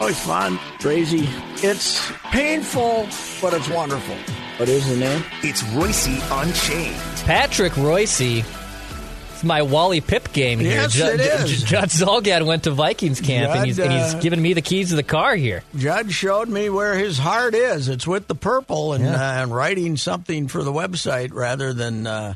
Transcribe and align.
Always 0.00 0.18
fun, 0.20 0.58
crazy. 0.80 1.28
It's 1.56 2.00
painful, 2.30 3.08
but 3.42 3.52
it's 3.52 3.68
wonderful. 3.68 4.14
What 4.58 4.68
is 4.68 4.88
the 4.88 4.96
name? 4.96 5.24
It's 5.42 5.62
Royce 5.74 6.06
Unchained. 6.30 6.96
Patrick 7.24 7.76
Royce. 7.76 8.20
It's 8.20 9.44
my 9.44 9.62
Wally 9.62 10.00
Pipp 10.00 10.32
game 10.32 10.60
here. 10.60 10.70
Yes, 10.70 10.96
it 10.98 11.20
is. 11.20 11.62
Judd 11.64 11.88
Zulgad 11.90 12.46
went 12.46 12.64
to 12.64 12.70
Vikings 12.70 13.20
camp, 13.20 13.52
and, 13.54 13.66
he's, 13.66 13.76
Judd, 13.76 13.86
and 13.90 13.94
he's 14.04 14.14
uh, 14.14 14.20
giving 14.20 14.40
me 14.40 14.52
the 14.52 14.62
keys 14.62 14.90
to 14.90 14.96
the 14.96 15.02
car 15.02 15.34
here. 15.34 15.62
Judd 15.76 16.10
showed 16.12 16.48
me 16.48 16.70
where 16.70 16.96
his 16.96 17.18
heart 17.18 17.54
is. 17.54 17.88
It's 17.88 18.06
with 18.06 18.28
the 18.28 18.34
purple 18.36 18.92
and, 18.92 19.04
Yeah. 19.04 19.14
uh, 19.14 19.42
and 19.42 19.54
writing 19.54 19.96
something 19.96 20.46
for 20.48 20.62
the 20.62 20.72
website 20.72 21.32
rather 21.32 21.72
than 21.72 22.06
uh, 22.06 22.34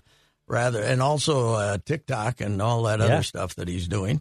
rather, 0.48 0.82
and 0.82 1.00
also 1.00 1.54
uh, 1.54 1.78
TikTok 1.84 2.40
and 2.40 2.60
all 2.60 2.82
that 2.84 2.98
Yeah. 2.98 3.06
other 3.06 3.22
stuff 3.22 3.54
that 3.54 3.68
he's 3.68 3.86
doing. 3.88 4.20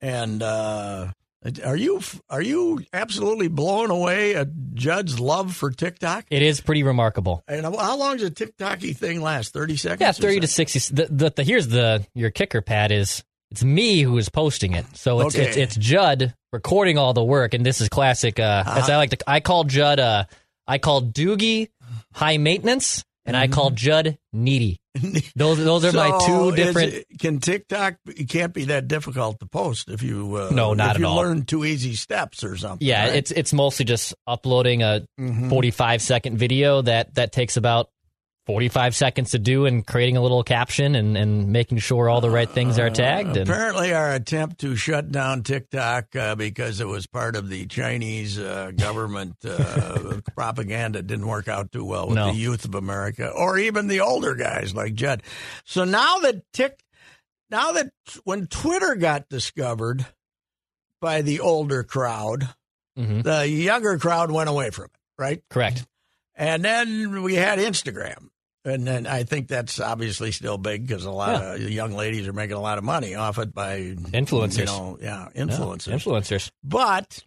And 0.00 0.42
uh, 0.42 1.12
are 1.64 1.76
you 1.76 2.00
are 2.28 2.42
you 2.42 2.82
absolutely 2.92 3.48
blown 3.48 3.90
away 3.90 4.34
at 4.34 4.48
Judd's 4.74 5.20
love 5.20 5.54
for 5.54 5.70
TikTok? 5.70 6.26
It 6.30 6.42
is 6.42 6.60
pretty 6.60 6.82
remarkable. 6.82 7.44
And 7.46 7.64
how 7.64 7.96
long 7.96 8.16
does 8.16 8.28
a 8.28 8.30
TikToky 8.30 8.96
thing 8.96 9.20
last? 9.20 9.52
Thirty 9.52 9.76
seconds? 9.76 10.00
Yeah, 10.00 10.12
thirty 10.12 10.40
to 10.40 10.46
sixty. 10.46 10.78
The, 10.94 11.06
the, 11.10 11.30
the 11.36 11.42
here's 11.44 11.68
the 11.68 12.04
your 12.14 12.30
kicker 12.30 12.62
pad 12.62 12.90
is 12.90 13.22
it's 13.52 13.62
me 13.62 14.00
who 14.02 14.18
is 14.18 14.28
posting 14.28 14.72
it. 14.72 14.84
So 14.96 15.20
it's 15.20 15.36
Okay. 15.36 15.46
it's, 15.46 15.56
it's 15.56 15.76
Judd 15.76 16.34
recording 16.52 16.98
all 16.98 17.12
the 17.12 17.24
work, 17.24 17.54
and 17.54 17.64
this 17.64 17.80
is 17.80 17.88
classic. 17.88 18.40
Uh, 18.40 18.64
As 18.66 18.90
I 18.90 18.96
like 18.96 19.10
to, 19.10 19.18
I 19.30 19.40
call 19.40 19.64
Judd. 19.64 20.00
Uh, 20.00 20.24
I 20.66 20.78
call 20.78 21.00
Doogie 21.00 21.68
high 22.12 22.38
maintenance, 22.38 23.04
and 23.26 23.36
I 23.36 23.48
call 23.48 23.70
Judd 23.70 24.18
needy. 24.32 24.78
Those 25.36 25.58
those 25.58 25.84
are 25.84 25.92
my 25.92 26.18
two 26.24 26.52
different. 26.56 26.94
it- 26.94 27.06
can 27.18 27.38
TikTok? 27.38 27.96
It 28.06 28.30
can't 28.30 28.54
be 28.54 28.64
that 28.66 28.88
difficult 28.88 29.40
to 29.40 29.46
post 29.46 29.90
if 29.90 30.02
you 30.02 30.34
uh, 30.36 30.50
No, 30.52 30.72
not 30.72 30.86
if 30.86 30.94
at 30.94 31.00
you 31.00 31.06
all. 31.06 31.16
learn 31.16 31.44
two 31.44 31.64
easy 31.66 31.94
steps 31.96 32.42
or 32.42 32.56
something. 32.56 32.86
Yeah, 32.86 33.08
right? 33.08 33.16
it's 33.16 33.30
it's 33.30 33.52
mostly 33.52 33.84
just 33.84 34.14
uploading 34.26 34.82
a 34.82 35.06
Mhm. 35.20 35.50
45 35.50 36.00
second 36.00 36.38
video 36.38 36.80
that 36.82 37.14
that 37.16 37.32
takes 37.32 37.58
about 37.58 37.90
45 38.46 38.94
seconds 38.94 39.32
to 39.32 39.38
do 39.40 39.66
and 39.66 39.84
creating 39.84 40.16
a 40.16 40.20
little 40.22 40.44
caption 40.44 40.94
and, 40.94 41.16
and 41.16 41.48
making 41.48 41.78
sure 41.78 42.08
all 42.08 42.20
the 42.20 42.30
right 42.30 42.48
things 42.48 42.78
are 42.78 42.88
tagged. 42.90 43.36
And 43.36 43.48
Apparently, 43.48 43.92
our 43.92 44.12
attempt 44.12 44.60
to 44.60 44.76
shut 44.76 45.10
down 45.10 45.42
TikTok 45.42 46.14
uh, 46.14 46.34
because 46.36 46.80
it 46.80 46.86
was 46.86 47.06
part 47.08 47.34
of 47.34 47.48
the 47.48 47.66
Chinese 47.66 48.38
uh, 48.38 48.70
government 48.76 49.34
uh, 49.44 50.20
propaganda 50.36 51.02
didn't 51.02 51.26
work 51.26 51.48
out 51.48 51.72
too 51.72 51.84
well 51.84 52.06
with 52.06 52.16
No. 52.16 52.30
the 52.32 52.38
youth 52.38 52.64
of 52.64 52.76
America 52.76 53.28
or 53.28 53.58
even 53.58 53.88
the 53.88 54.00
older 54.00 54.36
guys 54.36 54.74
like 54.74 54.94
Judd. 54.94 55.24
So 55.64 55.82
now 55.84 56.18
that 56.20 56.42
Tik, 56.52 56.78
now 57.50 57.72
that 57.72 57.90
when 58.24 58.46
Twitter 58.46 58.94
got 58.94 59.28
discovered 59.28 60.06
by 61.00 61.22
the 61.22 61.40
older 61.40 61.82
crowd, 61.82 62.48
Mhm. 62.96 63.24
the 63.24 63.48
younger 63.48 63.98
crowd 63.98 64.30
went 64.30 64.48
away 64.48 64.70
from 64.70 64.84
it, 64.86 64.90
right? 65.18 65.42
correct. 65.50 65.84
And 66.34 66.64
then 66.64 67.22
we 67.22 67.34
had 67.34 67.58
Instagram. 67.58 68.28
And 68.66 68.84
then 68.86 69.06
I 69.06 69.22
think 69.22 69.46
that's 69.46 69.78
obviously 69.78 70.32
still 70.32 70.58
big 70.58 70.86
because 70.86 71.04
a 71.04 71.10
lot 71.10 71.40
Yeah. 71.40 71.54
of 71.54 71.70
young 71.70 71.92
ladies 71.92 72.26
are 72.26 72.32
making 72.32 72.56
a 72.56 72.60
lot 72.60 72.78
of 72.78 72.84
money 72.84 73.14
off 73.14 73.38
it 73.38 73.54
by 73.54 73.78
Influencers. 73.78 74.58
You 74.58 74.64
know, 74.66 74.98
yeah, 75.00 75.28
Yeah, 75.34 75.42
influencers. 75.44 75.92
influencers. 75.94 76.50
But 76.64 77.22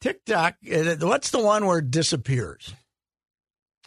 TikTok, 0.00 0.56
uh, 0.74 0.96
what's 1.00 1.30
the 1.30 1.40
one 1.42 1.66
where 1.66 1.78
it 1.78 1.90
disappears 1.90 2.72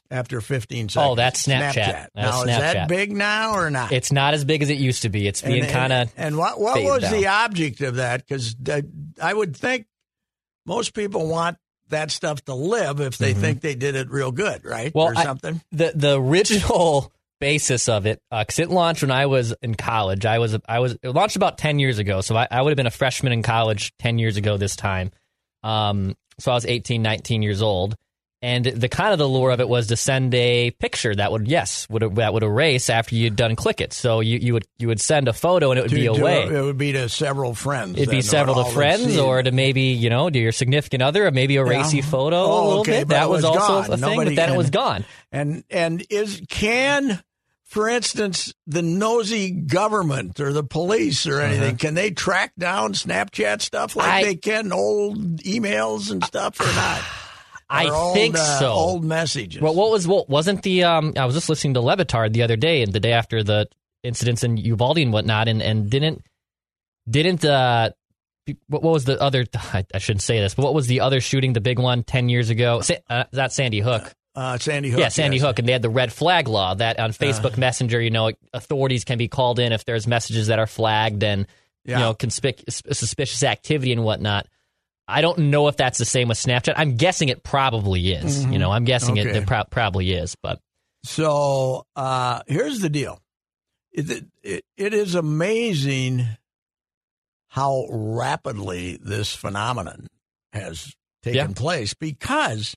after 0.10 0.42
15 0.42 0.90
seconds? 0.90 1.10
Oh, 1.12 1.16
that's 1.16 1.48
Snapchat. 1.48 1.74
That's 1.74 2.16
Now, 2.16 2.44
is 2.44 2.50
Snapchat. 2.50 2.60
that 2.74 2.88
big 2.90 3.14
now 3.14 3.54
or 3.56 3.70
not? 3.72 3.92
It's 3.92 4.12
not 4.12 4.34
as 4.34 4.44
big 4.44 4.62
as 4.62 4.70
it 4.70 4.78
used 4.78 5.04
to 5.04 5.10
be. 5.10 5.28
It's 5.28 5.42
being 5.42 5.66
kind 5.66 5.94
of 5.94 6.12
and, 6.18 6.38
what 6.38 6.60
what 6.60 6.84
was 6.84 7.04
out. 7.04 7.12
the 7.14 7.28
object 7.28 7.82
of 7.82 7.96
that? 7.96 8.26
Because 8.28 8.56
I 9.22 9.34
would 9.34 9.56
think 9.56 9.88
most 10.66 10.94
people 10.94 11.28
want 11.28 11.58
that 11.92 12.12
stuff 12.12 12.44
to 12.46 12.54
live 12.54 13.00
if 13.00 13.18
they 13.18 13.34
think 13.34 13.62
they 13.62 13.76
did 13.76 13.96
it 13.96 14.10
real 14.10 14.32
good, 14.32 14.66
right? 14.66 14.90
Mm-hmm. 14.90 14.98
Well, 14.98 15.08
or 15.08 15.18
I- 15.18 15.24
something. 15.24 15.62
the 15.72 15.94
the 15.96 16.20
original 16.20 17.12
basis 17.40 17.90
of 17.90 18.06
it 18.06 18.22
because 18.30 18.60
it 18.60 18.70
launched 18.70 19.02
when 19.02 19.12
I 19.12 19.26
was 19.26 19.54
in 19.62 19.76
college. 19.76 20.26
I 20.26 20.40
was 20.40 20.58
I 20.68 20.80
was 20.80 20.98
it 21.02 21.10
launched 21.10 21.36
about 21.36 21.58
ten 21.58 21.80
years 21.80 21.98
ago, 22.00 22.22
so 22.22 22.36
I, 22.36 22.48
I 22.52 22.62
would 22.62 22.70
have 22.72 22.78
been 22.78 22.88
a 22.88 22.92
freshman 22.92 23.32
in 23.34 23.44
college 23.44 23.94
ten 23.98 24.20
years 24.20 24.38
ago 24.38 24.58
this 24.58 24.76
time. 24.76 25.12
Um, 25.64 26.16
so 26.40 26.52
I 26.52 26.56
was 26.56 26.66
18, 26.66 27.04
19 27.04 27.44
years 27.44 27.62
old, 27.62 27.96
and 28.44 28.66
the 28.66 28.90
kind 28.90 29.14
of 29.14 29.20
the 29.20 29.28
lure 29.30 29.52
of 29.52 29.60
it 29.60 29.70
was 29.70 29.88
to 29.88 29.96
send 29.96 30.34
a 30.34 30.72
picture 30.72 31.14
that 31.14 31.32
would 31.32 31.48
yes 31.48 31.88
would 31.90 32.16
that 32.16 32.34
would 32.34 32.42
erase 32.44 32.90
after 32.90 33.16
you'd 33.16 33.36
done 33.36 33.56
click 33.56 33.82
it. 33.82 33.94
So 33.94 34.20
you, 34.20 34.40
you 34.40 34.54
would 34.54 34.66
you 34.80 34.88
would 34.88 35.00
send 35.00 35.28
a 35.28 35.34
photo 35.34 35.72
and 35.72 35.78
it 35.80 35.84
would 35.84 35.90
To- 35.90 35.96
be 35.96 36.04
to- 36.06 36.12
away. 36.14 36.44
It 36.48 36.62
would 36.62 36.78
be 36.78 36.92
to 36.94 37.08
several 37.10 37.54
friends. 37.54 37.98
It'd 37.98 38.10
be 38.10 38.22
several 38.22 38.64
to 38.64 38.72
friends, 38.72 39.18
or 39.18 39.44
to 39.44 39.52
maybe 39.52 39.82
you 39.82 40.10
know 40.10 40.30
to 40.30 40.40
your 40.40 40.52
significant 40.52 41.04
other, 41.04 41.28
or 41.28 41.32
maybe 41.32 41.58
a 41.58 41.64
racy 41.64 41.98
Yeah. 41.98 42.04
photo 42.06 42.38
Oh, 42.38 42.64
a 42.64 42.66
little 42.68 42.80
okay, 42.82 43.00
bit. 43.00 43.10
That 43.10 43.30
was, 43.30 43.44
was 43.44 43.56
also 43.58 43.68
gone. 43.68 43.94
a 43.94 43.98
thing, 43.98 44.02
Nobody- 44.10 44.30
but 44.32 44.36
then 44.42 44.54
it 44.54 44.58
was 44.58 44.70
gone. 44.72 45.06
And 45.32 45.64
and 45.70 46.04
is 46.10 46.42
can, 46.50 47.22
for 47.66 47.88
instance, 47.88 48.54
the 48.68 48.82
nosy 48.82 49.52
government 49.52 50.40
or 50.40 50.52
the 50.52 50.64
police 50.64 51.28
or 51.28 51.40
anything, 51.42 51.78
can 51.78 51.94
they 51.94 52.10
track 52.12 52.54
down 52.58 52.94
Snapchat 52.94 53.62
stuff 53.62 53.96
like 53.96 54.08
Uh-huh. 54.08 54.18
I- 54.18 54.24
they 54.24 54.36
can 54.36 54.72
old 54.72 55.38
emails 55.44 56.10
and 56.12 56.24
stuff 56.24 56.60
or 56.60 56.66
not? 56.76 57.02
I 57.72 57.90
old, 57.90 58.14
think 58.14 58.36
uh, 58.36 58.60
so. 58.60 58.72
Old 58.72 59.04
messages. 59.06 59.62
Well, 59.62 59.74
what 59.74 59.92
was 59.92 60.08
what 60.08 60.30
wasn't 60.30 60.62
the 60.64 60.84
um? 60.84 61.14
I 61.18 61.26
was 61.26 61.36
just 61.36 61.50
listening 61.50 61.74
to 61.76 61.82
Le 61.82 61.96
Batard 61.98 62.34
the 62.34 62.44
other 62.44 62.56
day, 62.58 62.84
and 62.84 62.92
the 62.94 63.00
day 63.00 63.14
after 63.14 63.44
the 63.44 63.68
incidents 64.04 64.44
in 64.44 64.58
Uvalde 64.58 64.98
and 65.00 65.14
whatnot, 65.14 65.48
and 65.48 65.62
and 65.62 65.90
didn't 65.90 66.24
didn't 67.10 67.44
uh. 67.46 67.92
What 68.68 68.84
was 68.84 69.06
the 69.06 69.22
other? 69.22 69.46
I, 69.74 69.86
I 69.94 70.00
shouldn't 70.00 70.24
say 70.24 70.40
this, 70.40 70.56
but 70.56 70.64
what 70.64 70.74
was 70.74 70.88
the 70.88 71.02
other 71.02 71.22
shooting? 71.22 71.54
The 71.54 71.62
big 71.62 71.80
one 71.80 72.04
ten 72.04 72.28
years 72.28 72.50
ago. 72.50 72.82
Sa- 72.82 72.96
uh, 73.10 73.24
that 73.32 73.54
Sandy 73.54 73.80
Hook. 73.80 74.12
uh, 74.36 74.58
Sandy 74.58 74.90
Hook. 74.90 75.00
yeah, 75.00 75.10
Sandy 75.10 75.38
yes. 75.38 75.46
Hook, 75.46 75.60
and 75.60 75.68
they 75.68 75.72
had 75.74 75.82
the 75.84 75.90
red 75.90 76.12
flag 76.12 76.48
law 76.48 76.74
that 76.74 77.00
on 77.00 77.12
Facebook 77.12 77.58
Messenger, 77.58 78.02
you 78.02 78.10
know, 78.10 78.32
authorities 78.54 79.04
can 79.06 79.18
be 79.18 79.28
called 79.28 79.60
in 79.60 79.72
if 79.72 79.86
there's 79.86 80.08
messages 80.08 80.48
that 80.48 80.58
are 80.60 80.68
flagged 80.68 81.24
and 81.24 81.46
Yeah. 81.86 81.98
you 82.00 82.04
know 82.04 82.14
conspic- 82.16 82.64
suspicious 82.94 83.44
activity 83.44 83.92
and 83.94 84.04
whatnot. 84.04 84.48
I 85.12 85.22
don't 85.22 85.38
know 85.38 85.68
if 85.68 85.78
that's 85.78 85.98
the 85.98 86.06
same 86.06 86.28
with 86.28 86.38
Snapchat. 86.38 86.74
I'm 86.78 86.96
guessing 86.96 87.30
it 87.30 87.44
probably 87.44 88.12
is. 88.14 88.44
You 88.46 88.58
know, 88.60 88.72
I'm 88.72 88.86
guessing 88.86 89.18
it, 89.18 89.22
Mm-hmm. 89.22 89.30
Okay. 89.30 89.38
it 89.40 89.48
pro- 89.48 89.64
probably 89.66 90.12
is, 90.14 90.36
but 90.42 90.60
So 91.04 91.86
uh, 91.96 92.42
here's 92.48 92.80
the 92.80 92.90
deal. 92.90 93.20
It, 93.92 94.26
it, 94.44 94.64
it 94.78 94.94
is 94.94 95.16
amazing 95.16 96.26
how 97.50 97.86
rapidly 97.90 98.98
this 99.02 99.36
phenomenon 99.36 100.08
has 100.54 100.94
taken 101.24 101.50
Yeah. 101.50 101.54
place 101.56 101.94
because 101.94 102.76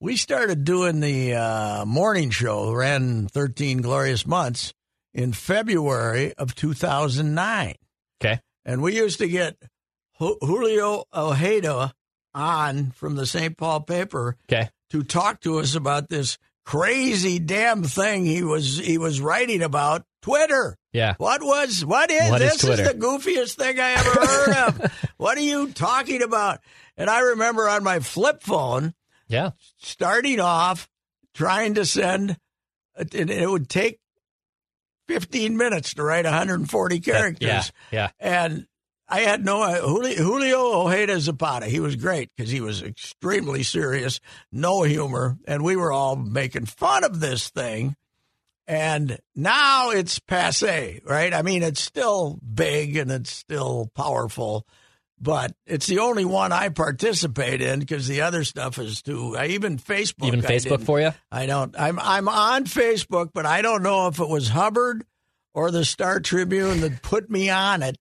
we 0.00 0.16
started 0.16 0.64
doing 0.64 1.00
the 1.00 1.34
uh, 1.34 1.84
morning 1.86 2.28
show, 2.30 2.70
ran 2.72 3.28
13 3.28 3.80
glorious 3.80 4.26
months 4.26 4.74
in 5.14 5.32
February 5.32 6.34
of 6.34 6.54
2009. 6.54 7.74
okay. 8.22 8.40
And 8.66 8.82
we 8.82 8.96
used 8.96 9.18
to 9.20 9.28
get 9.28 9.56
Julio 10.18 11.04
Ojeda 11.14 11.92
on 12.34 12.90
from 12.92 13.14
the 13.16 13.26
St. 13.26 13.56
Paul 13.56 13.80
paper 13.80 14.36
Okay. 14.50 14.68
to 14.90 15.02
talk 15.02 15.40
to 15.42 15.58
us 15.58 15.74
about 15.74 16.08
this 16.08 16.38
crazy 16.64 17.38
damn 17.38 17.82
thing 17.84 18.24
he 18.26 18.42
was 18.42 18.78
he 18.78 18.98
was 18.98 19.20
writing 19.20 19.62
about 19.62 20.04
Twitter. 20.22 20.76
Yeah. 20.92 21.14
What 21.18 21.42
was 21.42 21.84
what 21.84 22.10
is 22.10 22.30
What 22.30 22.42
is 22.42 22.52
this? 22.52 22.64
Is, 22.64 22.68
Twitter? 22.76 22.92
the 22.92 22.98
goofiest 22.98 23.54
thing 23.56 23.78
I 23.78 23.90
ever 23.92 24.10
heard 24.26 24.56
of. 24.56 24.92
what 25.16 25.38
are 25.38 25.42
you 25.42 25.70
talking 25.72 26.22
about? 26.22 26.60
And 26.96 27.08
I 27.08 27.20
remember 27.20 27.68
on 27.68 27.84
my 27.84 28.00
flip 28.00 28.42
phone 28.42 28.94
Yeah. 29.28 29.50
starting 29.78 30.40
off 30.40 30.88
trying 31.34 31.74
to 31.74 31.84
send, 31.84 32.36
and 32.96 33.30
it 33.30 33.48
would 33.48 33.68
take 33.68 34.00
15 35.08 35.56
minutes 35.56 35.94
to 35.94 36.02
write 36.02 36.24
140 36.24 37.00
characters. 37.00 37.46
Yeah. 37.48 37.62
Yeah. 37.92 38.08
And 38.18 38.66
I 39.08 39.20
had 39.20 39.44
no 39.44 39.62
uh, 39.62 39.80
Julio, 39.80 40.16
Julio 40.16 40.86
Ojeda 40.86 41.20
Zapata. 41.20 41.66
He 41.66 41.80
was 41.80 41.96
great 41.96 42.30
because 42.36 42.50
he 42.50 42.60
was 42.60 42.82
extremely 42.82 43.62
serious, 43.62 44.20
no 44.50 44.82
humor, 44.82 45.38
and 45.46 45.62
we 45.62 45.76
were 45.76 45.92
all 45.92 46.16
making 46.16 46.66
fun 46.66 47.04
of 47.04 47.20
this 47.20 47.50
thing. 47.50 47.94
And 48.66 49.18
now 49.36 49.90
it's 49.90 50.18
passe, 50.18 51.00
right? 51.04 51.32
I 51.32 51.42
mean, 51.42 51.62
it's 51.62 51.80
still 51.80 52.40
big 52.42 52.96
and 52.96 53.12
it's 53.12 53.30
still 53.30 53.88
powerful, 53.94 54.66
but 55.20 55.52
it's 55.66 55.86
the 55.86 56.00
only 56.00 56.24
one 56.24 56.50
I 56.50 56.70
participate 56.70 57.62
in 57.62 57.78
because 57.78 58.08
the 58.08 58.22
other 58.22 58.42
stuff 58.42 58.80
is 58.80 59.02
too. 59.02 59.36
I 59.36 59.46
even 59.48 59.78
Facebook. 59.78 60.26
Even 60.26 60.42
Facebook 60.42 60.82
for 60.82 61.00
you? 61.00 61.12
I 61.30 61.46
don't. 61.46 61.78
I'm 61.78 62.00
I'm 62.00 62.28
on 62.28 62.64
Facebook, 62.64 63.30
but 63.32 63.46
I 63.46 63.62
don't 63.62 63.84
know 63.84 64.08
if 64.08 64.18
it 64.18 64.28
was 64.28 64.48
Hubbard 64.48 65.04
or 65.54 65.70
the 65.70 65.84
Star 65.84 66.18
Tribune 66.18 66.80
that 66.80 67.02
put 67.02 67.30
me 67.30 67.48
on 67.48 67.84
it, 67.84 67.96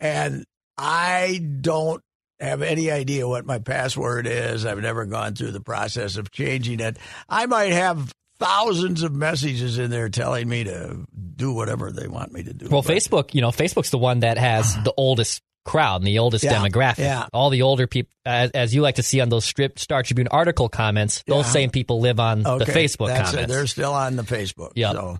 and 0.00 0.44
I 0.76 1.44
don't 1.60 2.02
have 2.40 2.62
any 2.62 2.90
idea 2.90 3.26
what 3.26 3.44
my 3.46 3.58
password 3.58 4.26
is. 4.26 4.64
I've 4.64 4.80
never 4.80 5.04
gone 5.06 5.34
through 5.34 5.50
the 5.52 5.60
process 5.60 6.16
of 6.16 6.30
changing 6.30 6.80
it. 6.80 6.96
I 7.28 7.46
might 7.46 7.72
have 7.72 8.12
thousands 8.38 9.02
of 9.02 9.12
messages 9.12 9.78
in 9.78 9.90
there 9.90 10.08
telling 10.08 10.48
me 10.48 10.62
to 10.64 11.04
do 11.34 11.52
whatever 11.52 11.90
they 11.90 12.06
want 12.06 12.32
me 12.32 12.44
to 12.44 12.54
do. 12.54 12.68
Well, 12.70 12.82
but- 12.82 12.92
Facebook, 12.94 13.34
you 13.34 13.40
know, 13.40 13.48
Facebook's 13.50 13.90
the 13.90 13.98
one 13.98 14.20
that 14.20 14.38
has 14.38 14.74
the 14.84 14.94
oldest 14.96 15.42
crowd 15.64 15.96
and 16.00 16.06
the 16.06 16.20
oldest 16.20 16.44
Yeah, 16.44 16.54
demographic. 16.54 16.98
yeah. 16.98 17.26
All 17.32 17.50
the 17.50 17.62
older 17.62 17.86
people, 17.88 18.10
as, 18.24 18.50
as 18.52 18.74
you 18.74 18.80
like 18.80 18.94
to 18.94 19.02
see 19.02 19.20
on 19.20 19.28
those 19.28 19.44
strip 19.44 19.78
Star 19.78 20.02
Tribune 20.04 20.28
article 20.28 20.68
comments, 20.68 21.24
those 21.26 21.44
Yeah. 21.46 21.50
same 21.52 21.70
people 21.70 22.00
live 22.00 22.20
on 22.20 22.42
the 22.44 22.58
Facebook 22.64 23.08
that's 23.08 23.30
it. 23.32 23.34
comments. 23.34 23.52
They're 23.54 23.66
still 23.66 23.92
on 23.92 24.14
the 24.16 24.22
Facebook. 24.22 24.70
Yep. 24.76 24.92
So, 24.92 25.18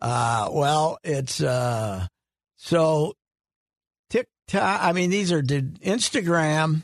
uh, 0.00 0.48
well, 0.50 0.98
it's 1.04 1.40
uh, 1.42 2.06
so. 2.56 3.12
I 4.52 4.92
mean, 4.92 5.10
these 5.10 5.32
are 5.32 5.42
did 5.42 5.80
Instagram. 5.80 6.82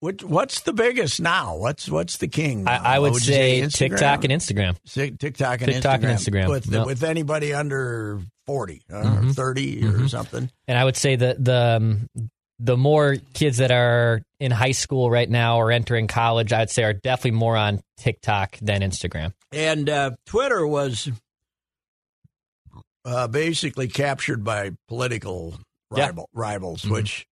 Which 0.00 0.22
what's 0.22 0.60
the 0.60 0.72
biggest 0.72 1.20
now? 1.20 1.56
What's 1.56 1.88
what's 1.88 2.18
the 2.18 2.28
king? 2.28 2.68
I. 2.68 2.96
I 2.96 2.98
would 2.98 3.14
you 3.14 3.20
say 3.20 3.60
Instagram? 3.62 3.72
TikTok 3.72 4.24
and 4.24 4.32
Instagram. 4.32 4.76
TikTok 5.18 5.62
and 5.62 5.72
TikTok 5.72 6.00
Instagram. 6.00 6.04
and 6.04 6.18
Instagram, 6.18 6.48
with 6.50 6.66
yep. 6.66 6.86
with 6.86 7.02
anybody 7.02 7.54
under 7.54 8.20
forty 8.46 8.82
uh, 8.92 9.20
or 9.22 9.32
30 9.32 9.86
or 9.86 9.92
Mhm. 9.92 10.10
something. 10.10 10.50
And 10.68 10.78
I 10.78 10.84
would 10.84 10.96
say 10.96 11.16
that 11.16 11.42
the 11.42 11.76
um, 11.78 12.08
the 12.58 12.76
more 12.76 13.16
kids 13.32 13.56
that 13.58 13.70
are 13.70 14.20
in 14.40 14.50
high 14.50 14.72
school 14.72 15.10
right 15.10 15.28
now 15.28 15.56
or 15.56 15.72
entering 15.72 16.06
college, 16.06 16.52
I'd 16.52 16.70
say 16.70 16.84
are 16.84 16.92
definitely 16.92 17.38
more 17.38 17.56
on 17.56 17.80
TikTok 17.96 18.58
than 18.60 18.82
Instagram. 18.82 19.32
And 19.52 19.88
uh, 19.88 20.10
Twitter 20.26 20.66
was 20.66 21.10
uh, 23.06 23.26
basically 23.28 23.88
captured 23.88 24.44
by 24.44 24.72
political 24.88 25.58
Yeah. 25.96 26.06
rival, 26.06 26.28
rivals, 26.32 26.82
Mhm. 26.82 26.90
which 26.90 27.26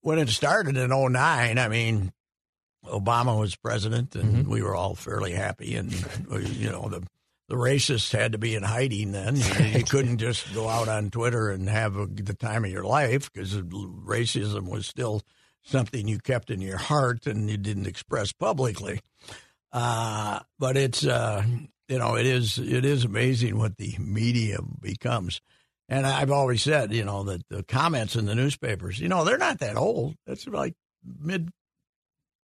when 0.00 0.18
it 0.18 0.28
started 0.28 0.76
in 0.76 0.90
09, 0.92 1.58
I 1.58 1.68
mean, 1.68 2.12
Obama 2.84 3.38
was 3.38 3.56
president 3.56 4.14
and 4.14 4.44
Mhm. 4.46 4.48
we 4.50 4.62
were 4.62 4.74
all 4.74 4.94
fairly 4.94 5.32
happy. 5.32 5.74
And, 5.76 5.92
uh, 6.30 6.38
you 6.38 6.70
know, 6.70 6.88
the, 6.90 7.00
the 7.48 7.54
racists 7.54 8.12
had 8.12 8.32
to 8.32 8.38
be 8.38 8.54
in 8.54 8.62
hiding 8.62 9.12
then. 9.12 9.36
You, 9.36 9.64
you 9.78 9.84
couldn't 9.84 10.18
just 10.18 10.52
go 10.52 10.68
out 10.68 10.88
on 10.88 11.10
Twitter 11.10 11.50
and 11.50 11.68
have 11.68 11.96
a, 11.96 12.06
the 12.06 12.34
time 12.34 12.64
of 12.64 12.70
your 12.70 12.84
life 12.84 13.32
because 13.32 13.54
racism 13.56 14.68
was 14.68 14.86
still 14.86 15.22
something 15.62 16.06
you 16.06 16.18
kept 16.18 16.50
in 16.50 16.60
your 16.60 16.76
heart 16.76 17.26
and 17.26 17.48
you 17.48 17.56
didn't 17.56 17.86
express 17.86 18.32
publicly. 18.32 19.00
Uh, 19.72 20.40
but 20.58 20.76
it's 20.76 21.04
uh, 21.04 21.42
you 21.88 21.98
know 21.98 22.16
it 22.16 22.26
is 22.26 22.58
it 22.58 22.84
is 22.84 23.04
amazing 23.04 23.58
what 23.58 23.76
the 23.76 23.96
media 23.98 24.58
becomes, 24.80 25.40
and 25.88 26.06
I've 26.06 26.30
always 26.30 26.62
said 26.62 26.92
you 26.92 27.04
know 27.04 27.22
that 27.24 27.42
the 27.50 27.62
comments 27.62 28.16
in 28.16 28.26
the 28.26 28.34
newspapers 28.34 28.98
you 29.00 29.08
know 29.08 29.24
they're 29.24 29.38
not 29.38 29.58
that 29.60 29.76
old. 29.76 30.14
That's 30.26 30.46
like 30.46 30.74
mid 31.20 31.50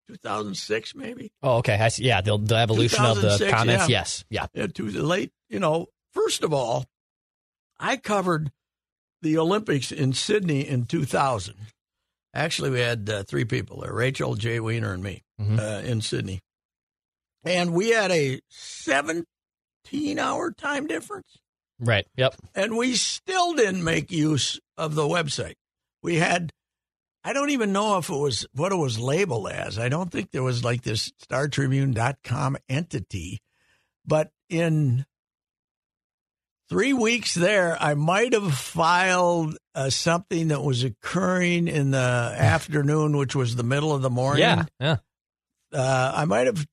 2006 0.07 0.95
maybe. 0.95 1.31
Oh, 1.43 1.57
okay. 1.57 1.75
I 1.75 1.89
see. 1.89 2.05
Yeah, 2.05 2.21
the, 2.21 2.37
the 2.37 2.55
evolution 2.55 3.03
of 3.05 3.21
the 3.21 3.47
comments. 3.51 3.87
yeah. 3.89 3.99
Yes. 3.99 4.25
Yeah. 4.29 4.45
Yeah, 4.53 4.67
to 4.67 4.91
the 4.91 5.03
late 5.03 5.31
you 5.49 5.59
know. 5.59 5.87
First 6.13 6.43
of 6.43 6.53
all, 6.53 6.85
I 7.79 7.97
covered 7.97 8.51
the 9.21 9.37
Olympics 9.37 9.91
in 9.91 10.13
Sydney 10.13 10.67
in 10.67 10.85
2000. 10.85 11.55
Actually, 12.33 12.69
we 12.71 12.79
had 12.79 13.07
uh, 13.09 13.23
three 13.23 13.45
people 13.45 13.81
there: 13.81 13.93
Rachel, 13.93 14.35
Jay 14.35 14.59
Weiner, 14.59 14.93
and 14.93 15.03
me 15.03 15.23
Mhm. 15.39 15.59
uh, 15.59 15.81
in 15.87 16.01
Sydney, 16.01 16.39
and 17.45 17.73
we 17.73 17.89
had 17.89 18.09
a 18.11 18.41
17-hour 18.51 20.51
time 20.53 20.87
difference, 20.87 21.37
Right. 21.79 22.05
Yep. 22.17 22.35
and 22.55 22.75
we 22.77 22.95
still 22.95 23.53
didn't 23.53 23.83
make 23.83 24.11
use 24.11 24.59
of 24.77 24.95
the 24.95 25.03
website. 25.03 25.55
We 26.03 26.15
had. 26.15 26.51
I 27.23 27.33
don't 27.33 27.49
even 27.49 27.73
know 27.73 27.97
if 27.97 28.09
it 28.09 28.15
was 28.15 28.45
what 28.53 28.71
it 28.71 28.77
was 28.77 28.97
labeled 28.97 29.49
as. 29.51 29.77
I 29.77 29.89
don't 29.89 30.09
think 30.09 30.31
there 30.31 30.43
was 30.43 30.63
like 30.63 30.83
this 30.83 31.11
StarTribune.com 31.29 32.57
entity, 32.69 33.39
but 34.05 34.31
in 34.49 35.05
three 36.69 36.93
weeks 36.93 37.33
there, 37.35 37.77
I 37.79 37.93
might 37.95 38.31
have 38.33 38.53
filed 38.53 39.57
uh, 39.75 39.89
something 39.89 40.47
that 40.47 40.61
was 40.63 40.83
occurring 40.83 41.67
in 41.67 41.91
the 41.91 41.97
afternoon, 42.37 43.17
which 43.17 43.35
was 43.35 43.55
the 43.55 43.63
middle 43.63 43.93
of 43.93 44.01
the 44.01 44.09
morning. 44.09 44.41
Yeah. 44.41 44.65
Yeah. 44.79 44.97
Uh, 45.73 46.13
I 46.15 46.25
might 46.25 46.47
have 46.47 46.65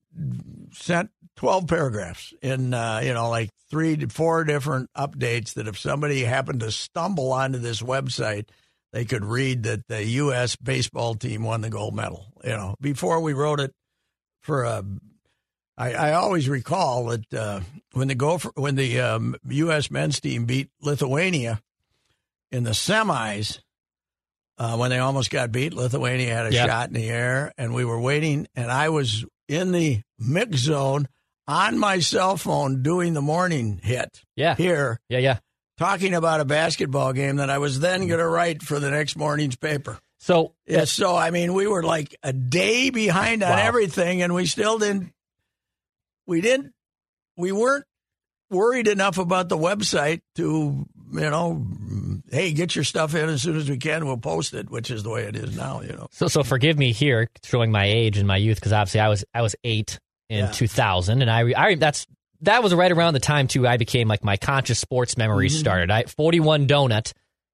sent 0.72 1.10
12 1.36 1.66
paragraphs 1.66 2.32
in, 2.42 2.72
uh, 2.74 3.00
you 3.04 3.12
know, 3.14 3.28
like 3.28 3.50
three 3.70 3.96
to 3.96 4.08
four 4.08 4.44
different 4.44 4.90
updates 4.96 5.54
that 5.54 5.68
if 5.68 5.78
somebody 5.78 6.24
happened 6.24 6.60
to 6.60 6.70
stumble 6.70 7.32
onto 7.32 7.58
this 7.58 7.82
website, 7.82 8.48
they 8.92 9.04
could 9.04 9.24
read 9.24 9.64
that 9.64 9.86
the 9.88 10.02
U.S. 10.04 10.56
baseball 10.56 11.14
team 11.14 11.42
won 11.42 11.60
the 11.60 11.68
gold 11.70 11.94
medal. 11.94 12.26
You 12.44 12.50
know, 12.50 12.74
before 12.80 13.20
we 13.20 13.32
wrote 13.34 13.60
it 13.60 13.72
for 14.42 14.64
a 14.64 14.84
I, 15.78 15.92
I 15.92 16.12
always 16.14 16.48
recall 16.48 17.04
that 17.06 17.34
uh, 17.34 17.60
when 17.92 18.08
the 18.08 18.14
Gopher, 18.14 18.50
when 18.54 18.76
the 18.76 19.00
um, 19.00 19.36
U.S. 19.46 19.90
men's 19.90 20.20
team 20.20 20.46
beat 20.46 20.70
Lithuania 20.80 21.60
in 22.50 22.64
the 22.64 22.70
semis, 22.70 23.58
uh, 24.56 24.76
when 24.78 24.88
they 24.88 24.98
almost 24.98 25.30
got 25.30 25.52
beat, 25.52 25.74
Lithuania 25.74 26.32
had 26.34 26.46
a 26.46 26.52
Yeah. 26.54 26.64
shot 26.64 26.88
in 26.88 26.94
the 26.94 27.10
air, 27.10 27.52
and 27.58 27.74
we 27.74 27.84
were 27.84 28.00
waiting, 28.00 28.46
and 28.54 28.70
I 28.70 28.88
was 28.88 29.26
in 29.48 29.72
the 29.72 30.00
mix 30.18 30.56
zone 30.60 31.08
on 31.48 31.78
my 31.78 31.98
cell 32.00 32.36
phone 32.36 32.82
doing 32.82 33.14
the 33.14 33.22
morning 33.22 33.80
hit 33.82 34.22
Yeah. 34.36 34.54
here, 34.56 35.00
Yeah. 35.08 35.18
Yeah. 35.18 35.38
talking 35.78 36.14
about 36.14 36.40
a 36.40 36.44
basketball 36.44 37.12
game 37.12 37.36
that 37.36 37.50
I 37.50 37.58
was 37.58 37.80
then 37.80 38.00
mm-hmm. 38.00 38.08
going 38.08 38.20
to 38.20 38.28
write 38.28 38.62
for 38.62 38.80
the 38.80 38.90
next 38.90 39.16
morning's 39.16 39.56
paper. 39.56 39.98
So 40.18 40.54
Yeah, 40.66 40.84
so 40.86 41.14
I 41.14 41.30
mean, 41.30 41.52
we 41.54 41.66
were 41.66 41.82
like 41.82 42.16
a 42.22 42.32
day 42.32 42.90
behind 42.90 43.42
on 43.42 43.50
Wow. 43.50 43.56
everything, 43.64 44.22
and 44.22 44.34
we 44.34 44.46
still 44.46 44.78
didn't. 44.78 45.12
We 46.26 46.40
didn't. 46.40 46.72
We 47.36 47.52
weren't 47.52 47.84
worried 48.50 48.88
enough 48.88 49.18
about 49.18 49.48
the 49.48 49.58
website 49.58 50.20
to, 50.36 50.86
you 51.12 51.20
know, 51.30 51.64
hey, 52.30 52.52
get 52.52 52.74
your 52.74 52.84
stuff 52.84 53.14
in 53.14 53.28
as 53.28 53.42
soon 53.42 53.56
as 53.56 53.68
we 53.68 53.76
can. 53.76 54.06
We'll 54.06 54.16
post 54.16 54.54
it, 54.54 54.70
which 54.70 54.90
is 54.90 55.02
the 55.02 55.10
way 55.10 55.24
it 55.24 55.36
is 55.36 55.56
now. 55.56 55.82
You 55.82 55.92
know. 55.92 56.08
So, 56.12 56.26
so 56.28 56.42
forgive 56.42 56.78
me 56.78 56.92
here, 56.92 57.28
showing 57.44 57.70
my 57.70 57.84
age 57.84 58.16
and 58.18 58.26
my 58.26 58.38
youth, 58.38 58.56
because 58.56 58.72
obviously 58.72 59.00
I 59.00 59.08
was 59.08 59.24
I 59.34 59.42
was 59.42 59.54
eight 59.62 60.00
in 60.28 60.38
Yeah. 60.46 60.50
2000, 60.50 61.22
and 61.22 61.30
I, 61.30 61.52
I 61.56 61.74
that's 61.76 62.06
that 62.42 62.62
was 62.62 62.74
right 62.74 62.92
around 62.92 63.14
the 63.14 63.20
time 63.20 63.48
too 63.48 63.66
I 63.66 63.76
became 63.76 64.08
like 64.08 64.22
my 64.24 64.36
conscious 64.36 64.78
sports 64.78 65.16
memories 65.16 65.52
Mm-hmm. 65.54 65.60
started. 65.60 65.90
I 65.90 66.02
41 66.04 66.66
donut 66.66 67.12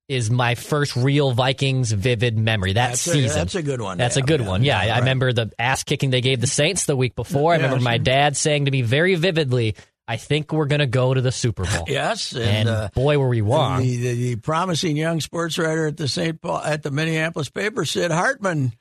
is 0.09 0.31
my 0.31 0.55
first 0.57 0.97
real 0.97 1.31
Vikings 1.33 1.93
vivid 1.93 2.37
memory 2.37 2.73
that 2.75 2.89
that's 2.89 3.01
season. 3.01 3.31
A, 3.31 3.35
that's 3.43 3.55
a 3.55 3.63
good 3.63 3.81
one. 3.81 3.97
That's 3.99 4.17
a 4.17 4.23
good 4.23 4.41
one. 4.41 4.65
Yeah, 4.65 4.79
I- 4.79 4.85
I 4.87 4.89
right. 4.91 4.99
remember 5.01 5.33
the 5.33 5.53
ass 5.59 5.85
kicking 5.85 6.11
they 6.11 6.21
gave 6.21 6.41
the 6.41 6.47
Saints 6.49 6.85
the 6.87 6.97
week 6.97 7.15
before. 7.15 7.53
I 7.53 7.57
remember 7.57 7.81
my 7.81 7.99
dad 7.99 8.37
saying 8.37 8.65
to 8.67 8.71
me 8.73 8.83
very 8.83 9.15
vividly, 9.15 9.77
"I 10.09 10.17
think 10.17 10.53
we're 10.53 10.67
going 10.67 10.81
to 10.81 10.87
go 10.87 11.15
to 11.15 11.21
the 11.21 11.33
Super 11.33 11.65
Bowl." 11.65 11.85
Yes, 11.89 12.33
and, 12.33 12.43
and 12.43 12.69
uh, 12.69 12.89
boy, 12.95 13.17
were 13.19 13.29
we 13.29 13.41
wrong. 13.41 13.81
The, 13.81 13.97
the, 13.97 14.15
the 14.15 14.37
promising 14.37 14.97
young 14.97 15.21
sports 15.21 15.57
writer 15.57 15.87
at 15.87 15.97
the 15.97 16.09
St. 16.09 16.41
Paul 16.43 16.59
at 16.59 16.83
the 16.83 16.91
Minneapolis 16.91 17.49
paper, 17.49 17.85
Sid 17.85 18.11
Hartman, 18.11 18.73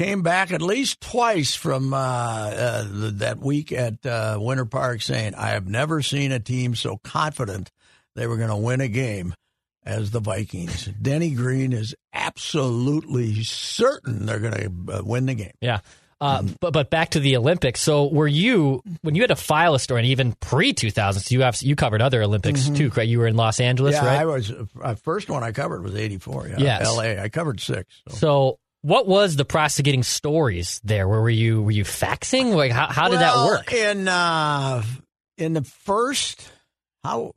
came 0.00 0.22
back 0.22 0.50
at 0.50 0.62
least 0.62 1.00
twice 1.02 1.54
from 1.54 1.92
uh, 1.92 1.96
uh, 1.98 2.84
that 2.90 3.38
week 3.38 3.70
at 3.70 4.04
uh, 4.06 4.38
Winter 4.40 4.64
Park, 4.64 5.02
saying, 5.02 5.34
"I 5.34 5.48
have 5.50 5.68
never 5.68 6.00
seen 6.00 6.32
a 6.32 6.40
team 6.40 6.74
so 6.74 6.96
confident 7.04 7.70
they 8.16 8.26
were 8.26 8.36
going 8.38 8.48
to 8.48 8.56
win 8.56 8.80
a 8.80 8.88
game." 8.88 9.34
As 9.82 10.10
the 10.10 10.20
Vikings, 10.20 10.86
Denny 11.02 11.30
Green 11.30 11.72
is 11.72 11.94
absolutely 12.12 13.42
certain 13.44 14.26
they're 14.26 14.38
going 14.38 14.52
to 14.86 14.98
uh, 14.98 15.02
win 15.02 15.26
the 15.26 15.34
game. 15.34 15.52
Yeah. 15.60 15.80
Uh, 16.20 16.42
but 16.60 16.72
but 16.74 16.90
back 16.90 17.10
to 17.10 17.20
the 17.20 17.34
Olympics. 17.38 17.80
So 17.80 18.06
were 18.08 18.28
you 18.28 18.82
when 19.00 19.14
you 19.14 19.22
had 19.22 19.28
to 19.28 19.36
file 19.36 19.74
a 19.74 19.80
story, 19.80 20.00
and 20.02 20.10
even 20.10 20.32
pre 20.40 20.74
2000s, 20.74 21.30
you 21.30 21.40
have 21.42 21.62
you 21.62 21.76
covered 21.76 22.02
other 22.02 22.22
Olympics 22.22 22.68
too, 22.68 22.90
correct? 22.90 23.08
You 23.08 23.20
were 23.20 23.26
in 23.26 23.36
Los 23.36 23.58
Angeles, 23.58 23.96
Mm-hmm. 23.96 24.04
yeah, 24.04 24.12
right? 24.12 24.20
I 24.20 24.24
was 24.26 24.52
uh, 24.82 24.94
first 24.96 25.30
one 25.30 25.42
I 25.42 25.52
covered 25.52 25.82
was 25.82 25.94
'84. 25.94 26.48
Yeah, 26.48 26.54
Yes. 26.58 26.86
L.A. 26.86 27.18
I 27.18 27.28
covered 27.30 27.58
six. 27.60 28.02
So. 28.10 28.16
so 28.16 28.58
what 28.82 29.06
was 29.06 29.36
the 29.36 29.44
getting 29.82 30.02
stories 30.02 30.80
there? 30.84 31.08
Where 31.08 31.20
were 31.20 31.30
you 31.30 31.62
were 31.62 31.70
you 31.70 31.84
faxing? 31.84 32.54
Like 32.54 32.72
how 32.72 32.86
how 32.86 33.08
did 33.08 33.20
that 33.20 33.36
work? 33.44 33.72
In 33.72 34.08
uh, 34.08 34.82
in 35.36 35.52
the 35.52 35.62
first 35.64 36.48
how 37.04 37.32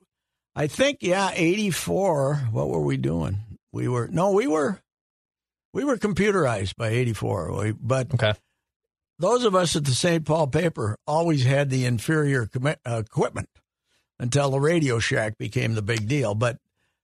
I 0.55 0.67
think 0.67 0.99
yeah, 1.01 1.31
eighty 1.33 1.69
four. 1.69 2.35
What 2.51 2.69
were 2.69 2.81
we 2.81 2.97
doing? 2.97 3.39
We 3.71 3.87
were 3.87 4.07
no, 4.07 4.31
we 4.31 4.47
were 4.47 4.79
we 5.73 5.83
were 5.83 5.97
computerized 5.97 6.75
by 6.75 6.89
eighty 6.89 7.13
four. 7.13 7.51
We, 7.51 7.71
but 7.71 8.13
Okay. 8.13 8.33
those 9.19 9.43
of 9.43 9.55
us 9.55 9.75
at 9.75 9.85
the 9.85 9.93
St. 9.95 10.25
Paul 10.25 10.47
paper 10.47 10.97
always 11.07 11.43
had 11.43 11.69
the 11.69 11.85
inferior 11.85 12.45
commi- 12.45 12.77
uh, 12.87 13.01
equipment 13.05 13.49
until 14.19 14.51
the 14.51 14.59
Radio 14.59 14.99
Shack 14.99 15.37
became 15.37 15.73
the 15.73 15.81
big 15.81 16.07
deal. 16.07 16.35
But 16.35 16.57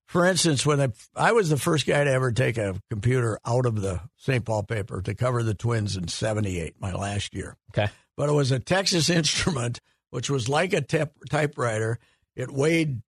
for 0.09 0.25
instance, 0.25 0.65
when 0.65 0.81
I, 0.81 0.87
I 1.15 1.31
was 1.33 1.49
the 1.49 1.57
first 1.57 1.85
guy 1.85 2.03
to 2.03 2.11
ever 2.11 2.31
take 2.31 2.57
a 2.57 2.75
computer 2.89 3.39
out 3.45 3.65
of 3.67 3.79
the 3.79 4.01
St. 4.17 4.43
Paul 4.43 4.63
paper 4.63 5.01
to 5.03 5.13
cover 5.13 5.43
the 5.43 5.53
Twins 5.53 5.95
in 5.95 6.07
'78, 6.07 6.75
my 6.81 6.91
last 6.93 7.33
year 7.35 7.55
Okay. 7.71 7.87
but 8.17 8.27
it 8.27 8.33
was 8.33 8.51
a 8.51 8.59
Texas 8.59 9.09
Instrument, 9.11 9.79
which 10.09 10.29
was 10.29 10.49
like 10.49 10.73
a 10.73 10.81
tip, 10.81 11.13
typewriter. 11.29 11.99
It 12.35 12.49
weighed 12.51 13.01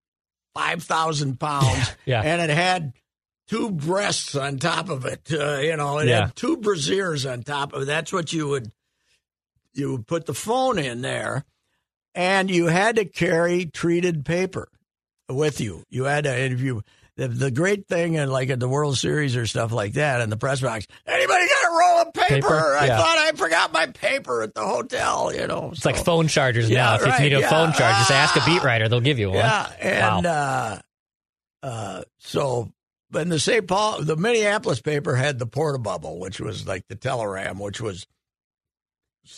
five 0.54 0.84
thousand 0.84 1.40
pounds, 1.40 1.92
Yeah. 2.06 2.22
and 2.22 2.40
it 2.40 2.54
had 2.54 2.94
two 3.48 3.72
breasts 3.72 4.36
on 4.36 4.60
top 4.60 4.90
of 4.90 5.06
it. 5.06 5.28
Uh, 5.32 5.58
you 5.58 5.76
know, 5.78 5.98
it 5.98 6.08
Yeah. 6.08 6.22
had 6.28 6.36
two 6.36 6.58
brassieres 6.58 7.30
on 7.30 7.42
top 7.44 7.74
of 7.74 7.82
it. 7.82 7.86
That's 7.86 8.14
what 8.14 8.32
you 8.32 8.48
would 8.50 8.72
you 9.74 9.94
would 9.94 10.06
put 10.08 10.26
the 10.28 10.34
phone 10.34 10.78
in 10.78 11.02
there, 11.02 11.46
and 12.14 12.52
you 12.52 12.68
had 12.68 12.98
to 12.98 13.06
carry 13.06 13.66
treated 13.66 14.24
paper 14.26 14.68
with 15.36 15.62
you. 15.62 15.84
You 15.90 16.06
had 16.06 16.24
to 16.26 16.40
interview. 16.40 16.82
The, 17.18 17.28
the 17.28 17.52
great 17.52 17.88
thing, 17.88 18.14
in 18.14 18.30
like 18.30 18.50
at 18.50 18.60
the 18.60 18.70
World 18.70 18.98
Series 18.98 19.36
or 19.36 19.46
stuff 19.46 19.72
like 19.74 19.94
that, 19.94 20.22
in 20.22 20.30
the 20.30 20.38
press 20.38 20.62
box, 20.62 20.88
anybody 21.06 21.46
got 21.46 21.72
a 21.72 21.78
roll 21.78 21.98
of 22.08 22.14
paper? 22.14 22.36
Paper? 22.36 22.78
I 22.80 22.86
Yeah. 22.88 22.98
thought 22.98 23.18
I 23.18 23.32
forgot 23.34 23.74
my 23.74 23.88
paper 23.88 24.42
at 24.44 24.54
the 24.56 24.62
hotel. 24.66 25.32
You 25.36 25.46
know, 25.46 25.72
It's 25.74 25.84
like 25.86 25.98
phone 25.98 26.28
chargers 26.30 26.70
Yeah, 26.70 26.78
now. 26.84 26.96
If 26.96 27.02
right, 27.06 27.20
you 27.22 27.30
need 27.30 27.36
a 27.36 27.40
yeah. 27.42 27.50
phone 27.50 27.74
charger, 27.74 28.00
just 28.00 28.12
ask 28.12 28.36
a 28.38 28.46
beat 28.46 28.62
Ah. 28.62 28.66
writer; 28.66 28.88
they'll 28.88 29.02
give 29.02 29.20
you 29.20 29.28
one. 29.30 29.40
Yeah, 29.40 29.72
and 29.82 30.26
uh, 30.26 30.80
uh, 31.62 32.04
so, 32.20 32.72
but 33.12 33.24
in 33.24 33.30
the 33.30 33.40
St. 33.40 33.68
Paul, 33.68 34.02
the 34.04 34.16
Minneapolis 34.16 34.80
paper 34.82 35.16
had 35.16 35.38
the 35.38 35.46
Portabubble, 35.48 36.18
which 36.18 36.40
was 36.40 36.66
like 36.66 36.88
the 36.88 36.96
Teleram, 36.96 37.60
which 37.60 37.82
was 37.82 38.08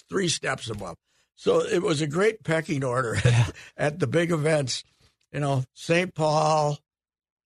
three 0.10 0.30
steps 0.30 0.70
above. 0.70 0.96
So 1.36 1.62
it 1.62 1.82
was 1.82 2.02
a 2.02 2.08
great 2.08 2.44
pecking 2.44 2.84
order 2.84 3.16
at, 3.26 3.52
at 3.78 4.00
the 4.00 4.08
big 4.08 4.32
events. 4.32 4.84
You 5.34 5.40
know, 5.40 5.64
St. 5.74 6.14
Paul, 6.14 6.78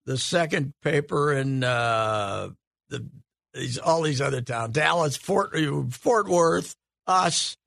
the 0.06 0.18
second 0.18 0.74
paper 0.82 1.34
in 1.34 1.64
uh, 1.64 2.50
the 2.90 3.08
these 3.54 3.78
all 3.78 4.02
these 4.02 4.22
other 4.22 4.42
towns, 4.42 4.74
Dallas, 4.74 5.16
Fort 5.16 5.56
Fort 5.92 6.28
Worth, 6.28 6.76
us, 7.08 7.58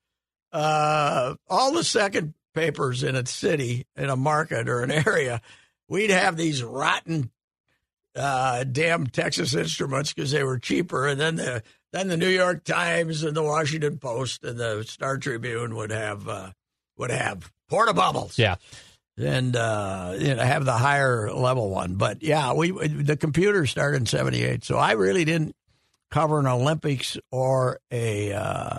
uh, 0.52 1.34
all 1.48 1.72
the 1.72 1.84
second 1.84 2.34
papers 2.54 3.02
in 3.02 3.16
a 3.16 3.24
city, 3.26 3.86
in 3.96 4.10
a 4.10 4.16
market 4.16 4.68
or 4.68 4.82
an 4.82 4.90
area, 5.06 5.40
we'd 5.88 6.10
have 6.10 6.36
these 6.36 6.62
rotten 6.62 7.30
uh, 8.14 8.64
damn 8.64 9.06
Texas 9.06 9.54
Instruments 9.54 10.12
because 10.12 10.30
they 10.32 10.44
were 10.44 10.58
cheaper, 10.58 11.06
and 11.06 11.18
then 11.18 11.36
the 11.36 11.62
then 11.92 12.08
the 12.08 12.16
New 12.16 12.28
York 12.28 12.64
Times 12.64 13.22
and 13.22 13.36
the 13.36 13.42
Washington 13.42 13.98
Post 13.98 14.44
and 14.44 14.58
the 14.58 14.84
Star 14.84 15.16
Tribune 15.16 15.74
would 15.76 15.90
have 15.90 16.28
uh, 16.28 16.50
would 16.98 17.10
have 17.10 17.50
porta 17.68 17.94
bubbles 17.94 18.38
Yeah. 18.38 18.56
And 19.16 19.54
uh, 19.56 20.14
you 20.18 20.34
know 20.34 20.42
have 20.42 20.64
the 20.64 20.72
higher 20.72 21.32
level 21.32 21.70
one. 21.70 21.94
But 21.94 22.22
yeah, 22.22 22.52
we 22.52 22.70
the 22.70 23.16
computer 23.16 23.66
started 23.66 23.98
in 23.98 24.06
'78, 24.06 24.64
so 24.64 24.76
I 24.76 24.92
really 24.92 25.24
didn't 25.24 25.54
cover 26.10 26.38
an 26.38 26.46
Olympics 26.46 27.18
or 27.30 27.80
a. 27.90 28.32
Uh, 28.32 28.78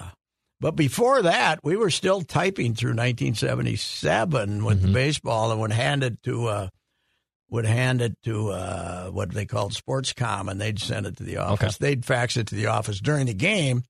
but 0.60 0.76
before 0.76 1.24
that, 1.24 1.64
we 1.64 1.76
were 1.76 1.90
still 1.90 2.22
typing 2.22 2.76
through 2.76 2.92
1977 2.92 4.64
with 4.64 4.82
the 4.82 4.88
baseball, 4.94 5.52
and 5.52 5.60
would 5.62 5.72
hand 5.72 6.04
it 6.04 6.22
to. 6.24 6.48
Uh, 6.48 6.68
would 7.50 7.66
hand 7.66 8.02
it 8.02 8.16
to 8.24 8.50
uh, 8.50 9.10
what 9.10 9.30
they 9.32 9.46
called 9.46 9.74
Sportscom, 9.74 10.50
and 10.50 10.60
they'd 10.60 10.80
send 10.80 11.06
it 11.06 11.18
to 11.18 11.24
the 11.24 11.36
office. 11.38 11.78
They'd 11.78 12.06
fax 12.06 12.38
it 12.38 12.48
to 12.48 12.56
the 12.56 12.68
office 12.68 13.02
during 13.02 13.26
the 13.26 13.34
game. 13.34 13.84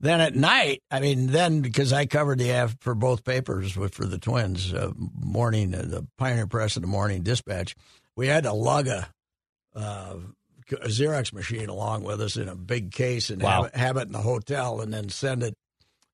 Then 0.00 0.20
at 0.20 0.34
night, 0.34 0.82
I 0.90 1.00
mean, 1.00 1.26
then 1.26 1.60
because 1.60 1.92
I 1.92 2.06
covered 2.06 2.38
the 2.38 2.50
af 2.50 2.76
for 2.80 2.94
both 2.94 3.22
papers 3.24 3.76
with, 3.76 3.94
for 3.94 4.06
the 4.06 4.18
Twins, 4.18 4.72
uh, 4.72 4.92
morning, 4.96 5.74
uh, 5.74 5.82
the 5.82 6.06
Pioneer 6.16 6.46
Press 6.46 6.76
and 6.76 6.82
the 6.82 6.88
Morning 6.88 7.22
Dispatch, 7.22 7.76
we 8.16 8.26
had 8.26 8.44
to 8.44 8.52
lug 8.52 8.88
a, 8.88 9.08
uh, 9.74 10.16
a 10.72 10.88
Xerox 10.88 11.32
machine 11.34 11.68
along 11.68 12.04
with 12.04 12.20
us 12.22 12.36
in 12.36 12.48
a 12.48 12.54
big 12.54 12.92
case 12.92 13.28
and 13.28 13.42
Wow. 13.42 13.64
have, 13.64 13.66
it, 13.66 13.76
have 13.76 13.96
it 13.98 14.06
in 14.06 14.12
the 14.12 14.18
hotel, 14.22 14.80
and 14.80 14.92
then 14.92 15.10
send 15.10 15.42
it 15.42 15.54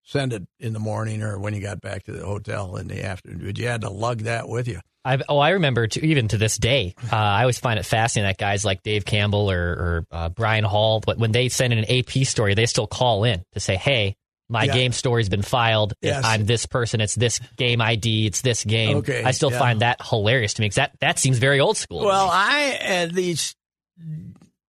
send 0.07 0.33
it 0.33 0.47
in 0.61 0.73
the 0.73 0.79
morning 0.79 1.23
or 1.23 1.39
when 1.39 1.53
you 1.53 1.61
got 1.61 1.81
back 1.81 2.05
to 2.05 2.13
the 2.13 2.25
hotel 2.25 2.77
in 2.77 2.87
the 2.89 3.05
afternoon. 3.05 3.45
But 3.45 3.59
you 3.59 3.67
had 3.67 3.83
to 3.83 3.91
lug 3.91 4.21
that 4.21 4.49
with 4.49 4.69
you. 4.69 4.81
I 5.05 5.21
oh, 5.29 5.39
I 5.39 5.51
remember 5.51 5.87
to, 5.87 6.05
even 6.05 6.29
to 6.29 6.39
this 6.39 6.57
day. 6.57 6.95
Uh, 7.13 7.17
I 7.17 7.43
always 7.43 7.59
find 7.59 7.79
it 7.79 7.85
fascinating 7.85 8.29
that 8.29 8.39
guys 8.39 8.65
like 8.65 8.83
Dave 8.83 9.05
Campbell 9.05 9.51
or, 9.51 9.59
or 9.59 10.07
uh, 10.11 10.29
Brian 10.31 10.65
Hall, 10.65 11.01
but 11.05 11.19
when 11.19 11.33
they 11.33 11.49
send 11.49 11.73
in 11.73 11.81
an 11.81 11.85
AP 11.89 12.25
story, 12.27 12.55
they 12.55 12.67
still 12.67 12.87
call 12.89 13.23
in 13.25 13.45
to 13.53 13.61
say, 13.61 13.77
"Hey, 13.77 14.17
my 14.49 14.65
Yeah. 14.65 14.73
game 14.73 14.93
story's 14.93 15.29
been 15.29 15.43
filed. 15.43 15.95
Yes. 16.01 16.25
I'm 16.25 16.45
this 16.45 16.67
person. 16.67 17.01
It's 17.01 17.15
this 17.15 17.39
game 17.57 17.81
ID. 17.81 18.27
It's 18.27 18.41
this 18.41 18.65
game." 18.65 18.97
Okay, 18.99 19.23
I 19.23 19.31
still 19.31 19.53
yeah. 19.53 19.59
find 19.61 19.81
that 19.81 20.01
hilarious 20.05 20.55
to 20.55 20.63
me 20.63 20.67
because 20.67 20.77
that 20.77 20.93
that 21.01 21.19
seems 21.21 21.39
very 21.39 21.61
old 21.61 21.77
school. 21.77 22.05
Well. 22.05 22.29
I 22.29 22.77
at 22.81 23.13
these, 23.13 23.55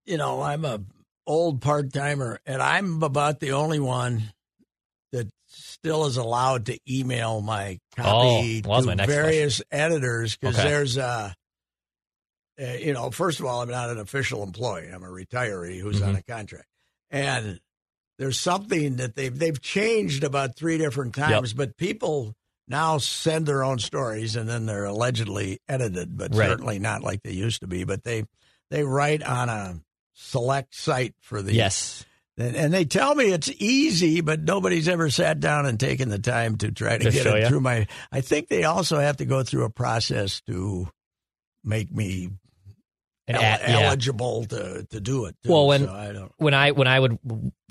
you 0.06 0.17
know, 0.17 0.41
I'm 0.41 0.65
a 0.65 0.82
old 1.25 1.62
part 1.62 1.91
timer, 1.91 2.39
and 2.46 2.62
I'm 2.62 3.01
about 3.01 3.39
the 3.39 3.53
only 3.53 3.79
one 3.79 4.32
that 5.12 5.30
still 5.48 6.06
is 6.06 6.18
allowed 6.18 6.66
to 6.68 6.78
email 6.90 7.42
my 7.42 7.80
copy 7.96 8.62
Oh, 8.66 8.70
well, 8.70 8.82
to 8.82 8.96
my 8.96 9.06
various 9.06 9.62
editors 9.72 10.36
because 10.38 10.58
Okay. 10.58 10.68
there's 10.68 10.98
a. 10.98 11.34
Uh, 12.60 12.64
you 12.80 12.92
know, 12.92 13.12
first 13.12 13.40
of 13.40 13.46
all, 13.46 13.62
I'm 13.62 13.70
not 13.70 13.92
an 13.92 14.00
official 14.00 14.42
employee. 14.42 14.90
I'm 14.92 15.04
a 15.04 15.08
retiree 15.08 15.80
who's 15.80 15.98
Mm-hmm. 16.00 16.10
on 16.10 16.16
a 16.16 16.24
contract, 16.24 16.66
and 17.12 17.60
there's 18.18 18.40
something 18.40 18.96
that 18.96 19.14
they've 19.16 19.38
they've 19.38 19.62
changed 19.62 20.24
about 20.24 20.56
three 20.56 20.80
different 20.80 21.14
times. 21.14 21.54
But 21.54 21.78
people 21.78 22.34
now 22.68 22.98
send 22.98 23.46
their 23.46 23.64
own 23.64 23.78
stories, 23.78 24.36
and 24.36 24.50
then 24.50 24.66
they're 24.66 24.86
allegedly 24.86 25.60
edited, 25.70 26.18
but 26.18 26.34
Right. 26.34 26.50
certainly 26.50 26.80
not 26.80 27.04
like 27.04 27.22
they 27.22 27.32
used 27.32 27.62
to 27.62 27.68
be. 27.68 27.84
But 27.84 28.04
they 28.04 28.24
they 28.72 28.84
write 28.84 29.22
on 29.22 29.50
a 29.50 29.80
select 30.14 30.74
site 30.74 31.14
for 31.22 31.44
the 31.44 31.54
yes, 31.54 32.06
and, 32.38 32.56
and 32.56 32.74
they 32.74 32.86
tell 32.86 33.15
me 33.15 33.32
it's 33.32 33.50
easy, 33.58 34.22
but 34.22 34.41
nobody's 34.41 34.88
ever 34.88 35.10
sat 35.10 35.39
down 35.39 35.65
and 35.65 35.79
taken 35.79 36.10
the 36.10 36.20
time 36.20 36.58
to 36.58 36.72
try 36.72 36.98
to, 36.98 37.03
To 37.06 37.12
get 37.12 37.25
it 37.25 37.41
ya? 37.44 37.50
through 37.50 37.62
my. 37.62 37.88
I 38.12 38.22
think 38.22 38.48
they 38.48 38.63
also 38.63 39.00
have 39.00 39.17
to 39.17 39.25
go 39.25 39.44
through 39.44 39.65
a 39.65 39.70
process 39.70 40.41
to 40.41 40.88
make 41.63 41.91
me 41.91 42.29
el- 43.27 43.41
yeah. 43.41 43.58
eligible 43.86 44.46
to, 44.46 44.86
to 44.89 45.00
do 45.01 45.25
it. 45.25 45.36
too. 45.44 45.51
Well, 45.51 45.67
when- 45.67 45.86
So 45.86 45.94
I 45.94 46.12
don't. 46.13 46.32
when 46.38 46.53
I 46.53 46.72
when 46.72 46.88
I 46.88 47.00
would 47.00 47.17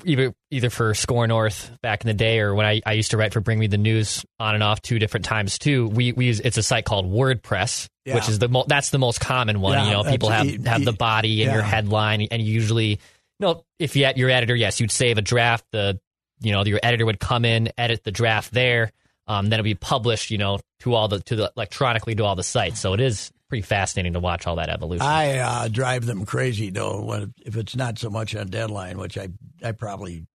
either 0.05 0.35
either 0.51 0.69
for 0.71 0.95
Score 0.95 1.27
North 1.27 1.71
back 1.83 2.03
in 2.03 2.09
the 2.09 2.15
day 2.15 2.41
or 2.41 2.55
when 2.55 2.67
I, 2.67 2.81
I 2.85 2.93
used 2.93 3.13
to 3.13 3.17
write 3.17 3.33
for 3.33 3.41
Bring 3.41 3.59
Me 3.59 3.67
the 3.69 3.79
News 3.79 4.25
on 4.39 4.55
and 4.55 4.63
off 4.63 4.83
two 4.83 4.99
different 4.99 5.25
times 5.25 5.59
too. 5.59 5.87
We 5.89 6.13
we 6.13 6.27
use 6.27 6.41
it's 6.41 6.59
a 6.59 6.63
site 6.63 6.85
called 6.85 7.07
WordPress, 7.11 7.89
Yeah. 8.05 8.17
which 8.17 8.29
is 8.29 8.39
the 8.39 8.49
mo- 8.49 8.65
that's 8.67 8.91
the 8.91 8.99
most 8.99 9.21
common 9.21 9.61
one. 9.61 9.75
Yeah, 9.79 9.85
you 9.87 9.91
know, 9.93 10.05
people 10.05 10.29
have 10.29 10.47
e- 10.47 10.59
have 10.67 10.85
the 10.85 10.93
e- 10.93 10.97
body 10.97 11.43
and 11.45 11.53
your 11.53 11.63
headline, 11.63 12.23
and 12.31 12.43
usually 12.43 13.01
know 13.41 13.65
if 13.79 13.97
you 13.97 14.09
your 14.17 14.31
editor, 14.31 14.55
yes, 14.55 14.81
you'd 14.81 14.91
save 14.91 15.19
a 15.19 15.23
draft. 15.23 15.65
The 15.73 15.99
you 16.41 16.53
know 16.53 16.65
your 16.65 16.81
editor 16.83 17.07
would 17.07 17.21
come 17.21 17.45
in, 17.45 17.71
edit 17.79 18.05
the 18.05 18.13
draft 18.13 18.53
there. 18.53 18.93
Um, 19.29 19.47
then 19.47 19.55
it'd 19.55 19.65
be 19.65 19.75
published, 19.75 20.31
you 20.31 20.39
know, 20.39 20.61
to 20.81 20.95
all 20.95 21.09
the 21.09 21.21
to 21.21 21.37
the 21.37 21.53
electronically 21.57 22.15
to 22.15 22.25
all 22.25 22.37
the 22.37 22.45
sites. 22.45 22.79
So 22.81 22.95
it 22.95 23.01
is 23.01 23.33
pretty 23.49 23.63
fascinating 23.63 24.13
to 24.13 24.21
watch 24.21 24.47
all 24.47 24.57
that 24.57 24.69
evolution. 24.69 25.05
I 25.07 25.39
uh, 25.39 25.69
drive 25.69 26.07
them 26.07 26.25
crazy 26.27 26.71
though. 26.71 27.03
When 27.03 27.35
if 27.45 27.57
it's 27.57 27.75
not 27.75 27.99
so 27.99 28.09
much 28.11 28.35
on 28.37 28.49
deadline, 28.49 28.99
which 28.99 29.19
I 29.19 29.29
I 29.65 29.73
probably 29.73 30.27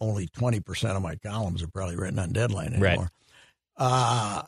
only 0.00 0.26
twenty 0.28 0.60
percent 0.60 0.96
of 0.96 1.02
my 1.02 1.16
columns 1.16 1.62
are 1.62 1.68
probably 1.68 1.96
written 1.96 2.18
on 2.18 2.32
deadline 2.32 2.78
Right. 2.80 2.90
anymore. 2.92 3.10
Uh, 3.76 4.42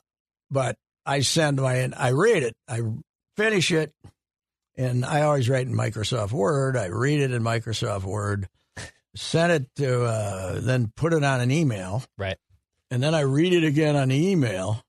but 0.51 0.77
I 1.05 1.21
send 1.21 1.61
my 1.61 1.91
I 1.97 2.11
read 2.11 2.43
it, 2.43 2.55
I 2.69 2.81
finish 3.37 3.71
it, 3.73 3.93
and 4.77 5.05
I 5.05 5.23
always 5.23 5.49
write 5.49 5.67
in 5.67 5.75
Microsoft 5.75 6.33
Word. 6.33 6.77
I 6.77 6.87
read 6.87 7.21
it 7.21 7.33
in 7.33 7.43
Microsoft 7.43 8.05
Word, 8.05 8.49
send 9.15 9.53
it 9.53 9.75
to 9.77 10.05
uh, 10.05 10.61
then 10.61 10.93
put 10.95 11.13
it 11.13 11.25
on 11.25 11.41
an 11.41 11.51
email, 11.51 12.03
right. 12.19 12.39
and 12.91 13.03
then 13.03 13.15
I 13.15 13.21
read 13.21 13.53
it 13.53 13.65
again 13.65 13.97
on 13.97 14.09
the 14.09 14.29
email, 14.29 14.83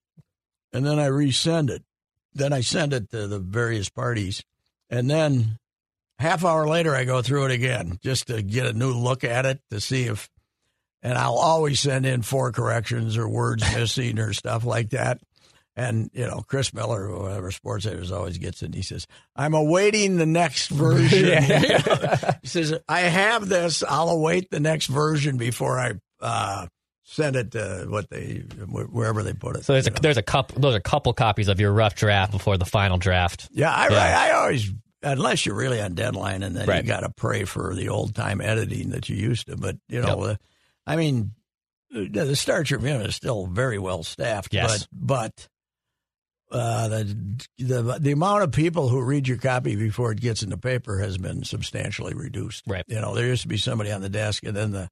and 0.74 0.86
then 0.86 1.00
I 1.00 1.08
resend 1.08 1.70
it. 1.70 1.84
Then 2.34 2.54
I 2.54 2.62
send 2.62 2.94
it 2.94 3.10
to 3.12 3.28
the 3.28 3.40
various 3.40 3.90
parties, 3.90 4.44
and 4.90 5.10
then 5.10 5.58
half 6.20 6.44
hour 6.44 6.68
later 6.68 6.96
I 6.96 7.04
go 7.04 7.22
through 7.22 7.46
it 7.46 7.52
again 7.52 8.00
just 8.04 8.28
to 8.28 8.42
get 8.42 8.66
a 8.66 8.74
new 8.74 8.94
look 8.94 9.24
at 9.24 9.46
it 9.46 9.60
to 9.72 9.80
see 9.80 10.04
if 10.04 10.30
and 11.04 11.18
I'll 11.18 11.38
always 11.38 11.80
send 11.80 12.06
in 12.06 12.22
four 12.22 12.52
corrections 12.52 13.18
or 13.18 13.30
words 13.30 13.64
missing 13.76 14.20
or 14.20 14.34
stuff 14.34 14.66
like 14.66 14.90
that. 14.92 15.20
And 15.78 16.10
you 16.12 16.26
know, 16.26 16.44
Chris 16.48 16.74
Miller, 16.74 17.08
or 17.08 17.22
whatever 17.22 17.52
sports 17.52 17.86
editors 17.86 18.12
always 18.12 18.40
gets 18.40 18.64
it. 18.64 18.74
He 18.74 18.82
says, 18.82 19.06
"I'm 19.36 19.54
awaiting 19.54 20.18
the 20.18 20.26
next 20.26 20.70
version." 20.70 21.44
he 22.42 22.48
says, 22.48 22.74
"I 22.90 23.02
have 23.02 23.48
this. 23.48 23.84
I'll 23.88 24.10
await 24.10 24.50
the 24.50 24.60
next 24.60 24.88
version 24.88 25.38
before 25.38 25.78
I 25.80 25.94
uh, 26.20 26.66
send 27.04 27.36
it 27.36 27.52
to 27.52 27.86
what 27.90 28.10
they 28.10 28.38
wherever 28.68 29.22
they 29.22 29.34
put 29.34 29.56
it." 29.56 29.66
So 29.66 29.74
there's 29.74 29.86
a 29.86 29.92
know. 29.92 29.98
there's 30.02 30.18
a 30.18 30.24
couple 30.24 30.60
those 30.60 30.74
are 30.74 30.80
a 30.80 30.82
couple 30.82 31.14
copies 31.14 31.48
of 31.48 31.60
your 31.60 31.72
rough 31.72 31.94
draft 31.94 32.32
before 32.32 32.58
the 32.58 32.66
final 32.66 32.98
draft. 32.98 33.48
Yeah, 33.52 33.72
I, 33.72 33.88
Yeah. 33.90 33.98
I, 34.00 34.30
I 34.30 34.32
always, 34.32 34.72
unless 35.04 35.46
you're 35.46 35.54
really 35.56 35.80
on 35.80 35.94
deadline, 35.94 36.42
and 36.42 36.56
then 36.56 36.68
Right. 36.68 36.84
you 36.84 36.88
got 36.88 37.02
to 37.02 37.12
pray 37.12 37.44
for 37.44 37.76
the 37.76 37.90
old 37.90 38.16
time 38.16 38.42
editing 38.42 38.90
that 38.90 39.10
you 39.10 39.16
used 39.16 39.46
to. 39.46 39.56
But 39.56 39.76
you 39.90 40.02
know, 40.02 40.22
uh, 40.24 40.36
I 40.88 40.96
mean, 40.96 41.34
uh, 41.96 42.06
the 42.12 42.36
Star 42.36 42.64
Tribune 42.64 43.02
is 43.02 43.16
still 43.16 43.46
very 43.46 43.78
well 43.78 44.02
staffed. 44.02 44.56
Yes. 44.56 44.88
but 44.92 45.28
but 45.32 45.48
uh, 46.52 46.88
the 46.88 47.46
the 47.58 47.98
the 48.00 48.12
amount 48.12 48.44
of 48.44 48.52
people 48.52 48.90
who 48.90 49.02
read 49.02 49.28
your 49.28 49.38
copy 49.38 49.76
before 49.76 50.12
it 50.12 50.22
gets 50.22 50.44
in 50.44 50.50
the 50.50 50.58
paper 50.58 51.00
has 51.00 51.18
been 51.18 51.44
substantially 51.44 52.14
reduced. 52.14 52.64
Right. 52.68 52.86
You 52.88 53.02
know, 53.02 53.14
there 53.16 53.28
used 53.28 53.42
to 53.44 53.48
be 53.48 53.58
somebody 53.58 53.92
on 53.92 54.02
the 54.02 54.10
desk, 54.10 54.44
and 54.46 54.56
then 54.56 54.72
the 54.72 54.90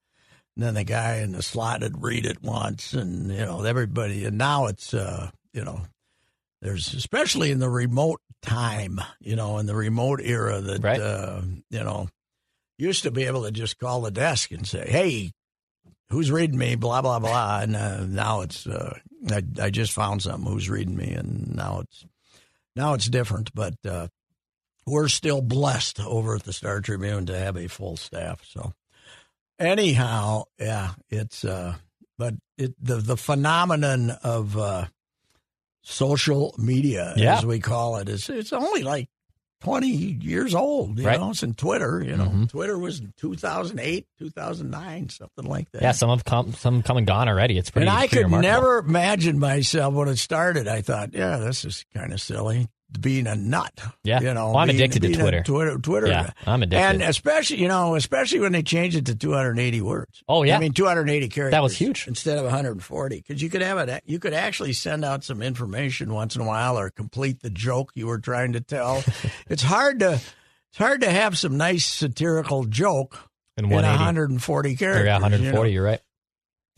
and 0.58 0.64
then 0.66 0.74
the 0.74 0.84
guy 0.84 1.18
in 1.18 1.32
the 1.34 1.42
slot 1.44 1.82
would 1.82 2.02
read 2.04 2.26
it 2.26 2.42
once, 2.42 2.94
and 2.94 3.30
you 3.32 3.46
know 3.46 3.64
everybody. 3.64 4.26
And 4.26 4.38
now 4.38 4.66
it's 4.68 4.94
uh, 4.94 5.30
you 5.54 5.64
know 5.64 5.82
there's 6.62 6.94
especially 6.94 7.52
in 7.52 7.60
the 7.60 7.70
remote 7.70 8.22
time, 8.42 9.00
you 9.20 9.36
know, 9.36 9.58
in 9.58 9.66
the 9.66 9.76
remote 9.76 10.20
era 10.22 10.60
that 10.62 10.84
Right. 10.84 11.00
uh, 11.00 11.42
you 11.70 11.84
know 11.84 12.08
used 12.78 13.04
to 13.04 13.12
be 13.12 13.24
able 13.24 13.44
to 13.44 13.52
just 13.52 13.80
call 13.80 14.02
the 14.02 14.12
desk 14.12 14.52
and 14.52 14.68
say, 14.68 14.86
"Hey, 14.90 15.32
who's 16.10 16.32
reading 16.32 16.58
me?" 16.58 16.76
Blah 16.76 17.02
blah 17.02 17.20
blah. 17.20 17.60
And 17.62 17.76
uh, 17.76 18.06
now 18.06 18.42
it's 18.42 18.66
uh, 18.68 18.98
I, 19.30 19.44
I 19.62 19.70
just 19.70 19.92
found 19.94 20.22
something 20.22 20.52
who's 20.52 20.70
reading 20.70 20.96
me, 20.96 21.12
and 21.12 21.56
now 21.56 21.80
it's 21.82 22.06
now 22.76 22.94
it's 22.94 23.10
different. 23.10 23.54
But 23.54 23.76
uh, 23.88 24.08
we're 24.86 25.08
still 25.08 25.42
blessed 25.42 26.00
over 26.00 26.36
at 26.36 26.44
the 26.44 26.54
Star 26.54 26.82
Tribune 26.82 27.26
to 27.28 27.38
have 27.38 27.58
a 27.58 27.68
full 27.68 27.98
staff. 27.98 28.42
So 28.46 28.74
anyhow, 29.60 30.44
yeah, 30.60 30.92
it's 31.10 31.44
uh, 31.46 31.76
but 32.18 32.36
it 32.58 32.74
the 32.84 32.98
the 32.98 33.18
phenomenon 33.18 34.12
of 34.24 34.58
uh, 34.58 34.86
social 35.82 36.56
media, 36.58 37.14
Yeah. 37.18 37.38
as 37.38 37.46
we 37.46 37.60
call 37.60 37.98
it, 37.98 38.10
is 38.10 38.30
it's 38.30 38.54
only 38.54 38.84
like. 38.84 39.10
20 39.66 39.88
years 39.88 40.54
old, 40.54 41.00
you 41.00 41.06
Right. 41.08 41.20
know, 41.20 41.34
since 41.34 41.56
Twitter, 41.56 42.04
you 42.06 42.16
know, 42.16 42.26
Mhm. 42.26 42.50
Twitter 42.50 42.78
was 42.78 43.02
2008, 43.18 44.06
2009, 44.20 45.10
something 45.10 45.46
like 45.46 45.72
that. 45.72 45.82
Yeah, 45.82 45.92
some 45.92 46.10
have 46.12 46.24
come 46.24 46.54
some 46.54 46.84
come 46.84 46.98
and 46.98 47.08
gone 47.08 47.28
already. 47.28 47.58
It's 47.58 47.72
pretty. 47.72 47.88
And 47.88 47.96
I 47.98 48.02
pretty 48.02 48.16
could 48.16 48.24
remarkable. 48.26 48.52
never 48.54 48.78
imagine 48.78 49.40
myself 49.40 49.94
when 49.96 50.08
it 50.08 50.18
started. 50.18 50.68
I 50.68 50.82
thought, 50.82 51.14
yeah, 51.14 51.38
this 51.38 51.66
is 51.66 51.84
kind 51.96 52.14
of 52.14 52.22
silly 52.22 52.68
being 53.02 53.28
a 53.28 53.36
nut. 53.36 53.72
Yeah. 54.04 54.22
you 54.22 54.34
know, 54.34 54.48
Well, 54.48 54.58
I'm 54.58 54.68
being- 54.68 54.80
addicted 54.80 55.02
to 55.02 55.08
being 55.10 55.20
a 55.20 55.24
Twitter. 55.24 55.44
Twitter, 55.44 55.78
Twitter. 55.78 56.08
Yeah, 56.08 56.30
I'm 56.46 56.64
addicted. 56.64 56.84
And 56.86 57.02
especially, 57.02 57.58
you 57.62 57.68
know, 57.68 57.96
especially 57.96 58.40
when 58.40 58.52
they 58.54 58.64
changed 58.64 58.96
it 58.96 59.06
to 59.08 59.16
280 59.16 59.82
words. 59.82 60.24
Oh, 60.28 60.44
yeah. 60.44 60.56
I 60.56 60.60
mean 60.60 60.72
280 60.74 61.28
characters. 61.30 61.52
That 61.52 61.64
was 61.64 61.76
huge. 61.78 62.08
instead 62.08 62.38
of 62.38 62.46
140 62.46 63.18
because 63.18 63.42
you 63.42 63.50
could 63.50 63.62
have 63.62 63.78
it. 63.78 64.04
You 64.06 64.20
could 64.20 64.34
actually 64.34 64.74
send 64.74 65.04
out 65.04 65.24
some 65.24 65.42
information 65.42 66.14
once 66.14 66.36
in 66.36 66.42
a 66.42 66.46
while 66.46 66.78
or 66.80 66.90
complete 66.90 67.42
the 67.42 67.50
joke 67.50 67.92
you 67.96 68.08
were 68.08 68.20
trying 68.20 68.54
to 68.54 68.62
tell. 68.62 69.04
it's 69.50 69.64
hard 69.64 70.00
to. 70.00 70.14
It's 70.14 70.78
hard 70.78 71.02
to 71.02 71.10
have 71.10 71.38
some 71.38 71.56
nice 71.56 71.86
satirical 71.86 72.66
joke 72.66 73.18
in 73.58 73.64
in 73.66 73.72
140 73.72 74.76
characters. 74.76 75.06
yeah, 75.06 75.14
you 75.16 75.20
know? 75.20 75.24
140. 75.24 75.72
You 75.72 75.80
are 75.82 75.84
right. 75.84 76.00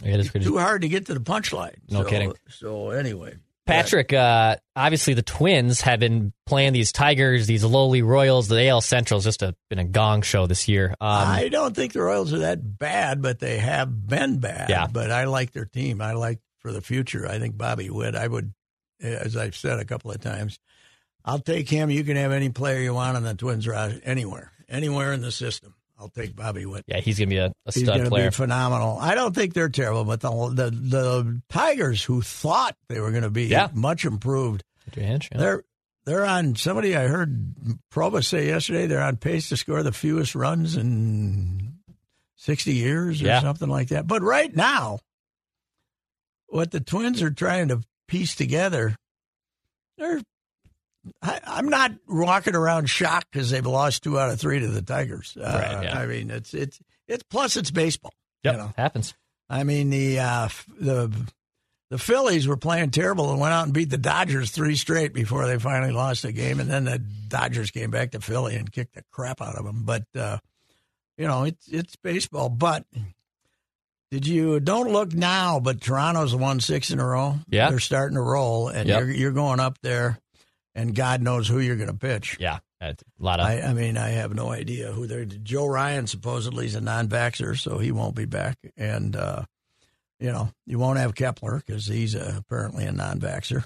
Yeah, 0.04 0.14
it 0.14 0.20
is 0.20 0.30
pretty. 0.30 0.46
too 0.46 0.60
hard 0.60 0.84
to 0.84 0.88
get 0.88 1.08
to 1.08 1.16
the 1.16 1.20
punchline. 1.20 1.74
No 1.90 2.04
So- 2.04 2.10
kidding. 2.10 2.34
So 2.50 2.92
anyway, 2.92 3.38
Patrick, 3.68 4.14
uh, 4.14 4.56
obviously 4.76 5.14
the 5.14 5.22
Twins 5.22 5.82
have 5.82 6.00
been 6.00 6.34
playing 6.46 6.74
these 6.74 6.92
Tigers, 6.92 7.48
these 7.48 7.64
lowly 7.64 8.02
Royals. 8.02 8.48
The 8.48 8.68
AL 8.68 8.82
Central's 8.82 9.24
just 9.24 9.42
a, 9.42 9.56
been 9.70 9.80
a 9.80 9.86
gong 9.86 10.22
show 10.22 10.48
this 10.48 10.68
year. 10.68 10.96
Um, 11.02 11.28
I 11.28 11.50
don't 11.50 11.76
think 11.76 11.94
the 11.94 12.02
Royals 12.02 12.34
are 12.34 12.40
that 12.40 12.80
bad, 12.80 13.22
but 13.22 13.40
they 13.40 13.58
have 13.58 14.08
been 14.08 14.40
bad. 14.40 14.70
Yeah. 14.70 14.88
But 14.88 15.12
I 15.12 15.26
like 15.26 15.52
their 15.52 15.66
team. 15.66 16.02
I 16.02 16.14
like 16.14 16.40
for 16.60 16.72
the 16.72 16.82
future. 16.82 17.28
I 17.28 17.40
think 17.40 17.58
Bobby 17.58 17.90
Witt. 17.90 18.16
I 18.16 18.28
would, 18.28 18.54
as 19.02 19.38
I've 19.38 19.56
said 19.56 19.80
a 19.80 19.86
couple 19.86 20.12
of 20.12 20.20
times, 20.20 20.60
I'll 21.24 21.40
take 21.40 21.70
him. 21.70 21.90
You 21.90 22.04
can 22.04 22.18
have 22.18 22.32
any 22.32 22.50
player 22.50 22.80
you 22.80 22.94
want 22.94 23.18
on 23.18 23.24
the 23.24 23.34
Twins 23.36 23.68
roster 23.68 24.00
anywhere, 24.04 24.52
anywhere 24.70 25.14
in 25.14 25.22
the 25.22 25.32
system. 25.32 25.74
I'll 26.00 26.10
take 26.10 26.36
Bobby 26.36 26.66
Witt. 26.66 26.84
yeah, 26.88 27.00
he's 27.00 27.18
gonna 27.18 27.28
be 27.30 27.38
a, 27.38 27.52
a 27.66 27.72
stud 27.72 27.86
going 27.88 28.04
to 28.04 28.10
player. 28.10 28.30
be 28.30 28.36
phenomenal. 28.36 28.98
I 29.02 29.16
don't 29.16 29.34
think 29.34 29.54
they're 29.56 29.70
terrible, 29.70 30.04
but 30.06 30.22
the 30.22 30.30
the, 30.30 30.70
the 30.70 31.42
Tigers, 31.50 32.04
who 32.04 32.22
thought 32.22 32.76
they 32.88 33.00
were 33.00 33.10
going 33.12 33.24
to 33.24 33.32
be 33.32 33.46
Yeah. 33.46 33.70
much 33.74 34.06
improved, 34.06 34.64
yeah. 34.96 35.18
They're 35.32 35.64
they're 36.06 36.26
on 36.26 36.56
somebody 36.56 36.96
I 36.96 37.08
heard 37.08 37.56
Proba 37.92 38.24
say 38.24 38.48
yesterday 38.48 38.86
they're 38.86 39.02
on 39.02 39.18
pace 39.18 39.50
to 39.50 39.58
score 39.58 39.82
the 39.84 39.92
fewest 39.92 40.36
runs 40.36 40.78
in 40.78 41.74
sixty 42.36 42.76
years 42.76 43.22
or 43.22 43.26
Yeah. 43.26 43.42
something 43.42 43.68
like 43.70 43.88
that. 43.90 44.06
But 44.08 44.22
right 44.22 44.56
now, 44.56 45.00
what 46.48 46.72
the 46.72 46.80
Twins 46.80 47.22
are 47.22 47.32
trying 47.32 47.70
to 47.70 47.82
piece 48.08 48.36
together, 48.36 48.96
they're 49.98 50.22
I, 51.22 51.40
I'm 51.46 51.70
not 51.70 51.92
walking 52.08 52.56
around 52.56 52.90
shocked 52.90 53.28
because 53.32 53.50
they've 53.50 53.66
lost 53.66 54.04
two 54.04 54.20
out 54.20 54.30
of 54.30 54.40
three 54.40 54.60
to 54.60 54.68
the 54.68 54.82
Tigers. 54.82 55.38
Uh, 55.40 55.44
Right, 55.76 55.84
yeah. 55.86 56.00
I 56.00 56.06
mean, 56.06 56.30
it's 56.32 56.54
it's 56.54 56.80
it's 57.08 57.24
plus 57.24 57.58
it's 57.58 57.72
baseball. 57.72 58.14
Yep, 58.44 58.54
You 58.54 58.60
know? 58.60 58.74
happens. 58.78 59.14
I 59.50 59.64
mean 59.64 59.90
the 59.90 60.20
uh, 60.20 60.50
the 60.80 61.12
the 61.90 61.98
Phillies 61.98 62.48
were 62.48 62.58
playing 62.58 62.92
terrible 62.92 63.32
and 63.32 63.40
went 63.40 63.54
out 63.54 63.64
and 63.64 63.74
beat 63.74 63.90
the 63.90 63.98
Dodgers 63.98 64.52
three 64.52 64.76
straight 64.76 65.14
before 65.14 65.48
they 65.48 65.58
finally 65.58 65.94
lost 65.94 66.24
the 66.24 66.34
game, 66.34 66.60
and 66.60 66.70
then 66.70 66.84
the 66.84 67.00
Dodgers 67.00 67.72
came 67.72 67.92
back 67.92 68.12
to 68.12 68.20
Philly 68.20 68.56
and 68.58 68.70
kicked 68.72 68.96
the 68.96 69.04
crap 69.12 69.42
out 69.42 69.56
of 69.56 69.64
them. 69.66 69.84
But 69.86 70.04
uh, 70.16 70.38
you 71.18 71.28
know 71.28 71.44
it's 71.46 71.68
it's 71.70 71.96
baseball. 71.96 72.50
But 72.50 72.86
did 74.12 74.26
you 74.28 74.60
don't 74.60 74.92
look 74.92 75.14
now? 75.14 75.60
But 75.60 75.82
Toronto's 75.82 76.36
won 76.36 76.60
six 76.60 76.92
in 76.92 77.00
a 77.00 77.06
row. 77.06 77.36
Yeah. 77.50 77.70
they're 77.70 77.80
starting 77.80 78.16
to 78.16 78.22
roll, 78.22 78.68
and 78.70 78.88
Yep. 78.88 79.00
you're 79.00 79.12
you're 79.12 79.32
going 79.32 79.60
up 79.60 79.78
there, 79.82 80.20
and 80.78 80.96
God 80.96 81.22
knows 81.22 81.48
who 81.48 81.60
you're 81.60 81.76
going 81.76 81.90
to 81.90 81.96
pitch. 81.96 82.38
Yeah, 82.40 82.60
a 82.80 82.96
lot 83.20 83.40
of 83.40 83.48
I, 83.48 83.62
I 83.62 83.74
mean, 83.74 83.98
I 83.98 84.10
have 84.10 84.34
no 84.34 84.52
idea 84.52 84.92
who 84.92 85.08
they're. 85.08 85.26
Joe 85.26 85.66
Ryan 85.66 86.08
supposedly 86.08 86.68
is 86.68 86.76
a 86.76 86.82
non-vaxxer, 86.82 87.58
so 87.58 87.80
he 87.80 87.92
won't 87.92 88.16
be 88.16 88.26
back. 88.26 88.58
And 88.78 89.16
uh, 89.16 89.44
you 90.20 90.32
know, 90.32 90.50
you 90.66 90.80
won't 90.80 91.00
have 91.00 91.16
Kepler 91.16 91.62
because 91.66 91.88
he's 91.88 92.16
uh 92.16 92.36
apparently 92.38 92.86
a 92.86 92.92
non-vaxxer. 92.92 93.66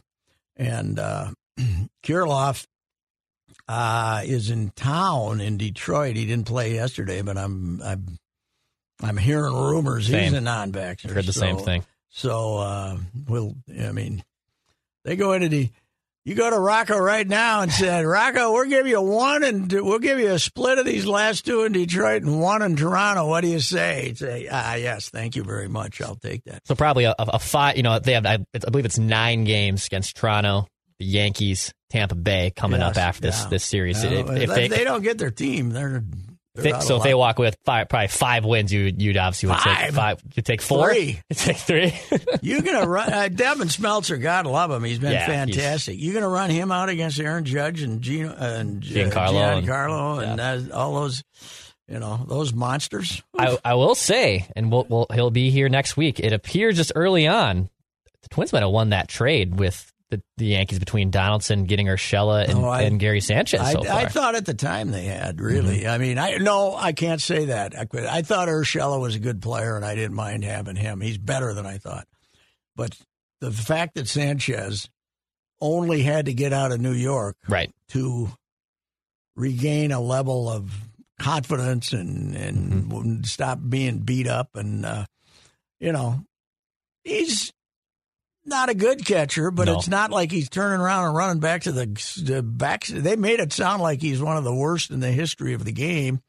And 0.55 0.97
uh, 0.97 1.31
Kirilloff 2.03 2.65
uh, 3.67 4.21
is 4.23 4.49
in 4.49 4.69
town 4.69 5.41
in 5.41 5.57
Detroit. 5.57 6.15
He 6.15 6.25
didn't 6.25 6.47
play 6.47 6.73
yesterday, 6.75 7.21
but 7.21 7.37
I'm 7.37 7.81
I'm 7.83 8.17
I'm 9.01 9.17
hearing 9.17 9.53
rumors 9.53 10.07
he's 10.07 10.33
a 10.33 10.41
non-vaxxer. 10.41 11.09
heard 11.09 11.25
the 11.25 11.33
same 11.33 11.57
thing. 11.57 11.83
so 12.09 12.57
uh, 12.57 12.97
we'll. 13.27 13.55
I 13.79 13.91
mean, 13.91 14.23
they 15.03 15.15
go 15.15 15.33
into 15.33 15.49
the. 15.49 15.69
You 16.23 16.35
go 16.35 16.51
to 16.51 16.59
Rocco 16.59 16.99
right 16.99 17.27
now 17.27 17.61
and 17.61 17.71
said, 17.71 18.05
Rocco, 18.05 18.53
we'll 18.53 18.69
give 18.69 18.85
you 18.85 19.01
one 19.01 19.43
and 19.43 19.71
we'll 19.71 19.97
give 19.97 20.19
you 20.19 20.29
a 20.29 20.37
split 20.37 20.77
of 20.77 20.85
these 20.85 21.07
last 21.07 21.45
two 21.45 21.63
in 21.63 21.71
Detroit 21.71 22.21
and 22.21 22.39
one 22.39 22.61
in 22.61 22.75
Toronto. 22.75 23.27
What 23.27 23.41
do 23.41 23.47
you 23.47 23.59
say? 23.59 24.05
He'd 24.05 24.19
say, 24.19 24.47
ah, 24.51 24.75
yes, 24.75 25.09
thank 25.09 25.35
you 25.35 25.43
very 25.43 25.67
much. 25.67 25.99
I'll 25.99 26.15
take 26.15 26.43
that. 26.43 26.61
So 26.67 26.75
probably 26.75 27.05
a, 27.05 27.15
a 27.17 27.39
five. 27.39 27.75
You 27.75 27.81
know, 27.81 27.97
they 27.97 28.13
have. 28.13 28.27
I, 28.27 28.37
I 28.53 28.69
believe 28.69 28.85
it's 28.85 28.99
nine 28.99 29.45
games 29.45 29.87
against 29.87 30.15
Toronto, 30.15 30.67
the 30.99 31.05
Yankees, 31.05 31.73
Tampa 31.89 32.13
Bay 32.13 32.51
coming 32.55 32.81
up 32.81 32.97
after 32.97 33.21
this 33.21 33.45
this 33.45 33.63
series. 33.63 34.03
If, 34.03 34.11
if, 34.11 34.29
if 34.29 34.49
they, 34.49 34.67
they, 34.67 34.83
don't 34.83 35.01
get 35.01 35.17
their 35.17 35.31
team, 35.31 35.71
they're, 35.71 36.03
they're 36.55 36.63
They- 36.65 36.71
out 36.73 36.83
so 36.83 36.97
if 36.97 37.03
they 37.03 37.13
walk 37.13 37.39
with 37.39 37.55
five, 37.65 37.87
probably 37.87 38.09
five 38.09 38.43
wins, 38.45 38.73
you 38.73 38.91
you'd 38.97 39.15
obviously 39.17 39.47
would 39.49 39.59
take 39.59 39.77
Five? 39.77 39.95
five. 39.95 40.21
You 40.35 40.43
take 40.43 40.61
four. 40.61 40.89
Three. 40.91 41.19
You 41.29 41.35
take 41.35 41.57
three. 41.57 41.93
You're 42.41 42.61
gonna 42.61 42.87
run 42.87 43.11
uh, 43.11 43.27
Devin 43.29 43.69
Smeltzer. 43.69 44.21
God 44.21 44.45
love 44.45 44.69
him. 44.71 44.83
He's 44.83 44.99
been 44.99 45.13
Yeah, 45.13 45.25
he's- 45.45 45.55
fantastic. 45.55 45.95
You're 45.99 46.13
gonna 46.13 46.27
run 46.29 46.49
him 46.49 46.71
out 46.71 46.89
against 46.89 47.19
Aaron 47.19 47.45
Judge 47.45 47.81
and 47.81 48.01
Gino 48.01 48.29
uh, 48.31 48.35
and 48.59 48.81
Giancarlo 48.83 49.57
and- 49.57 49.67
Giancarlo 49.67 50.23
and, 50.27 50.71
uh, 50.71 50.75
all 50.75 50.93
those, 50.95 51.23
you 51.87 51.99
know, 51.99 52.25
those 52.27 52.53
monsters. 52.53 53.21
I, 53.37 53.57
I 53.63 53.73
will 53.75 53.95
say, 53.95 54.47
and 54.55 54.71
we'll, 54.71 54.85
we'll, 54.89 55.07
he'll 55.13 55.31
be 55.31 55.51
here 55.51 55.69
next 55.69 55.95
week. 55.97 56.19
It 56.19 56.33
appears 56.33 56.75
just 56.77 56.91
early 56.95 57.27
on, 57.27 57.69
the 58.23 58.29
Twins 58.29 58.51
might 58.53 58.61
have 58.63 58.71
won 58.71 58.89
that 58.89 59.07
trade 59.07 59.57
with 59.59 59.90
the, 60.11 60.21
the 60.37 60.45
Yankees 60.45 60.77
between 60.77 61.09
Donaldson 61.09 61.63
getting 61.63 61.87
Urshela 61.87 62.43
and, 62.47 62.59
Oh, 62.59 62.65
I- 62.65 62.81
and 62.83 62.99
Gary 62.99 63.21
Sanchez 63.21 63.59
I, 63.61 63.73
so. 63.73 63.81
I 63.89 64.05
thought 64.07 64.35
at 64.35 64.45
the 64.45 64.53
time 64.53 64.91
they 64.91 65.05
had 65.05 65.41
really. 65.41 65.87
I 65.87 65.97
mean, 65.97 66.17
I 66.19 66.37
no, 66.37 66.75
I 66.75 66.91
can't 66.91 67.21
say 67.21 67.45
that. 67.45 67.73
I. 67.75 67.87
I 68.07 68.21
thought 68.21 68.47
Urshela 68.47 68.99
was 69.01 69.15
a 69.15 69.19
good 69.19 69.41
player, 69.41 69.75
and 69.75 69.83
I 69.83 69.95
didn't 69.95 70.15
mind 70.15 70.43
having 70.43 70.75
him. 70.75 71.01
He's 71.01 71.17
better 71.17 71.53
than 71.53 71.65
I 71.65 71.77
thought. 71.79 72.07
But 72.75 72.95
the 73.39 73.51
fact 73.51 73.95
that 73.95 74.07
Sanchez 74.07 74.89
only 75.59 76.03
had 76.03 76.25
to 76.25 76.33
get 76.33 76.53
out 76.53 76.71
of 76.71 76.79
New 76.79 76.93
York 76.93 77.35
right. 77.47 77.71
to 77.89 78.29
regain 79.35 79.91
a 79.91 79.99
level 79.99 80.49
of 80.49 80.71
confidence 81.19 81.93
and 81.93 82.35
and 82.35 82.71
Mm-hmm. 82.91 83.23
stop 83.23 83.59
being 83.69 83.99
beat 83.99 84.27
up 84.27 84.49
and 84.55 84.85
uh, 84.85 85.05
you 85.79 85.91
know, 85.91 86.21
he's 87.03 87.51
not 88.45 88.69
a 88.69 88.73
good 88.73 89.05
catcher, 89.05 89.51
but 89.51 89.65
No. 89.65 89.77
it's 89.77 89.87
not 89.87 90.11
like 90.11 90.31
he's 90.31 90.49
turning 90.49 90.79
around 90.81 91.05
and 91.07 91.15
running 91.15 91.39
back 91.39 91.63
to 91.63 91.71
the, 91.71 91.85
the 92.23 92.41
back. 92.43 92.85
They 92.85 93.15
made 93.15 93.39
it 93.39 93.53
sound 93.53 93.81
like 93.81 94.01
he's 94.01 94.21
one 94.21 94.37
of 94.37 94.43
the 94.43 94.53
worst 94.55 94.91
in 94.91 94.99
the 94.99 95.11
history 95.11 95.53
of 95.53 95.63
the 95.65 95.71
game. 95.71 96.21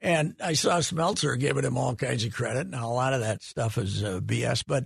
And 0.00 0.34
I 0.42 0.52
saw 0.52 0.78
Smeltzer 0.78 1.38
giving 1.38 1.64
him 1.64 1.78
all 1.78 1.94
kinds 1.94 2.24
of 2.24 2.32
credit. 2.32 2.68
Now, 2.68 2.90
a 2.90 2.92
lot 2.92 3.12
of 3.14 3.20
that 3.20 3.42
stuff 3.42 3.78
is 3.78 4.04
uh, 4.04 4.20
BS, 4.20 4.62
but 4.66 4.84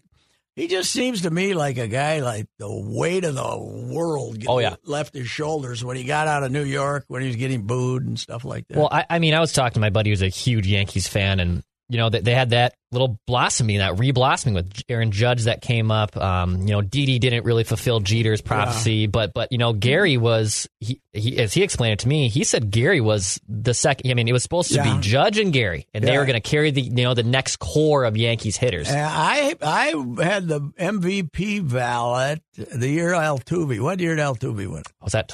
he 0.55 0.69
just 0.69 0.91
seems 0.93 1.23
to 1.23 1.31
me 1.31 1.53
like 1.55 1.79
a 1.79 1.89
guy 1.89 2.21
like 2.21 2.47
the 2.59 2.69
weight 2.71 3.25
of 3.25 3.35
the 3.35 3.59
world 3.95 4.45
Oh, 4.47 4.59
yeah. 4.61 4.77
left 4.85 5.15
his 5.15 5.27
shoulders 5.29 5.85
when 5.85 5.97
he 5.97 6.05
got 6.05 6.29
out 6.29 6.43
of 6.45 6.53
New 6.53 6.65
York, 6.65 7.05
when 7.09 7.23
he 7.23 7.29
was 7.29 7.37
getting 7.37 7.63
booed 7.63 8.05
and 8.07 8.19
stuff 8.19 8.45
like 8.45 8.69
that. 8.69 8.77
Well, 8.79 8.89
I, 8.91 9.05
I 9.11 9.19
mean, 9.19 9.35
I 9.35 9.41
was 9.41 9.53
talking 9.53 9.75
to 9.75 9.81
my 9.81 9.91
buddy 9.91 10.11
who's 10.11 10.23
a 10.23 10.29
huge 10.29 10.67
Yankees 10.67 11.09
fan, 11.09 11.41
and 11.41 11.63
you 11.91 11.99
know 11.99 12.09
they, 12.11 12.21
they 12.21 12.35
had 12.35 12.51
that 12.51 12.75
little 12.93 13.21
blossoming, 13.27 13.79
that 13.79 14.01
re-blossoming 14.01 14.53
with 14.53 14.83
Aaron 14.89 15.13
Judge 15.13 15.45
that 15.45 15.63
came 15.63 15.93
up. 15.93 16.17
Um, 16.17 16.63
you 16.63 16.73
know, 16.73 16.83
Didi 16.83 17.21
didn't 17.21 17.45
really 17.45 17.63
fulfill 17.63 18.01
Jeter's 18.01 18.41
prophecy, 18.41 19.07
but 19.07 19.33
but 19.35 19.53
you 19.53 19.59
know 19.59 19.73
Gary 19.73 20.17
was 20.17 20.69
he, 20.81 21.01
he 21.13 21.39
as 21.39 21.53
he 21.55 21.63
explained 21.63 21.93
it 21.95 21.99
to 22.01 22.09
me. 22.09 22.29
He 22.29 22.43
said 22.45 22.71
Gary 22.71 23.01
was 23.01 23.41
the 23.49 23.75
second. 23.75 24.11
I 24.11 24.15
mean, 24.15 24.27
it 24.29 24.33
was 24.33 24.43
supposed 24.43 24.71
to 24.71 24.77
Yeah. 24.77 24.95
be 24.97 25.01
Judge 25.03 25.39
and 25.39 25.53
Gary, 25.53 25.87
and 25.95 26.03
they 26.05 26.17
were 26.19 26.25
going 26.25 26.41
to 26.41 26.49
carry 26.49 26.71
the 26.71 26.83
you 26.83 26.91
know 27.05 27.15
the 27.15 27.23
next 27.23 27.57
core 27.59 28.05
of 28.05 28.17
Yankees 28.17 28.57
hitters. 28.57 28.89
And 28.89 28.99
I 29.01 29.55
I 29.63 29.87
had 30.25 30.49
the 30.49 30.61
MVP 30.79 31.71
ballot 31.73 32.43
the 32.57 32.89
year 32.89 33.11
Altuve. 33.13 33.81
What 33.81 34.01
year 34.01 34.17
did 34.17 34.23
Altuve 34.25 34.67
win? 34.71 34.83
Was 35.03 35.13
that 35.13 35.29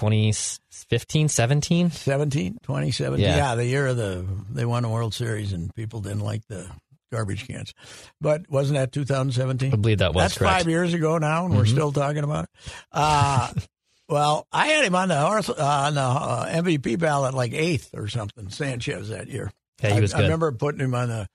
2015, 0.85 1.29
17? 1.29 1.91
17, 1.91 2.53
2017? 2.63 3.25
Yeah. 3.25 3.37
Yeah. 3.37 3.55
the 3.55 3.65
year 3.67 3.87
of 3.87 3.97
the 3.97 4.25
they 4.51 4.65
won 4.65 4.83
the 4.83 4.89
World 4.89 5.15
Series 5.15 5.53
and 5.53 5.75
people 5.75 6.01
didn't 6.01 6.21
like 6.21 6.43
the 6.49 6.67
garbage 7.13 7.47
cans. 7.47 7.73
But 8.21 8.49
wasn't 8.51 8.79
that 8.79 8.93
2017? 8.93 9.73
I 9.73 9.77
believe 9.77 9.99
that 9.99 10.13
was 10.15 10.23
That's 10.25 10.39
correct. 10.39 10.51
Mm-hmm. 10.53 10.59
five 10.61 10.69
years 10.71 10.95
ago 10.95 11.19
now, 11.19 11.47
and 11.47 11.57
we're 11.57 11.67
still 11.67 11.93
talking 11.93 12.25
about 12.25 12.45
it. 12.45 12.51
Uh, 12.93 13.53
well, 14.09 14.47
I 14.53 14.69
had 14.69 14.85
him 14.85 14.95
on 14.95 15.09
the 15.09 15.19
horse, 15.19 15.49
uh, 15.49 15.55
on 15.59 15.95
the 15.95 16.01
uh, 16.01 16.47
MVP 16.49 16.99
ballot 16.99 17.35
like 17.35 17.53
eighth 17.53 17.91
or 17.95 18.09
something. 18.09 18.51
Sanchez 18.51 19.09
that 19.11 19.29
year. 19.29 19.51
Yeah, 19.83 19.91
he 19.91 19.97
I- 19.97 20.01
was 20.01 20.15
I, 20.15 20.19
good. 20.19 20.23
remember 20.25 20.53
putting 20.53 20.81
him 20.81 20.95
on 20.95 21.09
the 21.09 21.27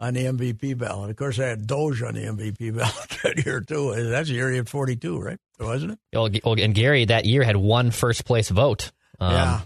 on 0.00 0.14
the 0.14 0.24
MVP 0.24 0.78
ballot. 0.78 1.10
Of 1.10 1.16
course, 1.16 1.38
I 1.38 1.44
had 1.48 1.66
Doge 1.66 2.02
on 2.02 2.14
the 2.14 2.22
MVP 2.22 2.74
ballot 2.76 3.18
that 3.22 3.44
year 3.44 3.60
too. 3.60 3.94
That's 4.10 4.28
the 4.30 4.34
year 4.34 4.50
he 4.50 4.56
had 4.56 4.68
42, 4.68 5.18
right? 5.20 5.38
Wasn't 5.60 5.98
it? 6.12 6.62
And 6.62 6.74
Gary 6.74 7.04
that 7.06 7.24
year 7.26 7.42
had 7.42 7.56
one 7.56 7.90
first 7.90 8.24
place 8.24 8.48
vote. 8.48 8.92
Um, 9.18 9.32
yeah. 9.32 9.60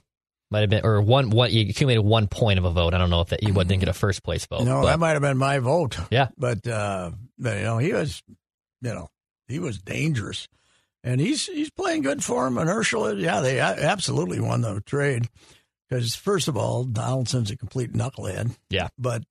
Might 0.50 0.60
have 0.60 0.70
been, 0.70 0.84
or 0.84 1.00
one, 1.00 1.30
one, 1.30 1.50
you 1.50 1.68
accumulated 1.70 2.04
one 2.04 2.28
point 2.28 2.58
of 2.58 2.64
a 2.64 2.70
vote. 2.70 2.94
I 2.94 2.98
don't 2.98 3.10
know 3.10 3.22
if 3.22 3.28
that 3.30 3.42
you 3.42 3.52
didn't 3.52 3.78
get 3.80 3.88
a 3.88 3.92
first 3.92 4.22
place 4.22 4.46
vote. 4.46 4.64
No, 4.64 4.82
but- 4.82 4.86
that 4.86 4.98
might 5.00 5.12
have 5.12 5.22
been 5.22 5.38
my 5.38 5.58
vote. 5.58 5.98
Yeah. 6.10 6.28
but 6.36 6.66
uh, 6.66 7.10
but, 7.38 7.56
you 7.58 7.64
know, 7.64 7.78
he 7.78 7.92
was, 7.92 8.22
you 8.82 8.94
know, 8.94 9.08
he 9.48 9.58
was 9.58 9.78
dangerous, 9.78 10.46
and 11.02 11.20
he's 11.20 11.46
he's 11.46 11.70
playing 11.70 12.02
good 12.02 12.22
for 12.22 12.46
him. 12.46 12.58
And 12.58 12.68
Urshela, 12.70 13.20
yeah, 13.20 13.40
they 13.40 13.58
absolutely 13.58 14.38
won 14.40 14.60
the 14.60 14.80
trade 14.82 15.28
because 15.88 16.14
first 16.14 16.46
of 16.46 16.56
all, 16.56 16.84
Donaldson's 16.84 17.50
a 17.50 17.56
complete 17.56 17.92
knucklehead. 17.92 18.54
Yeah. 18.70 18.88
but 18.98 19.24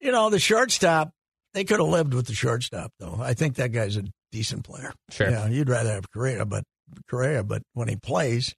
you 0.00 0.12
know, 0.12 0.30
the 0.30 0.38
shortstop, 0.38 1.12
they 1.52 1.64
could 1.64 1.80
have 1.80 1.88
lived 1.88 2.14
with 2.14 2.26
the 2.26 2.34
shortstop 2.34 2.92
though. 2.98 3.18
I 3.20 3.34
think 3.34 3.56
that 3.56 3.72
guy's 3.72 3.96
a 3.96 4.04
decent 4.32 4.64
player. 4.64 4.92
Sure. 5.10 5.30
Yeah, 5.30 5.48
you'd 5.48 5.68
rather 5.68 5.90
have 5.92 6.10
Correa, 6.10 6.44
but 6.44 6.64
Correa, 7.08 7.42
but 7.44 7.62
when 7.74 7.88
he 7.88 7.96
plays, 7.96 8.54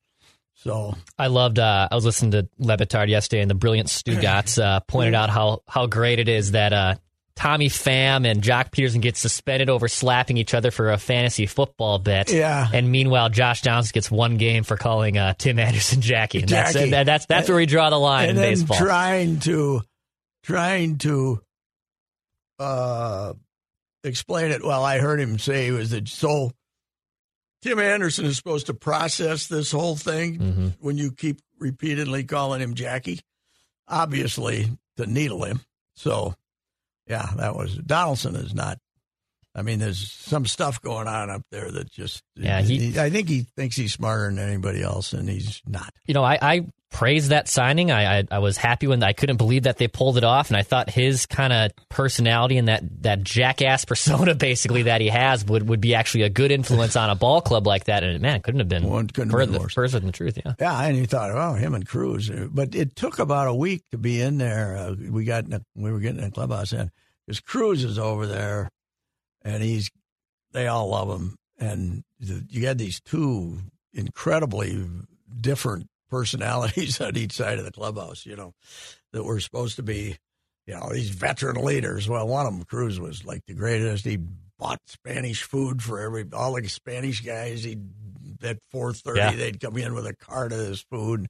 so 0.55 0.95
I 1.19 1.29
loved. 1.29 1.59
Uh, 1.59 1.89
I 1.91 1.95
was 1.95 2.05
listening 2.05 2.33
to 2.33 2.49
Le 2.59 2.77
Batard 2.77 3.09
yesterday, 3.09 3.41
and 3.43 3.51
the 3.51 3.55
brilliant 3.55 3.89
Stugatz 3.89 4.63
uh, 4.63 4.81
pointed 4.81 5.15
out 5.15 5.31
how 5.31 5.63
how 5.67 5.87
great 5.87 6.19
it 6.19 6.29
is 6.29 6.53
that 6.53 6.73
uh, 6.75 6.95
Tommy 7.35 7.71
Pham 7.71 8.27
and 8.31 8.43
Joc 8.43 8.71
Pederson 8.71 9.01
get 9.01 9.17
suspended 9.17 9.71
over 9.71 9.89
slapping 9.89 10.37
each 10.37 10.53
other 10.53 10.71
for 10.71 10.91
a 10.91 10.99
fantasy 10.99 11.47
football 11.47 11.99
bet. 11.99 12.31
Yeah. 12.31 12.69
And 12.71 12.91
meanwhile, 12.93 13.31
Josh 13.31 13.63
Downs 13.63 13.91
gets 13.93 14.11
one 14.11 14.37
game 14.37 14.63
for 14.63 14.77
calling 14.77 15.17
uh, 15.17 15.33
Tim 15.39 15.59
Anderson 15.59 16.03
Jackie. 16.03 16.41
And 16.41 16.49
That's, 16.51 16.75
Jackie. 16.75 16.91
that- 16.91 17.07
that's 17.07 17.25
that's 17.25 17.49
where 17.49 17.57
we 17.57 17.65
draw 17.65 17.89
the 17.89 17.97
line 17.99 18.29
and 18.29 18.39
in 18.39 18.45
baseball. 18.45 18.77
trying 18.77 19.41
to 19.41 19.81
trying 20.43 20.99
to 20.99 21.41
uh 22.59 23.33
explain 24.05 24.51
it 24.51 24.65
well 24.65 24.83
i 24.85 24.99
heard 24.99 25.21
him 25.21 25.39
say 25.39 25.67
it 25.69 25.73
was 25.73 25.91
that 25.91 26.09
so 26.09 26.51
tim 27.63 27.79
anderson 27.79 28.25
is 28.25 28.37
supposed 28.37 28.67
to 28.67 28.75
process 28.75 29.47
this 29.47 29.71
whole 29.71 29.97
thing 29.97 30.39
Mhm. 30.39 30.75
when 30.81 30.97
you 30.99 31.13
keep 31.13 31.41
repeatedly 31.59 32.25
calling 32.25 32.61
him 32.61 32.75
jackie 32.75 33.21
obviously 33.89 34.69
to 34.97 35.07
needle 35.07 35.45
him 35.45 35.61
so 35.95 36.35
yeah 37.07 37.29
that 37.37 37.57
was 37.57 37.75
donaldson 37.77 38.37
is 38.37 38.55
not 38.55 38.79
I 39.53 39.63
mean, 39.63 39.81
there's 39.81 40.13
some 40.13 40.47
stuff 40.47 40.81
going 40.81 41.09
on 41.09 41.29
up 41.29 41.43
there 41.51 41.73
that 41.73 41.91
just. 41.91 42.23
Yeah, 42.37 42.63
he- 42.63 42.97
I 43.01 43.11
think 43.11 43.29
he 43.29 43.41
thinks 43.57 43.75
he's 43.75 43.93
smarter 43.93 44.27
than 44.33 44.39
anybody 44.39 44.81
else, 44.81 45.13
and 45.13 45.29
he's 45.29 45.61
not. 45.67 45.93
you 46.07 46.15
know, 46.15 46.23
I, 46.23 46.39
I 46.41 46.67
praised 46.91 47.31
that 47.31 47.49
signing. 47.49 47.91
I, 47.91 48.19
I 48.19 48.25
I 48.31 48.39
was 48.41 48.57
happy 48.57 48.87
when 48.87 49.03
I 49.03 49.13
couldn't 49.13 49.37
believe 49.37 49.63
that 49.65 49.79
they 49.79 49.89
pulled 49.89 50.17
it 50.17 50.25
off, 50.25 50.49
and 50.51 50.57
I 50.57 50.63
thought 50.63 50.91
his 50.91 51.27
kind 51.27 51.53
of 51.53 51.73
personality 51.89 52.59
and 52.59 52.69
that 52.69 52.83
that 53.03 53.23
jackass 53.23 53.85
persona, 53.87 54.35
basically 54.35 54.83
that 54.85 55.01
he 55.01 55.09
has, 55.09 55.45
would 55.47 55.69
would 55.69 55.81
be 55.81 55.95
actually 55.95 56.23
a 56.23 56.29
good 56.29 56.51
influence 56.51 56.97
on 56.97 57.11
a 57.11 57.15
ball 57.15 57.41
club 57.41 57.67
like 57.67 57.85
that. 57.85 58.03
And 58.05 58.21
man, 58.21 58.37
it 58.37 58.43
couldn't 58.43 58.61
have 58.61 58.69
been 58.69 58.89
Well, 58.89 59.05
couldn't 59.13 59.31
have 59.31 59.51
been 59.51 59.61
worse. 59.61 59.75
further 59.75 59.99
than 59.99 60.07
the 60.07 60.13
truth. 60.13 60.39
Yeah, 60.45 60.55
Yeah, 60.59 60.81
and 60.83 60.97
you 60.97 61.07
thought, 61.07 61.31
oh, 61.31 61.55
him 61.55 61.75
and 61.75 61.87
Cruz, 61.87 62.31
but 62.51 62.75
it 62.75 62.97
took 62.97 63.19
about 63.19 63.49
a 63.49 63.55
week 63.55 63.83
to 63.93 63.99
be 63.99 64.21
in 64.21 64.39
there. 64.39 64.77
Uh, 64.77 64.95
we 65.11 65.25
got 65.25 65.45
we 65.75 65.93
were 65.93 66.01
getting 66.01 66.19
in 66.19 66.25
the 66.25 66.31
clubhouse 66.31 66.73
in 66.73 66.91
because 67.27 67.41
Cruz 67.41 67.85
is 67.85 67.99
over 67.99 68.27
there, 68.27 68.69
and 69.43 69.63
he's 69.63 69.91
they 70.53 70.67
all 70.67 70.89
love 70.89 71.09
him, 71.09 71.37
and 71.59 72.03
the, 72.19 72.45
you 72.51 72.67
had 72.67 72.79
these 72.79 73.01
two 73.01 73.59
incredibly 73.93 74.85
different 75.41 75.89
personalities 76.11 77.01
on 77.01 77.17
each 77.17 77.33
side 77.33 77.59
of 77.59 77.65
the 77.65 77.73
clubhouse. 77.73 78.27
You 78.27 78.37
know, 78.37 78.55
that 79.13 79.25
were 79.25 79.41
supposed 79.41 79.77
to 79.77 79.83
be, 79.83 80.17
you 80.67 80.75
know, 80.75 80.91
these 80.93 81.11
veteran 81.11 81.65
leaders. 81.65 82.09
Well, 82.09 82.27
one 82.29 82.47
of 82.47 82.53
them, 82.53 82.65
Cruz, 82.65 83.01
was 83.01 83.25
like 83.25 83.47
the 83.47 83.55
greatest. 83.55 84.05
He 84.05 84.19
bought 84.59 84.81
Spanish 84.87 85.43
food 85.43 85.83
for 85.83 86.01
every 86.01 86.27
all 86.33 86.55
the 86.55 86.69
Spanish 86.69 87.21
guys. 87.23 87.65
He 87.65 87.79
at 88.43 88.59
four 88.71 88.93
thirty 88.93 89.19
Yeah. 89.21 89.33
they'd 89.33 89.61
come 89.61 89.77
in 89.77 89.95
with 89.95 90.07
a 90.07 90.15
cart 90.17 90.53
of 90.53 90.59
this 90.59 90.81
food, 90.83 91.27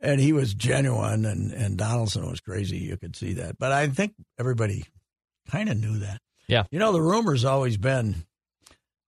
and 0.00 0.20
he 0.20 0.32
was 0.32 0.54
genuine. 0.54 1.24
And 1.24 1.52
and 1.52 1.76
Donaldson 1.78 2.28
was 2.28 2.40
crazy. 2.40 2.78
You 2.78 2.96
could 2.96 3.16
see 3.16 3.34
that, 3.34 3.58
but 3.58 3.72
I 3.72 3.88
think 3.88 4.14
everybody 4.38 4.84
kind 5.50 5.68
of 5.68 5.78
knew 5.78 5.98
that. 6.00 6.20
Yeah. 6.46 6.64
you 6.70 6.78
know, 6.78 6.92
the 6.92 7.02
rumor's 7.02 7.44
always 7.44 7.76
been 7.76 8.24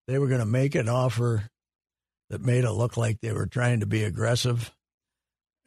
they 0.06 0.18
were 0.18 0.26
going 0.26 0.40
to 0.40 0.46
make 0.46 0.74
an 0.74 0.88
offer 0.88 1.44
that 2.28 2.42
made 2.44 2.64
it 2.64 2.70
look 2.72 2.96
like 2.96 3.20
they 3.20 3.32
were 3.32 3.46
trying 3.46 3.80
to 3.80 3.86
be 3.86 4.02
aggressive, 4.04 4.70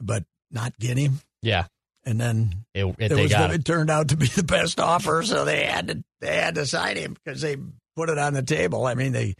but 0.01 0.23
not 0.51 0.77
get 0.79 0.97
him. 0.97 1.19
yeah. 1.41 1.65
And 2.05 2.19
then 2.19 2.65
It, 2.73 2.83
it, 2.99 3.11
it, 3.13 3.17
was 3.17 3.31
it. 3.55 3.63
turned 3.63 3.89
out 3.89 4.09
to 4.09 4.17
be 4.17 4.27
the 4.27 4.43
best 4.43 4.77
offer, 4.81 5.23
so 5.23 5.45
they 5.45 5.63
had 5.63 5.87
to 5.87 6.03
they 6.19 6.35
had 6.35 6.55
to 6.55 6.65
sign 6.65 6.97
him 6.97 7.13
because 7.13 7.41
they 7.41 7.55
put 7.95 8.09
it 8.09 8.17
on 8.17 8.33
the 8.33 8.43
table. 8.43 8.85
I 8.85 8.93
mean, 8.95 9.13
they 9.13 9.35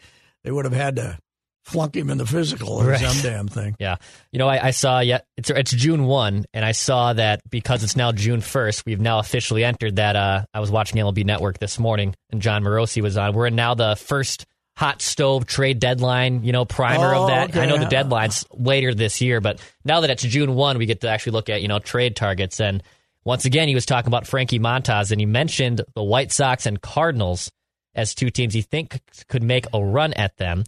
they 0.45 0.51
would 0.51 0.63
have 0.63 0.73
had 0.73 0.95
to 0.95 1.17
flunk 1.65 1.93
him 1.95 2.09
in 2.09 2.17
the 2.17 2.25
physical 2.25 2.69
or 2.81 2.85
Right. 2.87 2.99
some 3.01 3.21
damn 3.21 3.47
thing. 3.49 3.75
Yeah, 3.79 3.97
you 4.31 4.39
know, 4.39 4.47
I, 4.47 4.67
I 4.67 4.71
saw 4.71 5.01
yet 5.01 5.25
it's 5.35 5.49
it's 5.49 5.71
June 5.71 6.05
one, 6.05 6.45
and 6.53 6.63
I 6.63 6.71
saw 6.71 7.11
that 7.11 7.41
because 7.49 7.83
it's 7.83 7.97
now 7.97 8.13
June 8.13 8.39
first, 8.39 8.85
we've 8.85 9.01
now 9.01 9.19
officially 9.19 9.65
entered 9.65 9.97
that. 9.97 10.15
Uh, 10.15 10.45
I 10.53 10.61
was 10.61 10.71
watching 10.71 11.01
MLB 11.01 11.25
Network 11.25 11.59
this 11.59 11.77
morning, 11.77 12.15
and 12.31 12.41
Jon 12.41 12.63
Morosi 12.63 13.01
was 13.01 13.17
on. 13.17 13.33
We're 13.33 13.47
in 13.47 13.55
now 13.55 13.73
the 13.75 13.97
first 13.97 14.45
hot 14.75 15.01
stove 15.01 15.45
trade 15.45 15.79
deadline, 15.79 16.43
you 16.43 16.51
know, 16.51 16.65
primer 16.65 17.13
Oh, 17.13 17.23
of 17.23 17.27
that. 17.29 17.49
okay. 17.51 17.61
I 17.61 17.65
know 17.67 17.77
the 17.77 17.85
deadline's 17.85 18.45
later 18.51 18.93
this 18.93 19.21
year, 19.21 19.39
but 19.39 19.61
now 19.85 20.01
that 20.01 20.09
it's 20.09 20.23
June 20.23 20.55
one, 20.55 20.77
we 20.77 20.85
get 20.85 21.01
to 21.01 21.09
actually 21.09 21.33
look 21.33 21.49
at 21.49 21.61
you 21.61 21.67
know 21.67 21.79
trade 21.79 22.15
targets. 22.15 22.59
And 22.59 22.81
once 23.23 23.45
again, 23.45 23.67
he 23.67 23.75
was 23.75 23.85
talking 23.85 24.07
about 24.07 24.27
Frankie 24.27 24.59
Montas, 24.59 25.11
and 25.11 25.21
he 25.21 25.25
mentioned 25.25 25.81
the 25.95 26.03
White 26.03 26.31
Sox 26.31 26.65
and 26.65 26.81
Cardinals 26.81 27.51
as 27.95 28.15
two 28.15 28.29
teams 28.31 28.53
he 28.55 28.61
think 28.63 28.99
could 29.27 29.43
make 29.43 29.65
a 29.73 29.83
run 29.83 30.13
at 30.13 30.35
them. 30.37 30.63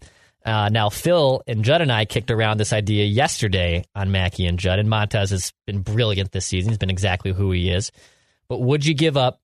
Uh, 0.45 0.69
now, 0.69 0.89
Phil 0.89 1.41
and 1.47 1.65
Judd 1.65 1.81
and 1.81 1.91
I 1.91 2.05
kicked 2.05 2.29
around 2.29 2.57
this 2.59 2.71
idea 2.71 3.03
yesterday 3.05 3.83
on 3.95 4.11
Mackey 4.11 4.45
and 4.45 4.59
Judd, 4.59 4.77
and 4.77 4.87
Montas 4.87 5.31
has 5.31 5.51
been 5.65 5.81
brilliant 5.81 6.31
this 6.31 6.45
season. 6.45 6.69
He's 6.69 6.77
been 6.77 6.91
exactly 6.91 7.31
who 7.33 7.51
he 7.51 7.71
is. 7.71 7.91
But 8.47 8.61
would 8.61 8.85
you 8.85 8.93
give 8.93 9.17
up? 9.17 9.41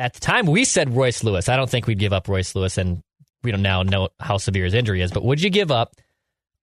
At 0.00 0.14
the 0.14 0.20
time, 0.20 0.46
we 0.46 0.64
said 0.64 0.96
Royce 0.96 1.22
Lewis. 1.22 1.48
I 1.48 1.54
don't 1.56 1.70
think 1.70 1.86
we'd 1.86 2.00
give 2.00 2.12
up 2.12 2.26
Royce 2.26 2.56
Lewis, 2.56 2.76
and 2.78 3.00
we 3.42 3.50
don't 3.50 3.62
now 3.62 3.82
know 3.82 4.08
how 4.20 4.36
severe 4.36 4.64
his 4.64 4.74
injury 4.74 5.02
is. 5.02 5.10
But 5.10 5.24
would 5.24 5.42
you 5.42 5.50
give 5.50 5.70
up 5.70 5.94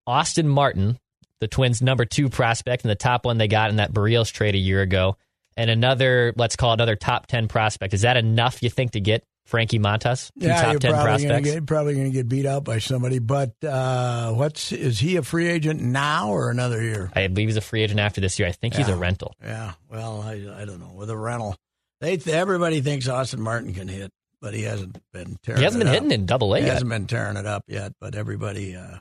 Austin 0.07 0.47
Martin, 0.47 0.99
the 1.39 1.47
Twins' 1.47 1.81
number 1.81 2.05
two 2.05 2.29
prospect 2.29 2.83
and 2.83 2.91
the 2.91 2.95
top 2.95 3.25
one 3.25 3.37
they 3.37 3.47
got 3.47 3.69
in 3.69 3.77
that 3.77 3.93
Berrios 3.93 4.31
trade 4.31 4.55
a 4.55 4.59
year 4.59 4.81
ago, 4.81 5.17
and 5.57 5.69
another, 5.69 6.33
let's 6.37 6.55
call 6.55 6.71
it 6.71 6.75
another 6.75 6.95
top 6.95 7.27
10 7.27 7.49
prospect? 7.49 7.93
Is 7.93 8.01
that 8.01 8.15
enough, 8.15 8.63
you 8.63 8.69
think, 8.69 8.91
to 8.91 9.01
get 9.01 9.25
Frankie 9.45 9.77
Montas? 9.77 10.31
Two 10.39 10.47
yeah, 10.47 10.61
top 10.61 10.71
you're 10.71 10.79
10 10.79 10.93
probably 10.93 11.27
gonna 11.27 11.41
get 11.41 11.65
probably 11.65 11.93
going 11.95 12.05
to 12.05 12.11
get 12.11 12.29
beat 12.29 12.45
out 12.45 12.63
by 12.63 12.79
somebody. 12.79 13.19
But 13.19 13.55
uh, 13.63 14.31
what's 14.31 14.71
is 14.71 14.99
he 14.99 15.17
a 15.17 15.21
free 15.21 15.49
agent 15.49 15.81
now 15.81 16.29
or 16.29 16.49
another 16.49 16.81
year? 16.81 17.11
I 17.13 17.27
believe 17.27 17.49
he's 17.49 17.57
a 17.57 17.61
free 17.61 17.83
agent 17.83 17.99
after 17.99 18.21
this 18.21 18.39
year. 18.39 18.47
I 18.47 18.51
think 18.53 18.75
he's 18.75 18.87
a 18.87 18.95
rental. 18.95 19.35
Yeah, 19.43 19.73
well, 19.89 20.21
I 20.21 20.61
I 20.61 20.65
don't 20.65 20.79
know 20.79 20.93
with 20.95 21.09
a 21.09 21.17
rental. 21.17 21.57
They 21.99 22.17
everybody 22.27 22.79
thinks 22.79 23.09
Austin 23.09 23.41
Martin 23.41 23.73
can 23.73 23.89
hit, 23.89 24.13
but 24.41 24.53
he 24.53 24.63
hasn't 24.63 24.97
been 25.13 25.37
tearing. 25.43 25.59
He 25.59 25.63
hasn't 25.65 25.81
it 25.81 25.85
been 25.85 25.87
up. 25.89 25.93
hitting 26.03 26.11
in 26.11 26.25
Double 26.25 26.53
A 26.55 26.59
He 26.59 26.65
yet. 26.65 26.73
hasn't 26.73 26.89
been 26.89 27.07
tearing 27.07 27.37
it 27.37 27.45
up 27.45 27.63
yet, 27.67 27.93
but 27.99 28.15
everybody, 28.15 28.75
uh, 28.75 28.97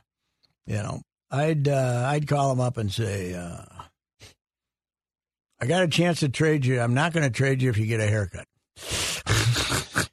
you 0.67 0.77
know, 0.77 1.01
I'd 1.31 1.69
uh, 1.69 2.05
I'd 2.09 2.27
call 2.27 2.51
him 2.53 2.61
up 2.61 2.77
and 2.77 2.93
say, 2.93 3.35
uh, 3.35 3.63
I 5.61 5.67
got 5.67 5.83
a 5.83 5.89
chance 5.89 6.21
to 6.21 6.29
trade 6.29 6.65
you. 6.65 6.81
I'm 6.81 6.95
not 6.95 7.13
going 7.13 7.25
to 7.25 7.31
trade 7.31 7.61
you 7.63 7.71
if 7.71 7.79
you 7.79 7.87
get 7.87 8.01
a 8.01 8.07
haircut. 8.07 8.47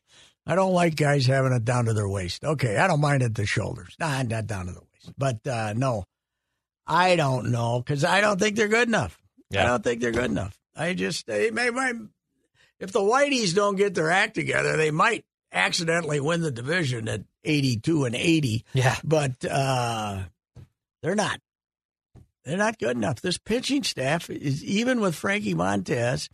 I 0.47 0.53
don't 0.55 0.73
like 0.73 0.95
guys 0.95 1.25
having 1.25 1.53
it 1.53 1.65
down 1.65 1.85
to 1.85 1.93
their 1.93 2.07
waist. 2.07 2.43
Okay, 2.43 2.77
I 2.77 2.87
don't 2.87 3.01
mind 3.01 3.23
at 3.23 3.33
the 3.35 3.45
shoulders. 3.45 3.95
Nah, 3.99 4.21
not 4.23 4.45
down 4.47 4.67
to 4.67 4.73
the 4.73 4.79
waist. 4.81 5.13
But 5.17 5.45
uh, 5.47 5.73
no, 5.75 6.03
I 6.85 7.15
don't 7.15 7.51
know 7.51 7.79
because 7.79 8.03
I 8.03 8.21
don't 8.21 8.39
think 8.39 8.55
they're 8.55 8.67
good 8.67 8.87
enough. 8.87 9.19
Yeah. 9.49 9.63
I 9.63 9.67
don't 9.67 9.83
think 9.83 10.01
they're 10.01 10.11
good 10.11 10.29
enough. 10.31 10.57
I 10.75 10.93
just 10.93 11.25
they 11.27 11.49
may, 11.51 11.69
might 11.69 11.95
if 12.79 12.91
the 12.91 12.99
Whiteys 12.99 13.53
don't 13.55 13.75
get 13.75 13.95
their 13.95 14.11
act 14.11 14.35
together, 14.35 14.77
they 14.77 14.91
might 14.91 15.25
accidentally 15.51 16.19
win 16.19 16.41
the 16.41 16.51
division 16.51 17.07
at 17.07 17.21
82 17.43 18.05
and 18.05 18.15
80. 18.15 18.65
Yeah. 18.73 18.97
But 19.03 19.45
uh, 19.49 20.23
they're 21.01 21.15
not. 21.15 21.39
They're 22.43 22.57
not 22.57 22.77
good 22.77 22.95
enough. 22.95 23.21
This 23.21 23.39
pitching 23.39 23.83
staff 23.83 24.29
is 24.29 24.63
even 24.63 24.99
with 24.99 25.15
Frankie 25.15 25.55
Montas. 25.55 26.29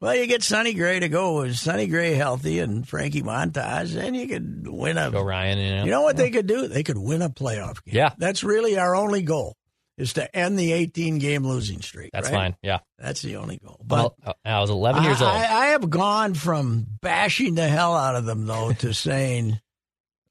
Well, 0.00 0.14
you 0.14 0.26
get 0.26 0.42
Sonny 0.42 0.72
Gray 0.72 1.00
to 1.00 1.10
go 1.10 1.42
with 1.42 1.56
Sonny 1.58 1.86
Gray 1.86 2.14
healthy 2.14 2.60
and 2.60 2.88
Frankie 2.88 3.20
Montas, 3.20 3.94
and 3.94 4.16
you 4.16 4.26
could 4.26 4.66
win 4.66 4.96
a. 4.96 5.10
Go 5.10 5.22
Ryan. 5.22 5.58
You 5.58 5.76
know. 5.76 5.84
You 5.84 5.90
know 5.90 6.02
what 6.02 6.16
they 6.16 6.30
could 6.30 6.46
do? 6.46 6.66
They 6.68 6.82
could 6.82 6.96
win 6.96 7.20
a 7.20 7.28
playoff 7.28 7.84
game. 7.84 7.96
Yeah. 7.96 8.14
that's 8.16 8.42
really 8.42 8.78
our 8.78 8.96
only 8.96 9.20
goal 9.20 9.56
is 10.00 10.14
to 10.14 10.34
end 10.36 10.58
the 10.58 10.72
18 10.72 11.18
game 11.18 11.46
losing 11.46 11.82
streak. 11.82 12.10
That's 12.12 12.28
right? 12.30 12.34
fine. 12.34 12.56
Yeah. 12.62 12.78
That's 12.98 13.22
the 13.22 13.36
only 13.36 13.58
goal. 13.58 13.80
But 13.84 13.96
Well, 13.96 14.16
uh, 14.24 14.32
I 14.44 14.60
was 14.60 14.70
11 14.70 15.04
years 15.04 15.20
I, 15.20 15.26
old. 15.26 15.34
I, 15.34 15.62
I 15.62 15.66
have 15.66 15.90
gone 15.90 16.34
from 16.34 16.86
bashing 17.02 17.54
the 17.54 17.68
hell 17.68 17.94
out 17.94 18.16
of 18.16 18.24
them 18.24 18.46
though 18.46 18.72
to 18.72 18.94
saying, 18.94 19.60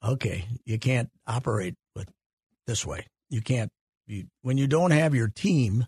okay, 0.04 0.46
you 0.66 0.80
can't 0.80 1.10
operate 1.28 1.76
with 1.96 2.10
this 2.68 2.86
way. 2.86 3.06
You 3.30 3.42
can't. 3.42 3.72
You, 4.08 4.26
when 4.42 4.58
you 4.58 4.66
don't 4.66 4.92
have 4.92 5.14
your 5.14 5.28
team, 5.28 5.86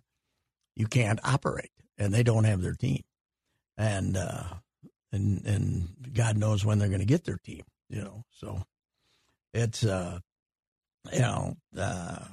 you 0.75 0.85
can't 0.85 1.19
operate, 1.23 1.71
and 1.97 2.13
they 2.13 2.21
don't 2.21 2.43
have 2.43 2.61
their 2.61 2.75
team, 2.75 3.01
and 3.79 4.15
uh, 4.15 4.43
and 5.11 5.43
and 5.43 5.89
God 6.13 6.37
knows 6.37 6.63
when 6.63 6.77
they're 6.77 6.87
going 6.87 6.99
to 6.99 7.05
get 7.05 7.23
their 7.23 7.39
team. 7.43 7.63
You 7.89 8.03
know, 8.03 8.23
so 8.29 8.61
it's 9.55 9.83
uh, 9.83 10.19
you 11.11 11.19
know, 11.19 11.57
uh, 11.75 12.25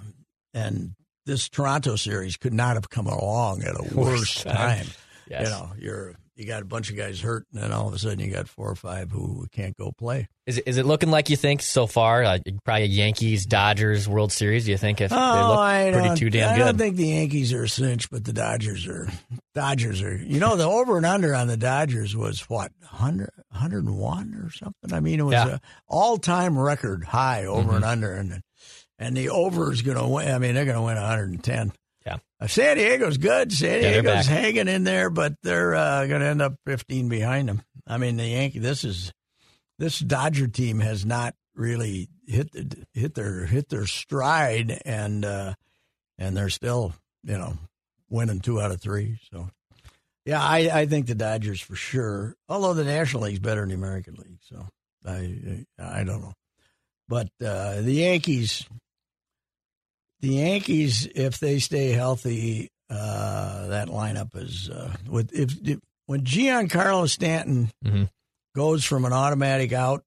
and 0.52 0.94
this 1.28 1.48
Toronto 1.48 1.94
series 1.96 2.36
could 2.36 2.52
not 2.54 2.74
have 2.74 2.90
come 2.90 3.06
along 3.06 3.62
at 3.62 3.76
a 3.78 3.94
worse 3.94 4.42
time. 4.42 4.54
time. 4.56 4.86
Yes. 5.30 5.44
You 5.44 5.50
know, 5.50 5.70
you're 5.78 6.14
you 6.34 6.46
got 6.46 6.62
a 6.62 6.64
bunch 6.64 6.88
of 6.88 6.96
guys 6.96 7.20
hurt, 7.20 7.46
and 7.52 7.60
then 7.60 7.72
all 7.72 7.88
of 7.88 7.94
a 7.94 7.98
sudden 7.98 8.20
you 8.20 8.30
got 8.30 8.48
four 8.48 8.70
or 8.70 8.76
five 8.76 9.10
who 9.10 9.46
can't 9.50 9.76
go 9.76 9.90
play. 9.90 10.28
Is 10.46 10.58
it, 10.58 10.64
is 10.68 10.78
it 10.78 10.86
looking 10.86 11.10
like 11.10 11.30
you 11.30 11.36
think 11.36 11.60
so 11.62 11.88
far? 11.88 12.22
Uh, 12.22 12.38
probably 12.64 12.84
a 12.84 12.86
Yankees 12.86 13.44
Dodgers 13.44 14.08
World 14.08 14.30
Series. 14.30 14.64
Do 14.64 14.70
you 14.70 14.78
think 14.78 15.00
if 15.00 15.10
they 15.10 15.16
Oh, 15.16 15.48
look 15.48 15.58
I 15.58 15.90
pretty 15.92 16.14
too 16.14 16.30
damn 16.30 16.50
I 16.52 16.56
good? 16.56 16.62
I 16.62 16.66
don't 16.66 16.78
think 16.78 16.94
the 16.96 17.08
Yankees 17.08 17.52
are 17.52 17.64
a 17.64 17.68
cinch, 17.68 18.08
but 18.08 18.24
the 18.24 18.32
Dodgers 18.32 18.86
are. 18.86 19.08
Dodgers 19.54 20.00
are. 20.00 20.16
You 20.16 20.38
know, 20.38 20.54
the 20.56 20.64
over 20.64 20.96
and 20.96 21.04
under 21.04 21.34
on 21.34 21.48
the 21.48 21.56
Dodgers 21.56 22.14
was 22.16 22.48
what 22.48 22.70
100, 22.82 23.30
101 23.50 24.34
or 24.42 24.50
something. 24.52 24.92
I 24.92 25.00
mean, 25.00 25.18
it 25.20 25.24
was 25.24 25.32
Yeah. 25.32 25.48
a 25.56 25.60
all 25.88 26.18
time 26.18 26.56
record 26.56 27.04
high 27.04 27.44
over 27.46 27.72
Mhm. 27.72 27.76
and 27.76 27.84
under, 27.84 28.12
and 28.12 28.40
and 28.98 29.16
the 29.16 29.30
over 29.30 29.72
is 29.72 29.82
going 29.82 29.98
to 29.98 30.06
win. 30.06 30.30
I 30.30 30.38
mean, 30.38 30.54
they're 30.54 30.64
going 30.64 30.76
to 30.76 30.82
win 30.82 30.96
one 30.96 31.04
hundred 31.04 31.30
and 31.30 31.44
ten. 31.44 31.72
Yeah. 32.06 32.18
Uh, 32.40 32.46
San 32.46 32.76
Diego's 32.76 33.18
good. 33.18 33.52
San 33.52 33.82
Yeah, 33.82 34.00
Diego's 34.00 34.26
hanging 34.26 34.68
in 34.68 34.84
there, 34.84 35.10
but 35.10 35.34
they're 35.42 35.74
uh, 35.74 36.06
going 36.06 36.20
to 36.20 36.26
end 36.26 36.42
up 36.42 36.54
15 36.66 37.08
behind 37.08 37.48
them. 37.48 37.62
I 37.86 37.98
mean, 37.98 38.16
the 38.16 38.26
Yankee. 38.26 38.58
This 38.60 38.84
is 38.84 39.12
this 39.78 39.98
Dodger 39.98 40.48
team 40.48 40.80
has 40.80 41.04
not 41.04 41.34
really 41.54 42.08
hit 42.26 42.52
the, 42.52 42.86
hit 42.92 43.14
their 43.14 43.46
hit 43.46 43.68
their 43.68 43.86
stride, 43.86 44.80
and 44.84 45.24
uh, 45.24 45.54
and 46.18 46.36
they're 46.36 46.50
still 46.50 46.94
you 47.24 47.38
know 47.38 47.56
winning 48.08 48.40
two 48.40 48.60
out 48.60 48.70
of 48.70 48.80
three. 48.80 49.18
So 49.30 49.50
yeah, 50.24 50.42
I, 50.42 50.70
I 50.72 50.86
think 50.86 51.06
the 51.06 51.14
Dodgers 51.14 51.60
for 51.60 51.76
sure. 51.76 52.36
Although 52.48 52.74
the 52.74 52.84
National 52.84 53.24
League's 53.24 53.38
better 53.38 53.60
than 53.60 53.70
the 53.70 53.74
American 53.74 54.14
League, 54.14 54.40
so 54.42 54.66
I 55.06 55.66
I, 55.78 56.00
I 56.00 56.04
don't 56.04 56.22
know, 56.22 56.34
but 57.08 57.28
uh, 57.44 57.80
the 57.80 57.92
Yankees. 57.92 58.66
The 60.20 60.28
Yankees, 60.28 61.06
if 61.14 61.38
they 61.38 61.58
stay 61.60 61.90
healthy, 61.90 62.70
uh, 62.90 63.68
that 63.68 63.88
lineup 63.88 64.34
is 64.34 64.68
uh, 64.68 64.92
with 65.08 65.32
if, 65.32 65.54
if 65.66 65.78
when 66.06 66.24
Giancarlo 66.24 67.08
Stanton 67.08 67.70
Mhm. 67.84 68.08
goes 68.56 68.84
from 68.84 69.04
an 69.04 69.12
automatic 69.12 69.72
out 69.72 70.02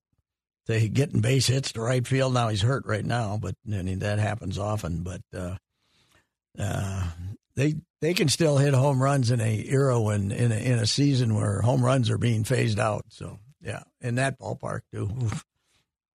to 0.66 0.88
getting 0.88 1.20
base 1.20 1.46
hits 1.46 1.72
to 1.72 1.80
right 1.80 2.06
field. 2.06 2.34
Now 2.34 2.48
he's 2.48 2.60
hurt 2.62 2.84
right 2.86 3.04
now, 3.04 3.38
but 3.40 3.54
I 3.72 3.82
mean, 3.82 4.00
that 4.00 4.18
happens 4.18 4.58
often. 4.58 5.02
But 5.02 5.22
uh, 5.34 5.56
uh, 6.58 7.04
they 7.54 7.76
they 8.00 8.14
can 8.14 8.28
still 8.28 8.58
hit 8.58 8.74
home 8.74 9.02
runs 9.02 9.30
in 9.30 9.40
a 9.40 9.64
era 9.68 10.00
when 10.00 10.30
in 10.32 10.52
a, 10.52 10.56
in 10.56 10.78
a 10.78 10.86
season 10.86 11.34
where 11.34 11.62
home 11.62 11.84
runs 11.84 12.10
are 12.10 12.18
being 12.18 12.44
phased 12.44 12.78
out. 12.78 13.04
So 13.08 13.38
yeah, 13.60 13.82
in 14.00 14.16
that 14.16 14.38
ballpark 14.38 14.80
too. 14.92 15.10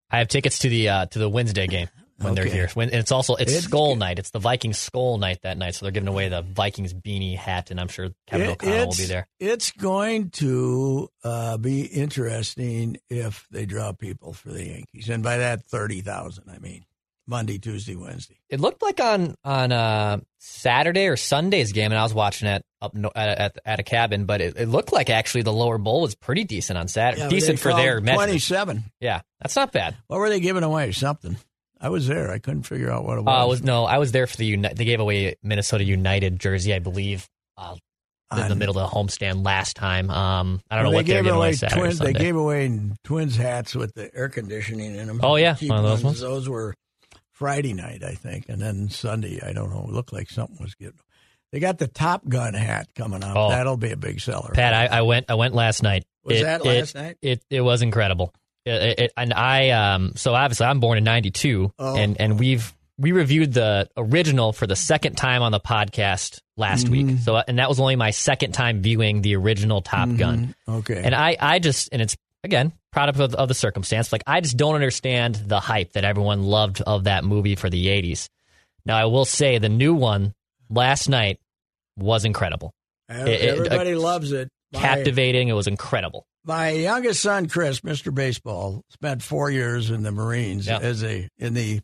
I 0.10 0.20
have 0.20 0.28
tickets 0.28 0.60
to 0.60 0.70
the 0.70 0.90
uh, 0.90 1.06
to 1.08 1.20
the 1.20 1.30
Wednesday 1.30 1.68
game 1.68 1.88
when 2.20 2.36
they're 2.36 2.46
here. 2.46 2.70
When, 2.74 2.90
and 2.90 3.00
it's 3.00 3.12
also 3.12 3.36
it's, 3.36 3.54
It's 3.54 3.66
Skull 3.66 3.94
good. 3.94 4.00
Night. 4.00 4.20
It's 4.20 4.32
the 4.32 4.40
Vikings 4.40 4.78
Skull 4.78 5.18
Night 5.18 5.40
that 5.44 5.58
night, 5.58 5.76
so 5.76 5.86
they're 5.86 5.92
giving 5.92 6.10
away 6.10 6.30
the 6.30 6.42
Vikings 6.42 6.94
beanie 6.94 7.36
hat, 7.38 7.72
and 7.72 7.80
I'm 7.80 7.88
sure 7.88 8.10
Kevin 8.28 8.48
It- 8.48 8.52
O'Connell 8.54 8.88
will 8.88 8.96
be 8.96 9.06
there. 9.06 9.28
It's 9.40 9.72
going 9.72 10.32
to 10.32 11.10
uh, 11.24 11.58
be 11.58 11.82
interesting 11.84 12.98
if 13.10 13.46
they 13.52 13.66
draw 13.66 13.92
people 13.92 14.34
for 14.34 14.50
the 14.50 14.66
Yankees, 14.66 15.10
and 15.10 15.24
by 15.24 15.38
that 15.38 15.66
thirty 15.66 16.02
thousand, 16.02 16.50
I 16.50 16.60
mean 16.60 16.86
Monday, 17.28 17.58
Tuesday, 17.60 17.96
Wednesday. 17.96 18.38
It 18.50 18.60
looked 18.60 18.82
like 18.82 19.00
on 19.00 19.36
on 19.44 19.72
uh, 19.72 20.20
Saturday 20.40 21.08
or 21.08 21.18
Sunday's 21.18 21.74
game, 21.74 21.92
and 21.92 22.00
I 22.00 22.04
was 22.04 22.14
watching 22.14 22.48
it 22.48 22.64
up 22.82 22.94
no, 22.94 23.12
at, 23.16 23.38
at 23.38 23.58
at 23.66 23.80
a 23.80 23.84
cabin, 23.84 24.26
but 24.26 24.40
it, 24.40 24.56
it 24.58 24.68
looked 24.68 24.94
like 24.94 25.10
actually 25.10 25.42
the 25.42 25.52
lower 25.52 25.78
bowl 25.78 26.02
was 26.02 26.16
pretty 26.16 26.46
decent 26.46 26.80
on 26.80 26.88
Saturday. 26.88 27.24
Yeah, 27.24 27.30
decent 27.30 27.60
for 27.60 27.74
their 27.74 28.00
called 28.00 28.16
twenty-seven. 28.16 28.86
Yeah, 29.02 29.22
that's 29.42 29.56
not 29.56 29.72
bad. 29.72 29.96
What 30.08 30.20
were 30.20 30.30
they 30.30 30.40
giving 30.40 30.64
away? 30.64 30.94
Something. 30.94 31.38
I 31.82 31.90
was 31.90 32.08
there. 32.08 32.32
I 32.32 32.40
couldn't 32.40 32.64
figure 32.64 32.92
out 32.92 33.06
what 33.06 33.18
it 33.18 33.24
was. 33.24 33.46
Uh, 33.46 33.48
was 33.48 33.64
no, 33.64 33.86
I 33.86 33.98
was 33.98 34.12
there 34.12 34.28
for 34.28 34.38
the 34.38 34.46
Uni- 34.46 34.74
they 34.74 34.86
gave 34.86 35.00
away 35.00 35.36
Minnesota 35.44 35.84
United 35.84 36.40
jersey, 36.40 36.74
I 36.74 36.80
believe, 36.80 37.28
uh, 37.58 37.76
in 38.36 38.48
the 38.50 38.56
middle 38.56 38.78
of 38.78 38.90
the 38.92 38.96
homestand 38.98 39.46
last 39.46 39.76
time. 39.76 40.10
Um, 40.10 40.62
I 40.70 40.76
don't 40.76 40.86
know 40.86 40.92
what 40.92 41.06
they 41.06 41.14
they're 41.14 41.24
gave 41.24 41.26
giving 41.26 41.38
away 41.38 41.54
Saturday. 41.54 41.80
twins. 41.82 42.00
They 42.00 42.14
gave 42.14 42.36
away 42.36 42.80
twins 43.04 43.36
hats 43.38 43.74
with 43.76 43.94
the 43.94 44.14
air 44.16 44.30
conditioning 44.30 44.96
in 44.96 45.08
them. 45.08 45.20
Oh, 45.24 45.36
yeah, 45.38 45.56
one 45.62 45.78
of 45.78 45.84
those 45.84 46.04
ones. 46.04 46.20
Those 46.20 46.50
were 46.50 46.74
Friday 47.32 47.74
night, 47.74 48.04
I 48.04 48.14
think, 48.16 48.50
and 48.50 48.62
then 48.62 48.90
Sunday. 48.90 49.40
I 49.46 49.54
don't 49.54 49.70
know. 49.70 49.86
It 49.88 49.94
looked 49.94 50.12
like 50.12 50.30
something 50.30 50.58
was 50.60 50.76
good. 50.76 50.94
They 51.54 51.60
got 51.60 51.78
the 51.78 51.88
Top 51.88 52.28
Gun 52.28 52.54
hat 52.54 52.90
coming 52.96 53.24
up. 53.24 53.38
Oh. 53.38 53.50
That'll 53.50 53.78
be 53.78 53.92
a 53.92 53.98
big 53.98 54.20
seller. 54.20 54.52
Pat, 54.54 54.74
I, 54.74 54.98
I 54.98 55.02
went 55.04 55.28
I 55.30 55.36
went 55.36 55.54
last 55.54 55.82
night. 55.82 56.04
Was 56.24 56.42
It- 56.42 56.44
that 56.44 56.62
it- 56.62 56.66
last 56.66 56.96
night? 56.96 57.18
It 57.22 57.42
it 57.50 57.62
was 57.62 57.82
incredible. 57.82 58.34
It, 58.68 58.84
it- 58.84 59.00
it- 59.00 59.12
and 59.18 59.34
I 59.34 59.70
um 59.72 60.14
so 60.16 60.34
obviously 60.36 60.66
I'm 60.68 60.80
born 60.80 60.98
in 60.98 61.04
'92, 61.04 61.72
Oh. 61.80 61.96
and 61.96 62.20
and 62.20 62.40
we've 62.40 62.74
we 63.00 63.12
reviewed 63.12 63.54
the 63.54 63.88
original 63.96 64.54
for 64.54 64.66
the 64.66 64.76
second 64.76 65.16
time 65.18 65.44
on 65.44 65.52
the 65.52 65.60
podcast 65.60 66.40
last 66.58 66.88
Mm-hmm. 66.88 67.10
week. 67.10 67.20
So 67.20 67.38
and 67.38 67.60
that 67.60 67.70
was 67.70 67.80
only 67.80 67.96
my 67.96 68.10
second 68.12 68.54
time 68.54 68.82
viewing 68.82 69.22
the 69.22 69.36
original 69.36 69.82
Top 69.82 70.08
mm-hmm. 70.10 70.18
Gun. 70.18 70.56
Okay. 70.68 71.00
And 71.04 71.14
I, 71.14 71.38
I 71.40 71.60
just, 71.60 71.90
and 71.92 72.02
it's 72.02 72.18
again 72.44 72.74
product 72.92 73.20
of, 73.20 73.36
of 73.36 73.48
the 73.50 73.54
circumstance. 73.54 74.12
Like 74.12 74.24
I 74.26 74.42
just 74.42 74.58
don't 74.58 74.74
understand 74.76 75.36
the 75.36 75.60
hype 75.60 75.94
that 75.94 76.06
everyone 76.06 76.44
loved 76.44 76.82
of 76.82 77.04
that 77.04 77.24
movie 77.24 77.56
for 77.56 77.70
the 77.70 77.86
'80s. 77.88 78.30
Now 78.86 78.98
I 78.98 79.06
will 79.06 79.26
say 79.26 79.60
the 79.60 79.70
new 79.70 79.94
one 79.94 80.34
last 80.70 81.08
night 81.08 81.40
was 81.98 82.26
incredible, 82.26 82.74
it- 83.10 83.28
it- 83.28 83.50
uh, 83.60 83.64
Everybody 83.66 83.96
loves 83.96 84.32
it. 84.32 84.50
My- 84.74 84.80
captivating. 84.82 85.48
It 85.48 85.54
was 85.54 85.68
incredible. 85.68 86.28
My 86.44 86.70
youngest 86.70 87.22
son, 87.22 87.48
Chris, 87.50 87.82
Mr. 87.82 88.14
Baseball, 88.14 88.84
spent 88.90 89.22
four 89.22 89.50
years 89.52 89.90
in 89.90 90.04
the 90.04 90.12
Marines 90.12 90.68
Yeah. 90.68 90.80
as 90.80 91.04
a 91.04 91.28
in 91.38 91.54
the 91.54 91.82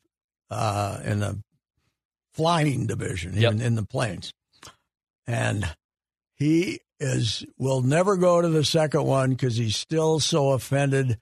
uh, 0.49 0.99
in 1.03 1.19
the 1.19 1.41
flying 2.33 2.85
division, 2.87 3.35
Yep. 3.35 3.51
in, 3.53 3.61
in 3.61 3.75
the 3.75 3.85
planes, 3.85 4.33
and 5.27 5.65
he 6.35 6.79
is 6.99 7.45
will 7.57 7.81
never 7.81 8.15
go 8.17 8.41
to 8.41 8.47
the 8.49 8.63
second 8.63 9.03
one 9.03 9.31
because 9.31 9.55
he's 9.57 9.75
still 9.75 10.19
so 10.19 10.51
offended 10.51 11.17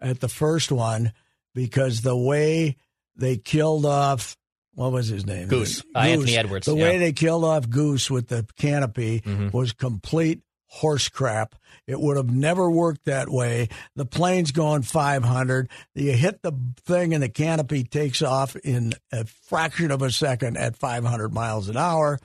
at 0.00 0.20
the 0.20 0.28
first 0.28 0.72
one 0.72 1.12
because 1.54 2.00
the 2.02 2.16
way 2.16 2.76
they 3.16 3.36
killed 3.36 3.84
off 3.86 4.36
what 4.74 4.92
was 4.92 5.08
his 5.08 5.24
name 5.26 5.48
Goose. 5.48 5.82
Uh, 5.94 6.00
Anthony 6.00 6.36
Edwards, 6.36 6.66
The 6.66 6.74
yeah. 6.76 6.82
way 6.84 6.98
they 6.98 7.12
killed 7.12 7.44
off 7.44 7.68
Goose 7.68 8.10
with 8.10 8.28
the 8.28 8.46
canopy 8.58 9.20
Mhm. 9.20 9.52
was 9.52 9.72
complete 9.72 10.40
horse 10.76 11.08
crap. 11.08 11.54
It 11.86 12.00
would 12.00 12.16
have 12.16 12.30
never 12.30 12.70
worked 12.70 13.04
that 13.04 13.28
way. 13.28 13.68
The 13.94 14.04
plane's 14.04 14.52
going 14.52 14.82
500. 14.82 15.68
You 15.94 16.12
hit 16.12 16.42
the 16.42 16.52
thing 16.84 17.14
and 17.14 17.22
the 17.22 17.28
canopy 17.28 17.84
takes 17.84 18.22
off 18.22 18.56
in 18.56 18.94
a 19.12 19.24
fraction 19.24 19.90
of 19.90 20.02
a 20.02 20.10
second 20.10 20.56
at 20.56 20.76
500 20.76 21.32
miles 21.32 21.68
an 21.68 21.76
hour. 21.76 22.18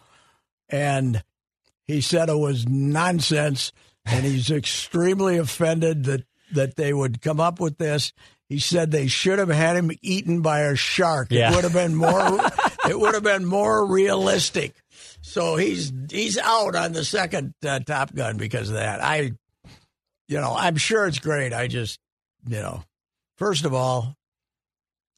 And 0.70 1.24
he 1.86 2.02
said 2.02 2.30
it 2.30 2.36
was 2.36 2.68
nonsense. 2.68 3.72
And 4.06 4.26
he's 4.26 4.50
extremely 4.52 5.38
offended 5.38 6.06
that 6.06 6.26
that 6.54 6.76
they 6.76 6.94
would 6.94 7.22
come 7.22 7.40
up 7.40 7.60
with 7.60 7.78
this. 7.78 8.12
He 8.50 8.60
said 8.60 8.92
they 8.92 9.08
should 9.08 9.40
have 9.40 9.50
had 9.50 9.78
him 9.78 9.92
eaten 10.02 10.42
by 10.42 10.62
a 10.62 10.76
shark. 10.76 11.30
Yeah. 11.32 11.52
It 11.52 11.56
would 11.56 11.64
have 11.64 11.74
been 11.74 11.96
more. 11.96 12.40
it 12.90 13.00
would 13.00 13.14
have 13.14 13.24
been 13.24 13.46
more 13.46 13.86
realistic. 13.86 14.76
So 15.22 15.56
he's 15.56 15.92
he's 16.10 16.38
out 16.38 16.76
on 16.76 16.94
the 16.94 17.06
second 17.06 17.54
uh, 17.66 17.80
Top 17.80 18.14
Gun 18.14 18.38
because 18.38 18.70
of 18.70 18.76
that. 18.76 19.02
I, 19.04 19.32
you 20.28 20.40
know, 20.40 20.54
I'm 20.56 20.78
sure 20.78 21.08
it's 21.08 21.20
great. 21.20 21.54
I 21.54 21.68
just, 21.68 22.00
you 22.48 22.58
know, 22.58 22.84
first 23.38 23.66
of 23.66 23.74
all, 23.74 24.16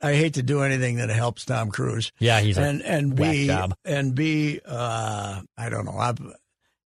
I 0.02 0.16
hate 0.16 0.34
to 0.36 0.44
do 0.44 0.62
anything 0.62 0.98
that 0.98 1.10
helps 1.10 1.46
Tom 1.46 1.72
Cruise. 1.72 2.12
Yeah, 2.20 2.42
he's 2.42 2.58
a 2.58 2.62
and 2.62 2.82
and 2.82 3.16
B 3.16 3.48
job. 3.48 3.74
and 3.86 4.14
B. 4.14 4.60
Uh, 4.66 5.42
I 5.58 5.70
don't 5.70 5.86
know. 5.86 5.98
I'm, 5.98 6.34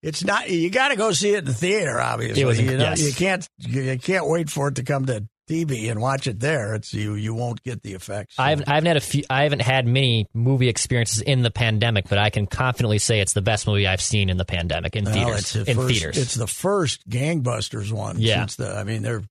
it's 0.02 0.22
not. 0.22 0.50
You 0.50 0.70
got 0.70 0.88
to 0.88 0.96
go 0.96 1.12
see 1.12 1.32
it 1.34 1.38
in 1.38 1.44
the 1.46 1.54
theater. 1.54 1.98
Obviously, 1.98 2.44
was- 2.44 2.60
you, 2.60 2.76
know, 2.76 2.84
yes. 2.84 3.00
you 3.00 3.12
can't. 3.12 3.48
You 3.58 3.98
can't 3.98 4.28
wait 4.28 4.50
for 4.50 4.68
it 4.68 4.76
to 4.76 4.82
come 4.82 5.06
to 5.06 5.26
TV 5.48 5.90
and 5.90 6.00
watch 6.00 6.26
it 6.26 6.40
there. 6.40 6.74
It's 6.74 6.92
you. 6.92 7.14
You 7.14 7.34
won't 7.34 7.62
get 7.62 7.82
the 7.82 7.94
effects. 7.94 8.34
I 8.38 8.50
haven't, 8.50 8.68
I 8.68 8.74
haven't 8.74 8.86
had 8.88 8.96
a 8.96 9.00
few. 9.00 9.22
I 9.30 9.44
haven't 9.44 9.62
had 9.62 9.86
many 9.86 10.26
movie 10.34 10.68
experiences 10.68 11.22
in 11.22 11.42
the 11.42 11.50
pandemic, 11.50 12.08
but 12.08 12.18
I 12.18 12.30
can 12.30 12.46
confidently 12.46 12.98
say 12.98 13.20
it's 13.20 13.32
the 13.32 13.42
best 13.42 13.66
movie 13.66 13.86
I've 13.86 14.00
seen 14.00 14.28
in 14.28 14.36
the 14.36 14.44
pandemic 14.44 14.96
in 14.96 15.04
Well, 15.04 15.14
theaters. 15.14 15.38
it's 15.38 15.52
the 15.52 15.70
in 15.70 15.76
first, 15.76 15.88
theaters, 15.94 16.16
It's 16.18 16.34
the 16.34 16.46
first 16.46 17.08
gangbusters 17.08 17.92
one. 17.92 18.16
Yeah. 18.18 18.40
Since 18.40 18.56
the. 18.56 18.76
I 18.76 18.84
mean, 18.84 19.02
they're 19.02 19.22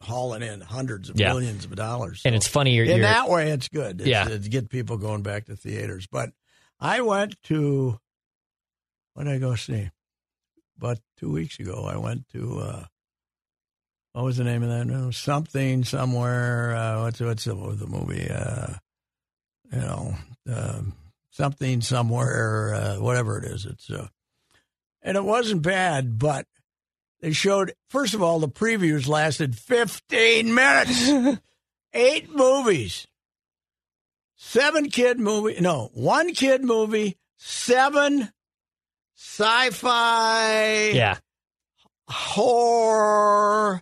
hauling 0.00 0.42
in 0.42 0.60
hundreds 0.60 1.10
of 1.10 1.18
Yeah. 1.18 1.28
millions 1.32 1.64
of 1.64 1.74
dollars. 1.74 2.22
and 2.24 2.34
it's 2.34 2.46
funny. 2.46 2.72
You're, 2.74 2.84
in 2.84 2.90
you're 2.92 3.00
that 3.00 3.28
way, 3.28 3.50
it's 3.50 3.68
good. 3.68 4.00
It's, 4.00 4.08
Yeah. 4.08 4.24
to 4.24 4.38
get 4.38 4.70
people 4.70 4.96
going 4.96 5.22
back 5.22 5.46
to 5.46 5.56
theaters. 5.56 6.06
But 6.10 6.30
I 6.80 7.00
went 7.02 7.34
to. 7.44 7.98
What 9.14 9.24
did 9.24 9.32
I 9.34 9.38
go 9.38 9.54
see? 9.56 9.90
About 10.78 10.98
two 11.18 11.32
weeks 11.32 11.58
ago, 11.58 11.84
I 11.84 11.96
went 11.96 12.28
to. 12.30 12.58
Uh, 12.60 12.84
what 14.18 14.24
was 14.24 14.36
the 14.36 14.42
name 14.42 14.64
of 14.64 14.68
that? 14.68 15.14
Something 15.14 15.84
somewhere. 15.84 16.74
Uh, 16.74 17.02
what's 17.02 17.20
what's 17.20 17.44
the, 17.44 17.54
what 17.54 17.78
the 17.78 17.86
movie? 17.86 18.28
Uh, 18.28 18.74
you 19.72 19.78
know, 19.78 20.14
um, 20.52 20.94
something 21.30 21.80
somewhere. 21.82 22.74
Uh, 22.74 22.96
whatever 22.96 23.38
it 23.38 23.44
is, 23.44 23.64
it's. 23.64 23.88
Uh, 23.88 24.08
and 25.02 25.16
it 25.16 25.22
wasn't 25.22 25.62
bad, 25.62 26.18
but 26.18 26.46
they 27.20 27.30
showed. 27.30 27.74
First 27.90 28.14
of 28.14 28.20
all, 28.20 28.40
the 28.40 28.48
previews 28.48 29.06
lasted 29.06 29.56
fifteen 29.56 30.52
minutes. 30.52 31.12
Eight 31.94 32.34
movies. 32.34 33.06
Seven 34.34 34.90
kid 34.90 35.20
movie. 35.20 35.60
No, 35.60 35.90
one 35.94 36.34
kid 36.34 36.64
movie. 36.64 37.16
Seven 37.36 38.32
sci-fi 39.14 40.90
yeah, 40.90 41.18
horror 42.08 43.80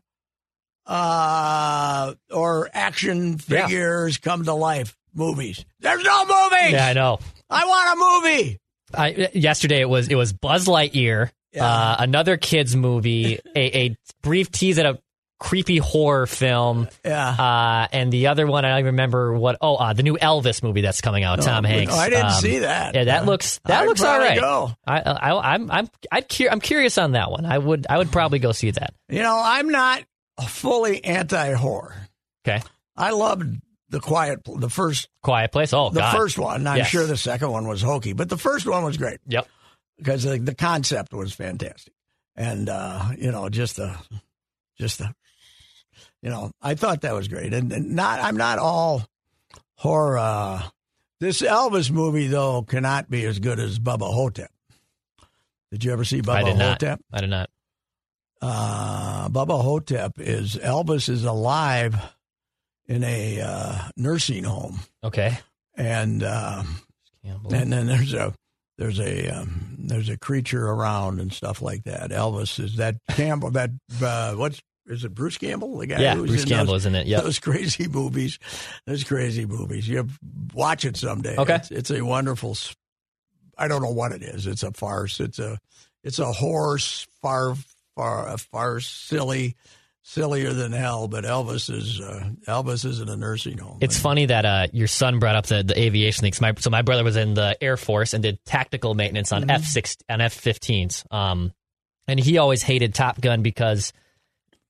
uh, 0.86 2.14
or 2.32 2.70
action 2.72 3.38
Yeah. 3.48 3.66
figures 3.66 4.18
come 4.18 4.44
to 4.44 4.54
life 4.54 4.96
movies. 5.14 5.64
There's 5.80 6.02
no 6.04 6.24
movies. 6.24 6.72
yeah, 6.72 6.86
I 6.86 6.92
know. 6.92 7.18
I 7.50 7.64
want 7.66 7.92
a 7.92 8.28
movie. 8.30 8.60
I, 8.94 9.28
yesterday 9.34 9.80
it 9.80 9.88
was 9.88 10.08
it 10.08 10.14
was 10.14 10.32
Buzz 10.32 10.66
Lightyear, 10.66 11.30
Yeah. 11.52 11.64
uh, 11.66 11.96
another 11.98 12.36
kids 12.36 12.76
movie, 12.76 13.40
a, 13.54 13.78
a 13.86 13.96
brief 14.22 14.50
tease 14.50 14.78
at 14.78 14.86
a 14.86 14.98
creepy 15.38 15.76
horror 15.78 16.26
film, 16.26 16.88
Yeah. 17.04 17.28
uh, 17.28 17.88
and 17.92 18.10
the 18.12 18.28
other 18.28 18.46
one 18.46 18.64
I 18.64 18.70
don't 18.70 18.78
even 18.78 18.94
remember 18.94 19.36
what. 19.36 19.58
Oh, 19.60 19.74
uh, 19.76 19.92
the 19.92 20.02
new 20.02 20.16
Elvis 20.16 20.62
movie 20.62 20.80
that's 20.82 21.00
coming 21.00 21.24
out. 21.24 21.42
Tom 21.42 21.64
Oh, 21.64 21.68
Hanks. 21.68 21.92
I 21.94 22.08
didn't 22.08 22.26
Um, 22.26 22.32
see 22.40 22.58
that. 22.60 22.94
Yeah, 22.94 23.04
that 23.04 23.26
looks 23.26 23.60
that 23.66 23.82
I'd 23.82 23.86
looks 23.88 24.02
all 24.02 24.18
right. 24.18 24.38
go. 24.40 24.70
I, 24.86 25.00
I, 25.00 25.54
I'm 25.54 25.70
I'm 25.70 25.88
I'd 26.12 26.28
cur- 26.28 26.48
I'm 26.50 26.60
curious 26.60 26.96
on 26.96 27.12
that 27.12 27.30
one. 27.30 27.44
I 27.44 27.58
would 27.58 27.86
I 27.90 27.98
would 27.98 28.12
probably 28.12 28.38
go 28.38 28.52
see 28.52 28.70
that. 28.70 28.94
You 29.08 29.22
know, 29.22 29.38
I'm 29.44 29.68
not 29.68 30.02
fully 30.44 31.04
anti-horror. 31.04 31.94
Okay, 32.46 32.62
I 32.96 33.10
loved 33.10 33.60
the 33.88 34.00
quiet, 34.00 34.40
the 34.44 34.68
first, 34.70 35.08
Quiet 35.22 35.52
Place. 35.52 35.72
Oh 35.72 35.90
the 35.90 36.00
God. 36.00 36.16
first 36.16 36.38
one. 36.38 36.66
I'm 36.66 36.76
Yes. 36.78 36.88
sure 36.88 37.06
the 37.06 37.16
second 37.16 37.50
one 37.50 37.66
was 37.68 37.82
hokey, 37.82 38.12
but 38.12 38.28
the 38.28 38.36
first 38.38 38.66
one 38.66 38.84
was 38.84 38.96
great. 38.96 39.20
Yep. 39.26 39.46
because 39.98 40.24
the, 40.24 40.38
the 40.38 40.54
concept 40.54 41.12
was 41.12 41.32
fantastic, 41.32 41.92
and 42.34 42.68
uh, 42.68 43.10
you 43.16 43.30
know, 43.32 43.48
just 43.48 43.76
the, 43.76 43.96
just 44.78 44.98
the, 44.98 45.14
you 46.20 46.30
know, 46.30 46.50
I 46.60 46.74
thought 46.74 47.02
that 47.02 47.14
was 47.14 47.28
great, 47.28 47.54
and, 47.54 47.72
and 47.72 47.94
not, 47.94 48.20
I'm 48.20 48.36
not 48.36 48.58
all 48.58 49.02
horror. 49.76 50.18
Uh, 50.18 50.62
this 51.20 51.40
Elvis 51.42 51.90
movie 51.90 52.26
though 52.26 52.62
cannot 52.62 53.08
be 53.08 53.24
as 53.24 53.38
good 53.38 53.58
as 53.60 53.78
Bubba 53.78 54.12
Ho-Tep. 54.12 54.50
Did 55.70 55.84
you 55.84 55.92
ever 55.92 56.04
see 56.04 56.20
Bubba 56.22 56.34
I 56.34 56.42
did 56.44 56.56
not. 56.58 56.82
I 57.12 57.20
did 57.20 57.30
not. 57.30 57.50
Uh, 58.42 59.28
Bubba 59.28 59.60
Ho-Tep 59.62 60.12
is 60.18 60.56
Elvis 60.56 61.08
is 61.08 61.24
alive 61.24 61.96
in 62.86 63.02
a 63.04 63.40
uh, 63.40 63.78
nursing 63.96 64.44
home, 64.44 64.80
Okay. 65.04 65.38
and. 65.76 66.22
Uh, 66.22 66.62
and 67.50 67.72
then 67.72 67.86
there's 67.88 68.14
a 68.14 68.32
there's 68.78 69.00
a 69.00 69.28
um, 69.30 69.74
there's 69.80 70.08
a 70.08 70.16
creature 70.16 70.64
around 70.64 71.18
and 71.18 71.32
stuff 71.32 71.60
like 71.60 71.82
that. 71.84 72.10
Elvis 72.10 72.62
is 72.62 72.76
that 72.76 72.94
Campbell 73.10 73.50
that 73.50 73.70
uh, 74.00 74.34
what's 74.34 74.60
is 74.86 75.02
it 75.04 75.12
Bruce 75.12 75.36
Campbell 75.36 75.76
the 75.78 75.88
guy 75.88 76.00
yeah, 76.00 76.14
Bruce 76.14 76.44
Campbell 76.44 76.74
those, 76.74 76.82
isn't 76.82 76.94
it. 76.94 77.06
Yeah, 77.08 77.20
those 77.22 77.40
crazy 77.40 77.88
movies 77.88 78.38
those 78.86 79.02
crazy 79.02 79.44
movies 79.44 79.88
you 79.88 80.06
watch 80.54 80.84
it 80.84 80.96
someday 80.96 81.34
Okay. 81.36 81.56
it's, 81.56 81.70
it's 81.72 81.90
a 81.90 82.02
wonderful 82.02 82.56
I 83.58 83.66
don't 83.66 83.82
know 83.82 83.90
what 83.90 84.12
it 84.12 84.22
is 84.22 84.46
it's 84.46 84.62
a 84.62 84.70
farce 84.70 85.18
it's 85.18 85.40
a 85.40 85.58
it's 86.04 86.20
a 86.20 86.30
horse 86.32 87.08
far 87.22 87.56
far 87.96 88.36
far 88.38 88.78
silly 88.78 89.56
sillier 90.02 90.52
than 90.52 90.70
hell 90.70 91.08
but 91.08 91.24
Elvis 91.24 91.68
is 91.68 92.00
uh, 92.00 92.28
Elvis 92.46 92.84
is 92.84 93.00
in 93.00 93.08
a 93.08 93.16
nursing 93.16 93.58
home 93.58 93.78
It's 93.80 93.98
funny 93.98 94.26
that 94.26 94.44
uh, 94.44 94.66
your 94.72 94.86
son 94.86 95.18
brought 95.18 95.34
up 95.34 95.46
the, 95.46 95.64
the 95.64 95.76
aviation 95.76 96.20
thing. 96.22 96.30
'cause 96.30 96.40
My, 96.40 96.54
so 96.58 96.70
my 96.70 96.82
brother 96.82 97.02
was 97.02 97.16
in 97.16 97.34
the 97.34 97.56
Air 97.60 97.76
Force 97.76 98.14
and 98.14 98.22
did 98.22 98.38
tactical 98.44 98.94
maintenance 98.94 99.30
Mm-hmm. 99.30 99.44
on 99.44 99.50
F 99.50 99.64
six 99.64 99.96
on 100.08 100.20
F 100.20 100.40
15s. 100.40 101.12
Um, 101.12 101.52
and 102.06 102.20
he 102.20 102.38
always 102.38 102.62
hated 102.62 102.94
Top 102.94 103.20
Gun 103.20 103.42
because 103.42 103.92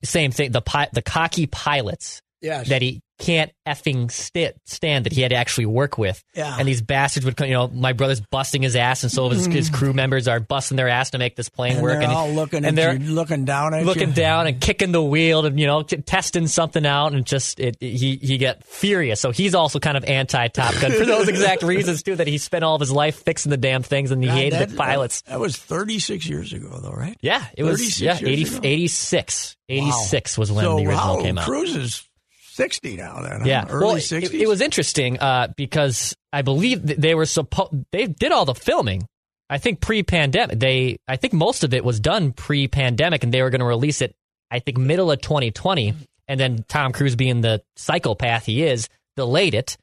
same 0.03 0.31
thing. 0.31 0.53
The 0.53 0.63
pi- 0.63 0.89
the 0.93 1.03
cocky 1.03 1.47
pilots 1.47 2.23
yes 2.41 2.69
that 2.71 2.81
he 2.81 3.03
can't 3.19 3.51
effing 3.67 4.11
st- 4.11 4.55
stand 4.65 5.07
that 5.07 5.13
he 5.13 5.23
had 5.23 5.31
to 5.31 5.37
actually 5.37 5.67
work 5.67 5.97
with. 5.99 6.23
Yeah. 6.35 6.57
And 6.59 6.69
these 6.69 6.83
bastards 6.83 7.25
would 7.25 7.37
come. 7.37 7.47
You 7.49 7.55
know, 7.55 7.69
my 7.69 7.93
brother's 7.93 8.21
busting 8.21 8.63
his 8.63 8.77
ass, 8.77 9.03
and 9.03 9.11
so 9.13 9.29
his, 9.31 9.47
his 9.47 9.71
crew 9.71 9.93
members 9.93 10.29
are 10.29 10.39
busting 10.41 10.77
their 10.77 10.89
ass 10.89 11.11
to 11.11 11.19
make 11.19 11.35
this 11.37 11.49
plane 11.49 11.73
Mm. 11.73 11.75
and 11.77 11.83
work. 11.83 11.93
they're 11.95 12.03
and 12.03 12.13
all 12.13 12.31
looking 12.31 12.65
and 12.65 12.77
they're 12.79 12.95
you, 12.97 13.13
looking 13.15 13.45
down 13.45 13.75
at 13.75 13.85
looking 13.85 14.09
you. 14.11 14.15
down 14.15 14.47
and 14.47 14.61
kicking 14.61 14.93
the 14.93 15.03
wheel 15.03 15.45
and 15.47 15.59
you 15.59 15.67
know 15.67 15.83
t- 15.83 15.97
testing 15.99 16.47
something 16.47 16.85
out 16.87 17.13
and 17.13 17.25
just 17.27 17.59
it, 17.59 17.77
it- 17.81 17.97
he 17.97 18.17
he 18.17 18.39
get 18.39 18.65
furious 18.65 19.21
so 19.21 19.31
he's 19.31 19.55
also 19.55 19.79
kind 19.79 19.97
of 19.97 20.05
anti 20.05 20.49
Top 20.49 20.75
Gun 20.81 20.93
for 20.93 21.05
those 21.05 21.29
exact 21.29 21.63
reasons 21.65 22.03
too 22.03 22.17
that 22.17 22.27
he 22.27 22.39
spent 22.39 22.63
all 22.65 22.75
of 22.75 22.81
his 22.81 22.93
life 22.93 23.17
fixing 23.25 23.51
the 23.51 23.57
damn 23.57 23.83
things 23.83 24.11
and 24.11 24.23
he 24.23 24.29
God, 24.29 24.37
hated 24.37 24.59
that- 24.61 24.69
the 24.71 24.77
pilots 24.77 25.23
That 25.23 25.41
was 25.41 25.57
36 25.57 26.27
years 26.29 26.53
ago, 26.53 26.79
though, 26.83 26.91
right? 26.93 27.17
yeah 27.21 27.45
it 27.57 27.63
was 27.65 28.01
yeah 28.01 28.19
years 28.21 28.57
80, 28.57 28.69
86 28.69 29.57
86 29.69 30.39
Wow. 30.39 30.41
was 30.43 30.53
when 30.53 30.65
so 30.65 30.77
the 30.77 30.83
original 30.87 30.97
how, 31.17 31.23
came 31.23 31.39
out 31.39 31.45
Cruise 31.47 31.75
is 31.77 32.09
60 32.57 32.97
now, 32.97 33.21
then. 33.21 33.41
huh? 33.41 33.47
yeah 33.47 33.67
Early 33.69 33.85
well 33.85 33.97
60s. 33.97 34.23
it, 34.23 34.35
it 34.35 34.49
was 34.49 34.63
interesting 34.63 35.19
uh, 35.19 35.49
because 35.57 36.17
I 36.33 36.41
believe 36.41 36.83
they 36.83 37.15
were 37.15 37.27
supposed 37.27 37.73
they 37.93 38.07
did 38.07 38.33
all 38.33 38.47
the 38.47 38.55
filming 38.55 39.07
I 39.51 39.59
think 39.59 39.81
pre-pandemic 39.81 40.59
they 40.59 40.97
I 41.07 41.17
think 41.17 41.35
most 41.35 41.65
of 41.65 41.75
it 41.75 41.85
was 41.85 42.01
done 42.01 42.33
pre-pandemic 42.33 43.25
and 43.25 43.33
they 43.33 43.43
were 43.43 43.51
going 43.51 43.61
to 43.61 43.67
release 43.67 44.01
it 44.01 44.15
I 44.51 44.61
think 44.61 44.79
middle 44.79 45.11
of 45.11 45.21
2020 45.21 45.95
and 46.29 46.41
then 46.41 46.65
Tom 46.67 46.93
Cruise 46.93 47.15
being 47.15 47.43
the 47.43 47.63
psychopath 47.77 48.47
he 48.47 48.63
is 48.63 48.89
delayed 49.17 49.55
it 49.55 49.77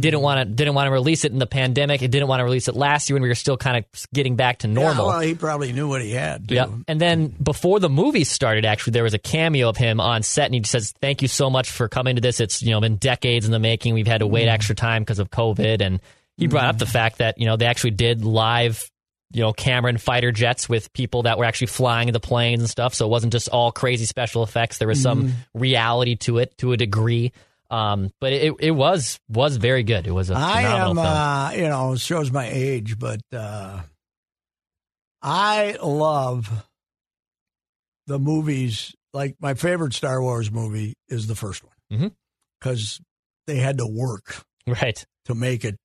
didn't 0.00 0.20
want 0.20 0.40
to 0.40 0.44
didn't 0.44 0.74
want 0.74 0.86
to 0.86 0.92
release 0.92 1.24
it 1.24 1.32
in 1.32 1.38
the 1.38 1.46
pandemic 1.46 2.02
it 2.02 2.10
didn't 2.10 2.28
want 2.28 2.40
to 2.40 2.44
release 2.44 2.68
it 2.68 2.76
last 2.76 3.08
year 3.08 3.14
when 3.14 3.22
we 3.22 3.28
were 3.28 3.34
still 3.34 3.56
kind 3.56 3.76
of 3.76 4.06
getting 4.12 4.36
back 4.36 4.58
to 4.58 4.68
normal 4.68 5.06
Yeah, 5.06 5.10
well, 5.10 5.20
he 5.20 5.34
probably 5.34 5.72
knew 5.72 5.88
what 5.88 6.02
he 6.02 6.12
had. 6.12 6.50
Yep. 6.50 6.70
And 6.86 7.00
then 7.00 7.28
before 7.28 7.80
the 7.80 7.88
movie 7.88 8.24
started, 8.24 8.64
actually, 8.64 8.92
there 8.92 9.02
was 9.02 9.14
a 9.14 9.18
cameo 9.18 9.68
of 9.68 9.76
him 9.76 10.00
on 10.00 10.22
set, 10.22 10.46
and 10.46 10.54
he 10.54 10.62
says, 10.64 10.92
"Thank 11.00 11.22
you 11.22 11.28
so 11.28 11.50
much 11.50 11.70
for 11.70 11.88
coming 11.88 12.16
to 12.16 12.20
this. 12.20 12.40
It's 12.40 12.62
you 12.62 12.70
know 12.70 12.80
been 12.80 12.96
decades 12.96 13.46
in 13.46 13.52
the 13.52 13.58
making. 13.58 13.94
We've 13.94 14.06
had 14.06 14.18
to 14.18 14.26
wait 14.26 14.42
mm-hmm. 14.42 14.54
extra 14.54 14.74
time 14.74 15.02
because 15.02 15.18
of 15.18 15.30
COVID." 15.30 15.80
And 15.80 16.00
he 16.36 16.46
brought 16.46 16.64
up 16.64 16.76
mm-hmm. 16.76 16.78
the 16.78 16.86
fact 16.86 17.18
that 17.18 17.38
you 17.38 17.46
know 17.46 17.56
they 17.56 17.66
actually 17.66 17.92
did 17.92 18.24
live, 18.24 18.90
you 19.32 19.42
know, 19.42 19.52
Cameron 19.52 19.98
fighter 19.98 20.32
jets 20.32 20.68
with 20.68 20.92
people 20.92 21.22
that 21.22 21.38
were 21.38 21.44
actually 21.44 21.68
flying 21.68 22.12
the 22.12 22.20
planes 22.20 22.60
and 22.60 22.70
stuff. 22.70 22.94
So 22.94 23.06
it 23.06 23.10
wasn't 23.10 23.32
just 23.32 23.48
all 23.48 23.72
crazy 23.72 24.06
special 24.06 24.42
effects. 24.42 24.78
There 24.78 24.88
was 24.88 25.02
some 25.02 25.24
mm-hmm. 25.24 25.60
reality 25.60 26.16
to 26.16 26.38
it 26.38 26.56
to 26.58 26.72
a 26.72 26.76
degree. 26.76 27.32
Um, 27.70 28.10
but 28.20 28.32
it 28.32 28.54
it 28.60 28.70
was 28.70 29.18
was 29.28 29.56
very 29.56 29.82
good. 29.82 30.06
It 30.06 30.12
was 30.12 30.30
a 30.30 30.34
I 30.34 30.62
am, 30.62 30.96
film. 30.96 30.98
uh, 30.98 31.52
you 31.54 31.68
know, 31.68 31.96
shows 31.96 32.30
my 32.30 32.48
age, 32.48 32.98
but 32.98 33.20
uh, 33.32 33.80
I 35.22 35.76
love 35.82 36.66
the 38.06 38.18
movies. 38.18 38.94
Like 39.12 39.36
my 39.40 39.54
favorite 39.54 39.94
Star 39.94 40.22
Wars 40.22 40.50
movie 40.50 40.94
is 41.08 41.26
the 41.26 41.34
first 41.34 41.62
one 41.64 42.12
because 42.60 43.00
they 43.46 43.56
had 43.56 43.78
to 43.78 43.86
work 43.86 44.44
right. 44.66 45.04
to 45.26 45.34
make 45.34 45.64
it. 45.64 45.76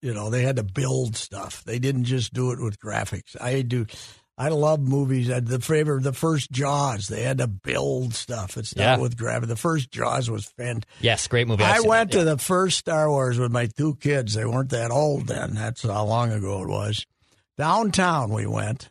You 0.00 0.14
know, 0.14 0.30
they 0.30 0.42
had 0.42 0.56
to 0.56 0.62
build 0.62 1.16
stuff. 1.16 1.64
They 1.64 1.80
didn't 1.80 2.04
just 2.04 2.32
do 2.32 2.52
it 2.52 2.60
with 2.60 2.78
graphics. 2.78 3.40
I 3.40 3.62
do. 3.62 3.86
I 4.40 4.48
love 4.50 4.78
movies. 4.80 5.28
Uh, 5.28 5.40
The 5.42 5.58
favorite, 5.58 6.04
the 6.04 6.12
first 6.12 6.50
Jaws, 6.52 7.08
they 7.08 7.22
had 7.24 7.38
to 7.38 7.48
build 7.48 8.14
stuff. 8.14 8.56
It's 8.56 8.76
not 8.76 8.82
Yeah. 8.82 8.96
with 8.98 9.16
gravity. 9.16 9.48
The 9.48 9.56
first 9.56 9.90
Jaws 9.90 10.30
was 10.30 10.44
fantastic. 10.46 10.88
Yes, 11.00 11.26
great 11.26 11.48
movie. 11.48 11.64
I've 11.64 11.84
I 11.84 11.88
went 11.88 12.12
to 12.12 12.22
the 12.24 12.38
first 12.38 12.78
Star 12.78 13.10
Wars 13.10 13.38
with 13.38 13.50
my 13.50 13.66
two 13.66 13.96
kids. 13.96 14.34
They 14.34 14.44
weren't 14.44 14.70
that 14.70 14.92
old 14.92 15.26
then. 15.26 15.54
That's 15.54 15.82
how 15.82 16.04
long 16.04 16.30
ago 16.30 16.62
it 16.62 16.68
was. 16.68 17.04
Downtown 17.56 18.30
we 18.30 18.46
went, 18.46 18.90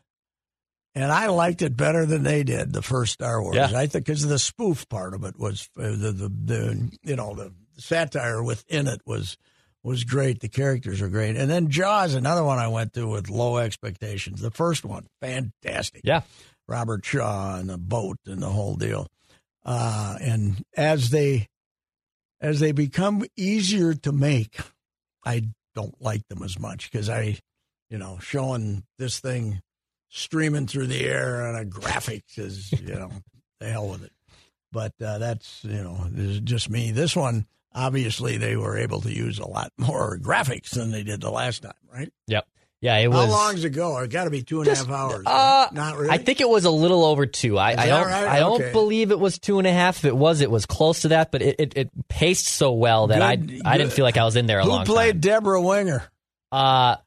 and 0.93 1.11
I 1.11 1.27
liked 1.27 1.61
it 1.61 1.77
better 1.77 2.05
than 2.05 2.23
they 2.23 2.43
did. 2.43 2.73
The 2.73 2.81
first 2.81 3.13
Star 3.13 3.41
Wars, 3.41 3.55
Yeah. 3.55 3.71
I 3.73 3.87
think, 3.87 4.05
because 4.05 4.27
the 4.27 4.39
spoof 4.39 4.89
part 4.89 5.13
of 5.13 5.23
it 5.23 5.39
was 5.39 5.69
uh, 5.79 5.83
the, 5.83 6.11
the 6.11 6.29
the 6.29 6.91
you 7.03 7.15
know 7.15 7.33
the 7.35 7.53
satire 7.77 8.43
within 8.43 8.87
it 8.87 8.99
was 9.05 9.37
was 9.87 10.03
great. 10.03 10.41
The 10.41 10.49
characters 10.49 11.01
are 11.01 11.07
great, 11.07 11.37
and 11.37 11.49
then 11.49 11.69
Jaws, 11.69 12.13
another 12.13 12.43
one 12.43 12.59
I 12.59 12.67
went 12.67 12.93
to 12.93 13.07
with 13.07 13.29
low 13.29 13.57
expectations. 13.57 14.41
The 14.41 14.51
first 14.51 14.83
one, 14.83 15.07
fantastic. 15.21 16.01
Yeah. 16.03 16.21
Robert 16.67 17.05
Shaw 17.05 17.55
and 17.57 17.69
the 17.69 17.77
boat 17.77 18.17
and 18.25 18.41
the 18.41 18.49
whole 18.49 18.75
deal. 18.75 19.07
Uh, 19.65 20.17
and 20.19 20.61
as 20.75 21.09
they 21.09 21.47
as 22.41 22.59
they 22.59 22.73
become 22.73 23.23
easier 23.37 23.93
to 23.93 24.11
make, 24.11 24.57
I 25.25 25.43
don't 25.73 25.95
like 26.01 26.27
them 26.27 26.43
as 26.43 26.59
much 26.59 26.91
because 26.91 27.09
I, 27.09 27.39
you 27.89 27.97
know, 27.97 28.19
showing 28.21 28.83
this 28.97 29.19
thing 29.19 29.61
streaming 30.09 30.67
through 30.67 30.87
the 30.87 31.05
air 31.05 31.47
on 31.47 31.55
a 31.55 31.65
graphics 31.65 32.37
is, 32.37 32.73
you 32.73 32.95
know, 32.95 33.11
the 33.61 33.67
hell 33.67 33.87
with 33.87 34.03
it. 34.03 34.11
But 34.71 34.93
uh, 35.01 35.17
that's, 35.17 35.63
you 35.63 35.81
know, 35.81 36.07
this 36.11 36.27
is 36.27 36.39
just 36.41 36.69
me. 36.69 36.91
This 36.91 37.15
one, 37.15 37.45
obviously, 37.73 38.37
they 38.37 38.55
were 38.55 38.77
able 38.77 39.01
to 39.01 39.13
use 39.13 39.39
a 39.39 39.47
lot 39.47 39.71
more 39.77 40.17
graphics 40.17 40.71
than 40.71 40.91
they 40.91 41.03
did 41.03 41.21
the 41.21 41.31
last 41.31 41.63
time, 41.63 41.73
right? 41.91 42.11
Yep. 42.27 42.47
Yeah, 42.79 42.97
it 42.97 43.07
was. 43.07 43.25
How 43.25 43.31
long's 43.31 43.63
it 43.63 43.71
go? 43.71 43.97
It 43.97 44.11
got 44.11 44.25
to 44.25 44.29
be 44.29 44.43
two 44.43 44.59
and 44.59 44.67
a 44.67 44.71
half 44.71 44.85
Just, 44.85 44.89
hours. 44.89 45.25
Uh? 45.25 45.67
Not 45.71 45.97
really. 45.97 46.11
I 46.11 46.19
think 46.19 46.41
it 46.41 46.49
was 46.49 46.65
a 46.65 46.69
little 46.69 47.05
over 47.05 47.25
two. 47.25 47.57
I, 47.57 47.71
I 47.71 47.87
don't. 47.87 48.05
right? 48.05 48.27
I 48.27 48.39
don't 48.39 48.71
believe 48.71 49.09
it 49.09 49.19
was 49.19 49.39
two 49.39 49.57
and 49.57 49.67
a 49.67 49.71
half. 49.71 49.97
If 49.97 50.05
it 50.05 50.15
was, 50.15 50.41
it 50.41 50.51
was 50.51 50.67
close 50.67 51.01
to 51.01 51.07
that. 51.07 51.31
But 51.31 51.41
it, 51.41 51.55
it, 51.57 51.73
it 51.75 52.07
paced 52.07 52.45
so 52.45 52.73
well 52.73 53.07
that 53.07 53.39
Good- 53.39 53.61
I 53.65 53.73
I 53.73 53.77
didn't 53.79 53.93
feel 53.93 54.05
like 54.05 54.17
I 54.17 54.25
was 54.25 54.35
in 54.35 54.45
there 54.45 54.59
a 54.59 54.63
Who 54.63 54.69
long 54.69 54.85
played 54.85 55.21
Debra 55.21 55.59
Winger? 55.59 55.99
time. 56.51 56.97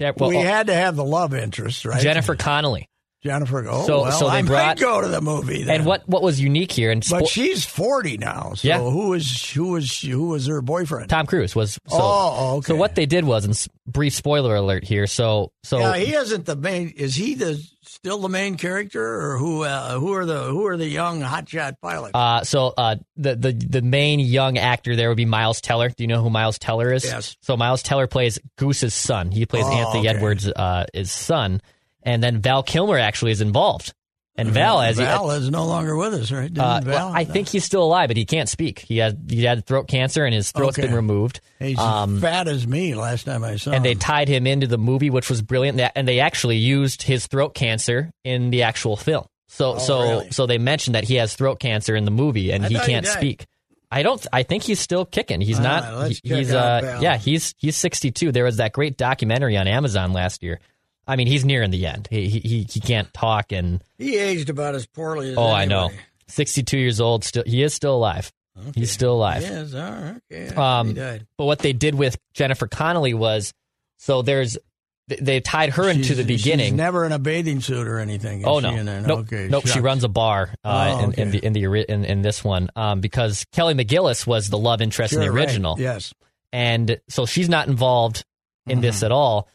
Uh, 0.00 0.12
well, 0.16 0.30
we 0.30 0.36
oh, 0.36 0.42
had 0.42 0.68
to 0.68 0.74
have 0.74 0.94
the 0.94 1.04
love 1.04 1.34
interest, 1.34 1.84
right? 1.84 2.00
Jennifer 2.00 2.36
Connelly. 2.36 2.88
Jennifer. 3.22 3.66
Oh, 3.68 3.84
So- 3.86 4.02
well, 4.02 4.12
so 4.12 4.26
they 4.30 4.36
I 4.38 4.42
brought- 4.42 4.66
might 4.66 4.78
go 4.78 5.00
to 5.00 5.08
the 5.08 5.20
movie. 5.20 5.64
Then. 5.64 5.76
And 5.76 5.84
what 5.86 6.08
what 6.08 6.22
was 6.22 6.40
unique 6.40 6.70
here? 6.72 6.90
And 6.90 7.04
But 7.10 7.26
she's 7.26 7.64
forty 7.64 8.16
now. 8.16 8.52
So 8.54 8.68
Yeah. 8.68 8.78
who 8.78 9.08
was 9.08 9.50
who 9.50 9.68
was 9.72 9.98
who 10.00 10.28
was 10.28 10.46
her 10.46 10.62
boyfriend? 10.62 11.10
Tom 11.10 11.26
Cruise 11.26 11.56
was. 11.56 11.72
So, 11.88 11.98
Oh, 12.00 12.56
okay. 12.58 12.68
So 12.68 12.76
what 12.76 12.94
they 12.94 13.06
did 13.06 13.24
was, 13.24 13.44
and 13.44 13.66
brief 13.86 14.14
spoiler 14.14 14.54
alert 14.54 14.84
here. 14.84 15.06
So 15.06 15.50
so 15.64 15.78
yeah, 15.80 15.96
he 15.96 16.14
isn't 16.14 16.46
the 16.46 16.56
main. 16.56 16.90
Is 16.96 17.14
he 17.16 17.34
the 17.34 17.60
still 17.84 18.18
the 18.18 18.28
main 18.28 18.56
character, 18.56 19.02
or 19.32 19.38
who? 19.38 19.64
Uh, 19.64 19.98
who 19.98 20.12
are 20.14 20.24
the 20.24 20.44
who 20.44 20.66
are 20.66 20.76
the 20.76 20.86
young 20.86 21.20
hotshot 21.20 21.74
pilots? 21.82 22.12
Uh, 22.14 22.44
so 22.44 22.72
uh, 22.78 22.96
the 23.16 23.34
the 23.34 23.52
the 23.52 23.82
main 23.82 24.20
young 24.20 24.58
actor 24.58 24.94
there 24.94 25.08
would 25.08 25.16
be 25.16 25.24
Miles 25.24 25.60
Teller. 25.60 25.88
Do 25.88 26.04
you 26.04 26.06
know 26.08 26.22
who 26.22 26.30
Miles 26.30 26.58
Teller 26.60 26.92
is? 26.92 27.04
Yes. 27.04 27.36
So 27.42 27.56
Miles 27.56 27.82
Teller 27.82 28.06
plays 28.06 28.38
Goose's 28.56 28.94
son. 28.94 29.32
He 29.32 29.44
plays 29.46 29.64
Oh, 29.66 29.72
Anthony 29.72 30.08
okay. 30.08 30.16
Edwards' 30.16 30.46
uh, 30.48 30.84
his 30.94 31.10
son, 31.10 31.60
and 32.02 32.22
then 32.22 32.40
Val 32.40 32.62
Kilmer 32.62 32.98
actually 32.98 33.32
is 33.32 33.40
involved. 33.40 33.92
And 34.36 34.50
Val, 34.50 34.80
as 34.80 34.96
you, 35.00 35.04
Val 35.04 35.32
is 35.32 35.50
no 35.50 35.66
longer 35.66 35.96
with 35.96 36.14
us, 36.14 36.30
right? 36.30 36.48
Uh, 36.56 36.80
Val? 36.80 37.08
well, 37.08 37.12
I 37.12 37.24
think 37.24 37.48
he's 37.48 37.64
still 37.64 37.82
alive, 37.82 38.06
but 38.06 38.16
he 38.16 38.24
can't 38.24 38.48
speak. 38.48 38.78
He 38.78 38.98
had 38.98 39.18
he 39.28 39.42
had 39.42 39.66
throat 39.66 39.88
cancer, 39.88 40.24
and 40.24 40.32
his 40.32 40.52
throat's 40.52 40.78
Okay. 40.78 40.86
been 40.86 40.94
removed. 40.94 41.40
he's 41.58 41.76
um, 41.76 42.20
fat 42.20 42.46
as 42.46 42.64
me. 42.64 42.94
Last 42.94 43.24
time 43.24 43.42
I 43.42 43.56
saw 43.56 43.72
and 43.72 43.84
they 43.84 43.96
tied 43.96 44.28
him 44.28 44.46
into 44.46 44.68
the 44.68 44.78
movie, 44.78 45.10
which 45.10 45.28
was 45.28 45.42
brilliant. 45.42 45.80
And 45.96 46.06
they 46.06 46.20
actually 46.20 46.58
used 46.58 47.02
his 47.02 47.26
throat 47.26 47.54
cancer 47.54 48.12
in 48.22 48.50
the 48.50 48.62
actual 48.62 48.96
film. 48.96 49.26
So, 49.48 49.78
so, 49.78 49.98
Oh, 49.98 50.02
really? 50.02 50.30
so 50.30 50.46
they 50.46 50.58
mentioned 50.58 50.94
that 50.94 51.02
he 51.04 51.16
has 51.16 51.34
throat 51.34 51.58
cancer 51.58 51.96
in 51.96 52.04
the 52.04 52.10
movie, 52.12 52.52
and 52.52 52.64
I 52.64 52.68
he 52.68 52.74
can't 52.78 53.06
died. 53.06 53.14
speak. 53.18 53.44
I 53.90 54.04
don't. 54.04 54.24
I 54.32 54.44
think 54.44 54.62
he's 54.62 54.78
still 54.78 55.04
kicking. 55.04 55.40
He's 55.40 55.56
All 55.56 55.64
not. 55.64 55.82
right, 55.94 56.20
he- 56.22 56.34
he's 56.36 56.52
uh, 56.54 56.98
yeah. 57.02 57.16
He's 57.16 57.56
he's 57.58 57.76
62. 57.76 58.30
There 58.30 58.44
was 58.44 58.58
that 58.58 58.72
great 58.72 58.96
documentary 58.96 59.56
on 59.56 59.66
Amazon 59.66 60.12
last 60.12 60.44
year. 60.44 60.60
I 61.08 61.16
mean, 61.16 61.26
he's 61.26 61.44
nearing 61.44 61.70
the 61.70 61.86
end. 61.86 62.06
He 62.10 62.28
he 62.28 62.66
he, 62.68 62.80
can't 62.80 63.12
talk, 63.14 63.50
and 63.50 63.82
he 63.96 64.16
aged 64.18 64.50
about 64.50 64.74
as 64.74 64.86
poorly 64.86 65.30
as 65.32 65.38
oh, 65.38 65.50
I 65.50 65.64
know. 65.64 65.90
62 66.28 66.76
years 66.78 67.00
old. 67.00 67.24
Still, 67.24 67.44
he 67.46 67.62
is 67.62 67.72
still 67.74 67.94
alive. 67.96 68.30
He's 68.74 68.90
still 68.90 69.14
alive. 69.14 69.42
Yes, 69.42 69.72
all 69.72 69.80
right. 69.80 70.20
Okay. 70.32 70.54
Um, 70.54 70.88
he 70.88 70.92
died. 70.94 71.26
But 71.38 71.44
what 71.46 71.60
they 71.60 71.72
did 71.72 71.94
with 71.94 72.18
Jennifer 72.34 72.66
Connelly 72.66 73.14
was, 73.14 73.54
so 73.98 74.20
there's 74.22 74.58
they- 75.06 75.40
tied 75.40 75.70
her 75.70 75.88
into 75.88 76.04
She's- 76.04 76.16
the 76.18 76.24
beginning. 76.24 76.66
She's 76.66 76.72
never 76.74 77.06
in 77.06 77.12
a 77.12 77.18
bathing 77.18 77.60
suit 77.62 77.86
or 77.86 77.98
anything. 78.00 78.40
is 78.40 78.46
Oh 78.46 78.60
she 78.60 78.66
no, 78.66 78.74
in 78.74 78.84
nope, 79.06 79.20
Okay, 79.20 79.48
nope. 79.48 79.66
She 79.66 79.80
runs 79.80 80.04
a 80.04 80.08
bar 80.08 80.50
uh, 80.64 80.98
Oh, 81.00 81.04
in, 81.04 81.12
in 81.14 81.30
the 81.30 81.38
in 81.38 81.52
the 81.54 81.64
in, 81.90 82.04
in 82.04 82.20
this 82.22 82.44
one 82.44 82.68
um, 82.76 83.00
because 83.00 83.46
Kelly 83.52 83.72
McGillis 83.74 84.26
was 84.26 84.50
the 84.50 84.58
love 84.58 84.82
interest 84.82 85.12
in 85.14 85.18
Sure, 85.20 85.24
the 85.24 85.32
right. 85.32 85.46
original, 85.46 85.76
Yes. 85.78 86.12
and 86.52 87.00
so 87.08 87.24
she's 87.24 87.48
not 87.48 87.68
involved 87.68 88.24
in 88.66 88.80
this 88.82 88.96
Mm-hmm. 88.96 89.04
at 89.06 89.12
all. 89.12 89.48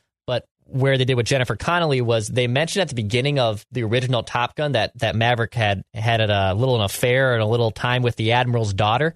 Where 0.73 0.97
they 0.97 1.05
did 1.05 1.15
with 1.15 1.25
Jennifer 1.27 1.55
Connelly 1.55 2.01
was 2.01 2.27
they 2.27 2.47
mentioned 2.47 2.81
at 2.81 2.89
the 2.89 2.95
beginning 2.95 3.39
of 3.39 3.65
the 3.71 3.83
original 3.83 4.23
Top 4.23 4.55
Gun 4.55 4.71
that 4.73 4.91
that 4.99 5.15
Maverick 5.15 5.53
had 5.53 5.83
had 5.93 6.19
a 6.21 6.53
little 6.53 6.75
an 6.75 6.81
affair 6.81 7.33
and 7.33 7.41
a 7.43 7.45
little 7.45 7.71
time 7.71 8.01
with 8.01 8.15
the 8.15 8.31
admiral's 8.33 8.73
daughter, 8.73 9.15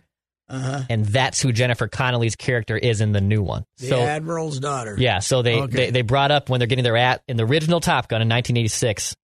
Uh-huh. 0.49 0.83
and 0.89 1.03
that's 1.05 1.41
who 1.41 1.51
Jennifer 1.51 1.87
Connelly's 1.87 2.35
character 2.35 2.77
is 2.77 3.01
in 3.01 3.11
the 3.11 3.21
new 3.21 3.41
one. 3.41 3.65
The 3.79 3.87
so 3.87 3.99
admiral's 4.01 4.59
daughter. 4.59 4.95
yeah, 4.99 5.19
so 5.19 5.41
they, 5.41 5.59
Okay. 5.61 5.75
they 5.75 5.89
they 5.91 6.01
brought 6.03 6.31
up 6.31 6.49
when 6.49 6.59
they're 6.59 6.67
getting 6.67 6.83
their 6.83 6.95
at 6.97 7.23
in 7.27 7.37
the 7.37 7.43
original 7.43 7.79
Top 7.79 8.07
Gun 8.07 8.21
in 8.21 8.29
1986, 8.29 9.15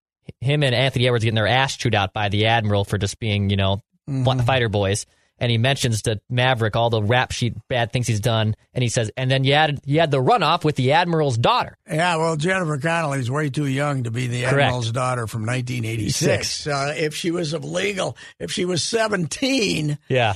him 0.42 0.64
and 0.64 0.74
Anthony 0.74 1.06
Edwards 1.06 1.24
getting 1.24 1.36
their 1.36 1.48
ass 1.48 1.78
chewed 1.78 1.96
out 1.96 2.14
by 2.14 2.30
the 2.30 2.48
admiral 2.48 2.84
for 2.84 2.98
just 2.98 3.20
being 3.20 3.50
you 3.50 3.58
know 3.58 3.82
Mm-hmm. 4.10 4.42
fighter 4.42 4.68
boys, 4.68 5.06
and 5.44 5.52
he 5.52 5.58
mentions 5.58 6.04
to 6.04 6.22
Maverick 6.30 6.78
all 6.78 6.90
the 6.90 7.04
rap 7.04 7.34
sheet 7.34 7.54
bad 7.68 7.92
things 7.92 8.08
he's 8.08 8.22
done, 8.22 8.56
and 8.74 8.82
he 8.82 8.88
says, 8.88 9.12
and 9.18 9.30
then 9.30 9.44
you 9.44 9.54
had 9.54 9.82
you 9.84 10.00
had 10.00 10.10
the 10.10 10.22
runoff 10.22 10.64
with 10.64 10.78
the 10.78 10.94
admiral's 10.94 11.38
daughter. 11.38 11.78
Yeah, 11.86 12.16
well, 12.16 12.38
Jennifer 12.38 12.78
Connelly's 12.78 13.30
way 13.30 13.50
too 13.50 13.68
young 13.68 14.04
to 14.04 14.12
be 14.12 14.28
the 14.28 14.44
Correct. 14.44 14.54
admiral's 14.54 14.92
daughter 14.94 15.28
from 15.28 15.42
1986. 15.46 16.66
Uh, 16.68 16.94
if 16.96 17.14
she 17.14 17.30
was 17.30 17.52
of 17.52 17.66
legal, 17.66 18.16
if 18.40 18.52
she 18.54 18.64
was 18.64 18.82
17, 18.84 19.98
Yeah, 20.08 20.34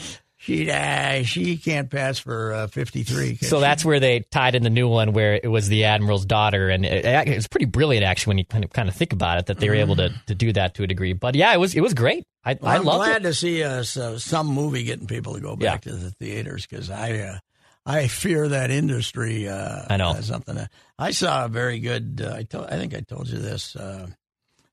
she 0.48 0.72
uh, 0.72 1.24
she 1.24 1.58
can't 1.58 1.90
pass 1.90 2.20
for 2.20 2.54
uh, 2.54 2.68
53. 2.68 3.36
so 3.36 3.58
she? 3.58 3.60
that's 3.62 3.84
where 3.84 4.00
they 4.00 4.22
tied 4.32 4.56
in 4.56 4.64
the 4.64 4.70
new 4.70 4.88
one 4.88 5.12
where 5.12 5.34
it 5.42 5.50
was 5.50 5.68
the 5.68 5.84
admiral's 5.84 6.26
daughter, 6.26 6.70
and 6.70 6.86
it, 6.86 7.36
was 7.36 7.48
pretty 7.48 7.66
brilliant 7.66 8.06
actually 8.06 8.32
when 8.32 8.38
you 8.38 8.46
kind 8.46 8.64
of 8.64 8.72
kind 8.72 8.88
of 8.88 8.96
think 8.96 9.12
about 9.12 9.40
it 9.40 9.48
that 9.48 9.58
they 9.60 9.68
were 9.68 9.76
able 9.76 9.98
to 9.98 10.10
to 10.28 10.34
do 10.36 10.54
that 10.54 10.76
to 10.76 10.84
a 10.84 10.88
degree. 10.88 11.12
But 11.12 11.36
yeah, 11.36 11.54
it 11.54 11.58
was 11.60 11.76
it 11.76 11.82
was 11.82 11.94
great. 11.94 12.24
I 12.46 12.58
Well, 12.62 12.72
I 12.72 12.76
I'm 12.78 12.86
loved 12.86 13.06
glad 13.06 13.22
it. 13.22 13.24
to 13.26 13.34
see 13.34 13.62
uh, 13.62 13.84
so- 13.84 14.18
some 14.18 14.48
movie 14.48 14.84
getting 14.86 15.06
people 15.08 15.34
to 15.34 15.42
go 15.42 15.58
back 15.58 15.82
to 15.82 15.92
the 15.92 16.12
theaters 16.12 16.66
because 16.66 16.90
I 16.90 17.20
uh, 17.20 17.40
I 17.86 18.08
fear 18.08 18.48
that 18.48 18.72
industry. 18.72 19.50
Uh, 19.50 19.84
I 19.90 19.98
know. 19.98 20.14
has 20.14 20.28
something. 20.28 20.58
I 20.98 21.12
saw 21.12 21.44
a 21.44 21.50
very 21.50 21.80
good. 21.80 22.22
Uh, 22.26 22.36
I 22.38 22.44
told. 22.44 22.68
I 22.68 22.78
think 22.78 22.96
I 22.96 23.02
told 23.02 23.28
you 23.28 23.38
this 23.40 23.76
uh, 23.76 24.08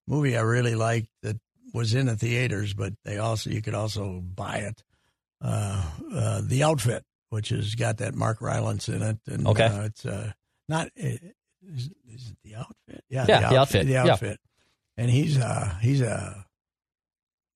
movie 0.07 0.37
I 0.37 0.43
really 0.43 0.77
liked 0.77 1.09
that 1.23 1.37
was 1.73 1.95
in 1.95 2.07
the 2.07 2.15
theaters, 2.17 2.75
but 2.75 2.93
they 3.05 3.19
also 3.19 3.51
you 3.51 3.61
could 3.61 3.75
also 3.75 4.21
buy 4.21 4.59
it. 4.59 4.81
Uh, 5.41 5.85
uh, 6.15 6.41
the 6.45 6.63
outfit, 6.63 7.05
which 7.31 7.51
has 7.51 7.75
got 7.75 7.99
that 7.99 8.15
Mark 8.15 8.41
Rylance 8.41 8.89
in 8.89 9.03
it, 9.03 9.19
and 9.27 9.47
Okay. 9.47 9.65
uh, 9.65 9.83
it's 9.85 10.07
uh, 10.07 10.33
not. 10.69 10.89
Is, 10.97 11.21
is 12.09 12.31
it 12.31 12.37
the 12.45 12.55
outfit? 12.57 13.05
Yeah, 13.09 13.27
Yeah, 13.29 13.51
the 13.51 13.59
outfit. 13.59 13.87
The 13.87 13.93
Yeah. 13.93 14.07
outfit. 14.13 14.39
And 14.97 15.11
he's 15.11 15.39
uh 15.39 15.77
he's 15.83 16.01
a 16.03 16.47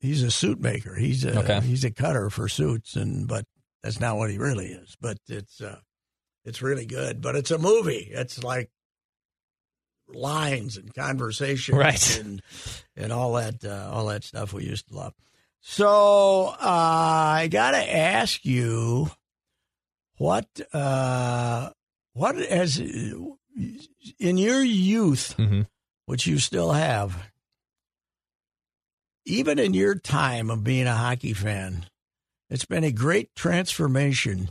he's 0.01 0.23
a 0.23 0.31
suit 0.31 0.61
maker. 0.61 0.95
He's 0.97 1.25
a 1.25 1.39
Okay. 1.41 1.61
he's 1.67 1.85
a 1.85 1.91
cutter 1.91 2.31
for 2.31 2.49
suits, 2.49 2.97
and 2.97 3.29
but 3.29 3.45
that's 3.83 4.01
not 4.01 4.17
what 4.17 4.31
he 4.31 4.39
really 4.39 4.67
is. 4.69 4.97
But 5.01 5.19
it's 5.29 5.61
uh 5.61 5.79
it's 6.45 6.63
really 6.63 6.85
good. 6.87 7.21
But 7.21 7.37
it's 7.37 7.51
a 7.51 7.59
movie. 7.59 8.09
It's 8.13 8.43
like 8.43 8.71
lines 10.09 10.77
and 10.77 10.93
conversation, 10.95 11.77
Right. 11.77 12.19
And 12.19 12.43
and 12.97 13.13
all 13.13 13.35
that 13.35 13.65
uh, 13.65 13.91
all 13.93 14.07
that 14.07 14.25
stuff 14.25 14.53
we 14.53 14.65
used 14.65 14.89
to 14.89 14.95
love. 14.97 15.15
So 15.61 16.47
uh, 16.49 16.55
I 16.61 17.49
got 17.51 17.73
to 17.73 17.97
ask 17.97 18.45
you, 18.45 19.11
what 20.17 20.47
uh, 20.73 21.71
what 22.15 22.37
has 22.37 22.79
in 22.79 23.37
your 24.39 24.63
youth, 24.63 25.35
Mhm. 25.39 25.67
which 26.07 26.27
you 26.27 26.39
still 26.39 26.73
have, 26.73 27.31
even 29.25 29.59
in 29.59 29.75
your 29.75 29.95
time 29.95 30.51
of 30.51 30.65
being 30.65 30.87
a 30.87 30.95
hockey 30.95 31.35
fan, 31.35 31.87
it's 32.51 32.65
been 32.65 32.85
a 32.85 32.91
great 32.93 33.35
transformation 33.37 34.49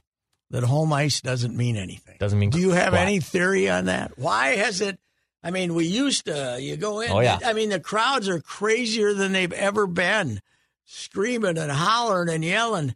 that 0.49 0.63
home 0.63 0.93
ice 0.93 1.19
doesn't 1.19 1.57
mean 1.57 1.75
anything. 1.75 2.15
Doesn't 2.19 2.39
mean 2.39 2.51
Do 2.51 2.59
you 2.59 2.71
have 2.71 2.93
any 2.93 3.19
theory 3.19 3.69
on 3.69 3.85
that? 3.85 4.17
Why 4.17 4.55
has 4.55 4.79
it? 4.81 4.99
I 5.43 5.51
mean, 5.51 5.73
we 5.73 5.85
used 5.85 6.25
to. 6.25 6.57
You 6.59 6.77
go 6.77 7.01
in. 7.01 7.11
Oh, 7.11 7.19
yeah. 7.19 7.39
I 7.43 7.53
mean, 7.53 7.69
the 7.69 7.79
crowds 7.79 8.29
are 8.29 8.39
crazier 8.39 9.13
than 9.13 9.31
they've 9.33 9.51
ever 9.53 9.85
been, 9.87 10.41
screaming 10.87 11.57
and 11.57 11.71
hollering 11.71 12.29
and 12.33 12.43
yelling. 12.43 12.95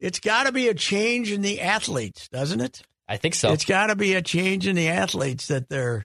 It's 0.00 0.20
got 0.20 0.44
to 0.44 0.52
be 0.52 0.68
a 0.68 0.74
change 0.74 1.30
in 1.30 1.42
the 1.42 1.60
athletes, 1.60 2.28
doesn't 2.28 2.60
it? 2.60 2.82
I 3.08 3.16
think 3.18 3.34
so. 3.34 3.52
It's 3.52 3.64
got 3.64 3.88
to 3.88 3.96
be 3.96 4.14
a 4.14 4.22
change 4.22 4.66
in 4.66 4.76
the 4.76 4.88
athletes 4.88 5.48
that 5.48 5.68
they're 5.68 6.04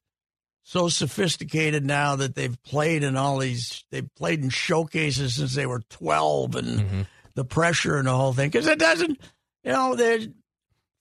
so 0.64 0.90
sophisticated 0.90 1.86
now 1.86 2.18
that 2.18 2.36
they've 2.36 2.62
played 2.64 3.04
in 3.04 3.16
all 3.16 3.38
these. 3.38 3.86
They've 3.92 4.14
played 4.16 4.44
in 4.44 4.50
showcases 4.50 5.36
since 5.36 5.56
they 5.56 5.66
were 5.66 5.82
twelve, 5.90 6.56
and 6.56 6.80
Mm-hmm. 6.80 7.02
the 7.36 7.46
pressure 7.46 7.98
and 7.98 8.08
the 8.08 8.16
whole 8.16 8.34
thing. 8.34 8.50
Because 8.50 8.68
it 8.68 8.78
doesn't, 8.80 9.20
you 9.64 9.72
know, 9.72 9.96
there's 9.96 10.28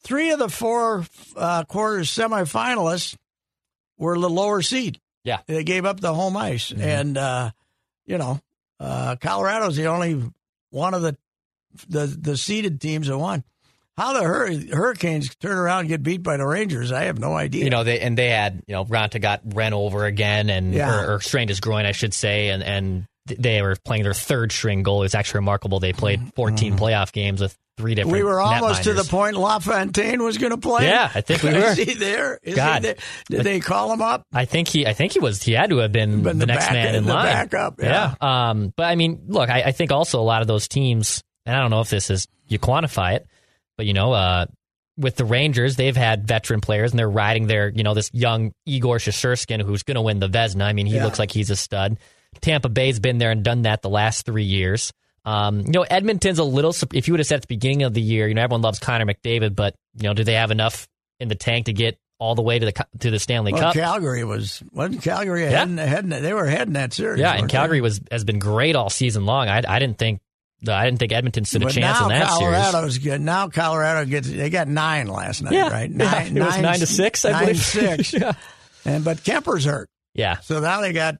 three 0.05 0.31
of 0.31 0.39
the 0.39 0.49
four 0.49 1.05
uh, 1.37 1.65
quarters 1.65 2.11
semifinalists 2.11 3.17
were 3.99 4.19
the 4.19 4.31
lower 4.31 4.63
seed. 4.63 5.01
Yeah. 5.25 5.39
they 5.47 5.65
gave 5.65 5.85
up 5.85 5.99
the 5.99 6.15
home 6.15 6.37
ice, 6.37 6.71
and 6.71 7.19
uh, 7.19 7.51
you 8.05 8.17
know, 8.19 8.41
uh, 8.81 9.17
Colorado's 9.17 9.77
the 9.77 9.87
only 9.87 10.23
one 10.71 10.95
of 10.95 11.03
the 11.03 11.17
the 11.89 12.07
the 12.07 12.37
seeded 12.37 12.81
teams 12.81 13.07
that 13.09 13.19
won. 13.19 13.45
How 13.97 14.13
the 14.13 14.23
Hur- 14.25 14.77
Hurricanes 14.77 15.35
turn 15.37 15.57
around 15.57 15.81
and 15.81 15.89
get 15.89 16.03
beat 16.03 16.23
by 16.23 16.37
the 16.37 16.47
Rangers, 16.47 16.93
I 16.93 17.05
have 17.05 17.19
no 17.19 17.35
idea. 17.35 17.65
You 17.65 17.71
know, 17.71 17.83
they 17.83 18.01
and 18.01 18.17
they 18.17 18.29
had 18.29 18.63
you 18.67 18.75
know 18.75 18.85
Raanta 18.85 19.21
got 19.21 19.41
ran 19.45 19.73
over 19.73 20.05
again 20.05 20.51
and 20.51 20.75
Yeah. 20.75 21.05
or, 21.07 21.15
or 21.15 21.21
strained 21.21 21.49
his 21.49 21.61
groin, 21.61 21.87
I 21.87 21.93
should 21.93 22.13
say, 22.13 22.51
and 22.51 22.63
and 22.63 23.07
they 23.27 23.63
were 23.63 23.75
playing 23.85 24.03
their 24.05 24.13
third 24.15 24.53
string 24.53 24.83
goal. 24.83 25.03
It's 25.03 25.15
actually 25.15 25.39
remarkable. 25.39 25.81
They 25.81 25.93
played 25.93 26.33
14 26.35 26.77
playoff 26.79 27.11
games 27.13 27.41
with 27.41 27.57
three 27.77 27.95
different. 27.95 28.13
We 28.13 28.23
were 28.23 28.41
almost 28.41 28.85
to 28.85 28.93
the 28.95 29.05
point 29.05 29.37
LaFontaine 29.37 30.23
was 30.23 30.39
going 30.39 30.51
to 30.53 30.59
play. 30.59 30.85
Yeah, 30.87 31.11
I 31.15 31.21
think 31.21 31.43
we 31.43 31.51
were. 31.55 31.59
Is 31.59 31.77
he 31.79 31.95
there? 31.95 32.39
Is 32.43 32.55
God. 32.55 32.77
he 32.77 32.81
there? 32.89 32.97
Did 33.31 33.43
they 33.43 33.61
call 33.61 33.93
him 33.93 34.03
up? 34.03 34.23
I 34.33 34.45
think 34.45 34.69
he. 34.69 34.87
I 34.87 34.93
think 34.95 35.13
he 35.13 35.19
was. 35.21 35.43
He 35.43 35.53
had 35.53 35.71
to 35.71 35.79
have 35.79 35.93
been, 35.93 36.23
Been 36.23 36.39
the, 36.39 36.47
the 36.47 36.53
next 36.53 36.67
back- 36.67 36.73
man 36.75 36.95
in 36.95 37.05
the 37.05 37.13
line. 37.15 37.25
backup, 37.27 37.81
yeah. 37.81 38.15
Um. 38.21 38.73
But 38.77 38.85
I 38.85 38.95
mean, 38.97 39.25
look. 39.29 39.51
I, 39.51 39.63
I 39.63 39.73
think 39.73 39.93
also 39.93 40.21
a 40.21 40.25
lot 40.25 40.43
of 40.43 40.49
those 40.49 40.69
teams, 40.69 41.23
and 41.45 41.55
I 41.57 41.61
don't 41.61 41.71
know 41.71 41.81
if 41.81 41.91
this 41.91 42.11
is 42.11 42.27
you 42.49 42.59
quantify 42.59 43.15
it, 43.17 43.27
but 43.77 43.87
you 43.87 43.93
know, 43.93 44.13
uh, 44.13 44.47
with 44.99 45.17
the 45.17 45.25
Rangers, 45.25 45.77
they've 45.77 45.97
had 45.97 46.27
veteran 46.27 46.61
players, 46.61 46.91
and 46.93 46.99
they're 46.99 47.11
riding 47.11 47.47
their, 47.47 47.69
you 47.69 47.83
know, 47.83 47.93
this 47.93 48.11
young 48.15 48.53
Igor 48.65 48.97
Shesterkin 48.99 49.61
who's 49.63 49.83
going 49.83 49.97
to 49.97 50.01
win 50.03 50.21
the 50.21 50.29
Vezina. 50.29 50.63
I 50.65 50.73
mean, 50.73 50.87
he 50.87 50.95
Yeah. 50.97 51.05
looks 51.05 51.19
like 51.19 51.31
he's 51.31 51.51
a 51.51 51.57
stud. 51.57 51.99
Tampa 52.41 52.69
Bay's 52.69 52.99
been 53.01 53.19
there 53.19 53.31
and 53.31 53.43
done 53.43 53.63
that 53.63 53.83
the 53.83 53.89
last 53.91 54.25
three 54.27 54.45
years. 54.45 54.93
Um, 55.27 55.61
you 55.61 55.73
know, 55.73 55.83
Edmonton's 55.83 56.39
a 56.39 56.45
little. 56.45 56.75
If 56.95 57.09
you 57.09 57.13
would 57.15 57.21
have 57.21 57.27
said 57.27 57.37
at 57.37 57.43
the 57.43 57.49
beginning 57.49 57.83
of 57.83 57.93
the 57.93 58.01
year, 58.01 58.29
you 58.29 58.35
know, 58.35 58.43
everyone 58.43 58.63
loves 58.63 58.79
Connor 58.79 59.05
McDavid, 59.05 59.55
but 59.57 59.75
you 59.97 60.05
know, 60.05 60.15
do 60.15 60.23
they 60.25 60.35
have 60.35 60.51
enough 60.53 60.87
in 61.21 61.29
the 61.29 61.35
tank 61.35 61.67
to 61.67 61.73
get 61.73 61.99
all 62.19 62.35
the 62.35 62.43
way 62.43 62.59
to 62.59 62.67
the 62.67 62.87
to 63.01 63.11
the 63.11 63.19
Stanley 63.19 63.53
Well, 63.53 63.61
Cup? 63.63 63.75
Calgary 63.75 64.23
was 64.25 64.63
wasn't 64.73 65.03
Calgary 65.03 65.43
Yeah. 65.43 65.51
heading, 65.51 65.77
heading 65.79 66.11
they 66.11 66.33
were 66.33 66.47
heading 66.47 66.75
that 66.75 66.93
series. 66.93 67.21
Yeah, 67.21 67.33
and 67.35 67.49
they? 67.49 67.53
Calgary 67.53 67.81
was 67.81 68.01
has 68.11 68.23
been 68.25 68.39
great 68.39 68.77
all 68.77 68.89
season 68.89 69.27
long. 69.27 69.49
I, 69.49 69.63
I 69.69 69.79
didn't 69.81 69.99
think 69.99 70.21
I 70.67 70.85
didn't 70.87 71.01
think 71.01 71.13
Edmonton 71.13 71.45
stood 71.45 71.63
a 71.65 71.71
chance 71.71 72.01
in 72.01 72.09
that 72.09 72.31
series. 72.39 72.57
Colorado's 72.57 72.99
good. 72.99 73.21
Now 73.21 73.49
Colorado 73.49 74.09
gets 74.09 74.31
they 74.31 74.49
got 74.49 74.69
nine 74.69 75.09
last 75.09 75.43
night, 75.43 75.53
Yeah, 75.53 75.69
right? 75.71 75.91
yeah, 75.95 76.23
it 76.23 76.33
was 76.35 76.59
nine 76.59 76.79
to 76.79 76.87
six, 76.87 77.25
I 77.25 77.33
nine 77.33 77.41
believe. 77.47 77.59
six. 77.65 78.13
Yeah. 78.15 78.33
And 78.85 79.05
but 79.05 79.19
Kuemper's 79.19 79.65
hurt, 79.65 79.89
Yeah, 80.15 80.39
so 80.41 80.61
now 80.61 80.81
they 80.81 80.93
got 80.93 81.17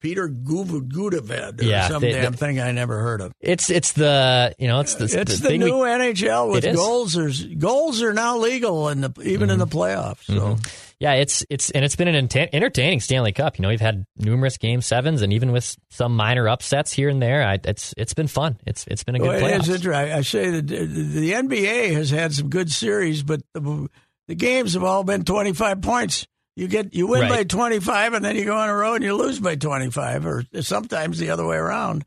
Peter 0.00 0.28
Gudaved 0.28 1.60
or 1.60 1.64
Yeah, 1.64 1.88
some 1.88 2.00
they- 2.02 2.12
damn 2.12 2.32
they- 2.32 2.36
thing 2.38 2.60
I 2.60 2.72
never 2.72 3.00
heard 3.00 3.20
of. 3.20 3.32
it's 3.40 3.70
it's 3.70 3.92
the 3.92 4.54
you 4.58 4.66
know 4.66 4.80
it's 4.80 4.94
the 4.94 5.04
It's 5.04 5.40
the 5.40 5.48
the, 5.48 5.58
new 5.58 5.82
we, 5.82 5.88
NHL 5.88 6.50
with 6.52 6.64
goals. 6.74 7.12
There's 7.12 7.44
goals 7.44 8.02
are 8.02 8.12
now 8.12 8.38
legal 8.38 8.88
in 8.88 9.02
the 9.02 9.12
even 9.22 9.50
in 9.50 9.58
the 9.58 9.66
mm-hmm. 9.66 9.78
playoffs. 9.78 10.24
So 10.24 10.32
mm-hmm. 10.34 10.62
yeah 10.98 11.12
it's 11.14 11.44
it's 11.50 11.70
and 11.70 11.84
it's 11.84 11.96
been 11.96 12.08
an 12.08 12.28
enta- 12.28 12.48
entertaining 12.52 13.00
Stanley 13.00 13.32
Cup. 13.32 13.58
You 13.58 13.62
know 13.62 13.68
we've 13.68 13.80
had 13.80 14.06
numerous 14.16 14.56
game 14.56 14.80
sevens 14.80 15.22
and 15.22 15.32
even 15.32 15.52
with 15.52 15.76
some 15.90 16.16
minor 16.16 16.48
upsets 16.48 16.92
here 16.92 17.08
and 17.08 17.20
there. 17.20 17.46
I, 17.46 17.58
it's 17.64 17.94
it's 17.96 18.14
been 18.14 18.28
fun. 18.28 18.56
It's 18.66 18.86
it's 18.86 19.04
been 19.04 19.16
a 19.16 19.18
good 19.18 19.28
Well, 19.28 19.36
it 19.36 19.42
playoffs. 19.42 19.60
is 19.60 19.68
interesting. 19.68 19.92
I 19.92 20.18
I 20.18 20.20
say 20.22 20.50
that 20.50 20.66
the, 20.66 20.86
the 20.86 21.32
NBA 21.32 21.92
has 21.92 22.10
had 22.10 22.32
some 22.32 22.48
good 22.48 22.70
series, 22.72 23.22
but 23.22 23.42
the, 23.52 23.88
the 24.28 24.34
games 24.34 24.74
have 24.74 24.84
all 24.84 25.04
been 25.04 25.24
25 25.24 25.82
points. 25.82 26.26
You 26.60 26.68
get 26.68 26.92
you 26.94 27.06
win 27.06 27.22
Right. 27.22 27.30
by 27.30 27.44
25, 27.44 28.12
and 28.12 28.22
then 28.24 28.36
you 28.36 28.44
go 28.44 28.54
on 28.56 28.68
a 28.68 28.74
road 28.74 28.96
and 28.96 29.04
you 29.04 29.16
lose 29.16 29.40
by 29.40 29.56
25, 29.56 30.26
or 30.26 30.44
sometimes 30.60 31.18
the 31.18 31.30
other 31.30 31.46
way 31.46 31.56
around. 31.56 32.04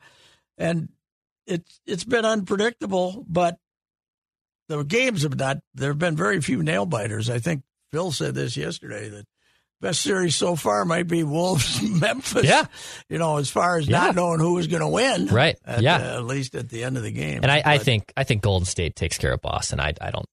And 0.59 0.89
it's 1.47 1.79
it's 1.87 2.03
been 2.03 2.23
unpredictable, 2.23 3.25
but 3.27 3.57
the 4.69 4.83
games 4.83 5.23
have 5.23 5.37
not. 5.37 5.57
There 5.73 5.89
have 5.89 5.97
been 5.99 6.15
very 6.15 6.39
few 6.41 6.61
nail 6.63 6.85
biters. 6.85 7.29
I 7.29 7.39
think 7.39 7.63
Phil 7.91 8.11
said 8.11 8.35
this 8.35 8.55
yesterday 8.55 9.09
that 9.09 9.25
best 9.81 10.01
series 10.01 10.35
so 10.35 10.55
far 10.55 10.85
might 10.85 11.07
be 11.07 11.23
Wolves 11.23 11.81
Memphis. 11.99 12.45
Yeah. 12.45 12.65
you 13.09 13.17
know, 13.17 13.37
as 13.37 13.49
far 13.49 13.77
as 13.77 13.87
Yeah. 13.87 13.97
not 14.01 14.15
knowing 14.15 14.39
who 14.39 14.53
was 14.53 14.67
going 14.67 14.81
to 14.81 14.87
win. 14.87 15.25
Right. 15.27 15.57
At, 15.65 15.81
Yeah. 15.81 15.95
uh, 15.97 16.17
at 16.19 16.25
least 16.25 16.55
at 16.55 16.69
the 16.69 16.83
end 16.83 16.95
of 16.95 17.03
the 17.03 17.11
game. 17.11 17.39
and 17.43 17.51
I, 17.51 17.61
I 17.65 17.77
think 17.79 18.13
I 18.15 18.23
think 18.23 18.41
Golden 18.43 18.65
State 18.65 18.95
takes 18.95 19.17
care 19.17 19.33
of 19.33 19.41
Boston. 19.41 19.79
I 19.79 19.93
I 19.99 20.11
don't 20.11 20.27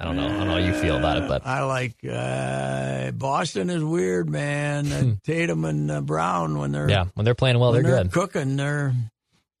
I 0.00 0.04
don't 0.04 0.16
know 0.16 0.24
I 0.24 0.28
don't 0.28 0.46
know 0.46 0.52
how 0.52 0.56
you 0.56 0.72
feel 0.72 0.96
about 0.96 1.18
it, 1.18 1.28
but 1.28 1.46
I 1.46 1.62
like 1.64 1.94
uh, 2.10 3.10
Boston 3.10 3.68
is 3.68 3.84
weird, 3.84 4.30
man. 4.30 4.90
Uh, 4.90 5.14
Tatum 5.24 5.66
and 5.66 5.90
uh, 5.90 6.00
Brown 6.00 6.58
when 6.58 6.72
they're 6.72 6.88
yeah 6.88 7.04
when 7.14 7.26
they're 7.26 7.34
playing 7.34 7.58
well 7.58 7.72
they're 7.72 7.82
they're 7.82 8.04
good. 8.04 8.12
cooking, 8.12 8.56
they're 8.56 8.94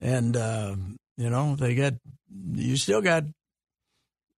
and 0.00 0.34
uh, 0.34 0.74
you 1.18 1.28
know 1.28 1.56
they 1.56 1.74
got 1.74 1.92
you 2.54 2.76
still 2.78 3.02
got 3.02 3.24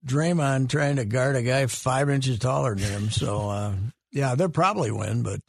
Draymond 0.05 0.71
trying 0.71 0.97
to 0.97 1.05
guard 1.05 1.37
a 1.37 1.43
guy 1.43 1.67
five 1.67 2.11
inches 2.11 2.41
taller 2.41 2.75
than 2.75 2.91
him. 2.91 3.11
So 3.11 3.49
uh, 3.49 3.75
yeah, 4.11 4.35
they'll 4.35 4.49
probably 4.49 4.91
win, 4.91 5.23
but. 5.23 5.41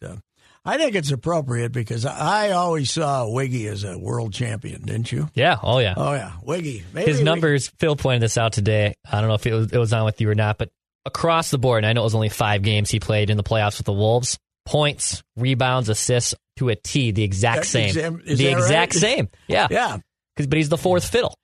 I 0.66 0.78
think 0.78 0.96
it's 0.96 1.12
appropriate 1.12 1.72
because 1.74 2.06
I 2.06 2.52
always 2.52 2.90
saw 2.92 3.28
Wiggy 3.30 3.68
as 3.68 3.84
a 3.84 3.98
world 3.98 4.34
champion, 4.34 4.82
didn't 4.84 5.12
you? 5.12 5.30
Yeah. 5.34 5.58
Oh 5.62 5.80
yeah. 5.80 5.94
Oh 5.98 6.14
yeah, 6.14 6.32
Wiggy. 6.42 6.84
Maybe 6.94 7.12
His 7.12 7.22
numbers, 7.22 7.68
Phil 7.80 7.96
pointed 7.98 8.22
this 8.22 8.38
out 8.38 8.54
today. 8.54 8.96
I 9.10 9.20
don't 9.20 9.28
know 9.28 9.36
if 9.36 9.46
it 9.46 9.54
was, 9.54 9.72
it 9.74 9.78
was 9.78 9.92
on 9.92 10.06
with 10.06 10.22
you 10.22 10.30
or 10.30 10.36
not, 10.36 10.58
but 10.58 10.70
across 11.06 11.52
the 11.52 11.58
board, 11.58 11.80
and 11.84 11.86
I 11.88 11.92
know 11.94 12.02
it 12.02 12.06
was 12.06 12.16
only 12.16 12.30
five 12.30 12.62
games 12.62 12.90
he 12.90 13.00
played 13.02 13.30
in 13.30 13.36
the 13.36 13.44
playoffs 13.44 13.78
with 13.78 13.86
the 13.86 13.94
Wolves. 13.94 14.38
Points, 14.66 15.22
rebounds, 15.36 15.90
assists 15.90 16.34
to 16.56 16.70
a 16.70 16.76
T, 16.78 17.12
the 17.12 17.24
exact 17.24 17.66
same. 17.66 17.90
is 18.26 18.38
the 18.38 18.46
that 18.46 18.54
right? 18.54 18.58
exact 18.60 18.94
same. 18.94 19.28
Yeah. 19.50 19.68
Yeah, 19.70 19.98
'Cause- 20.38 20.48
But 20.48 20.56
he's 20.58 20.70
the 20.70 20.78
fourth 20.78 21.06
fiddle. 21.06 21.36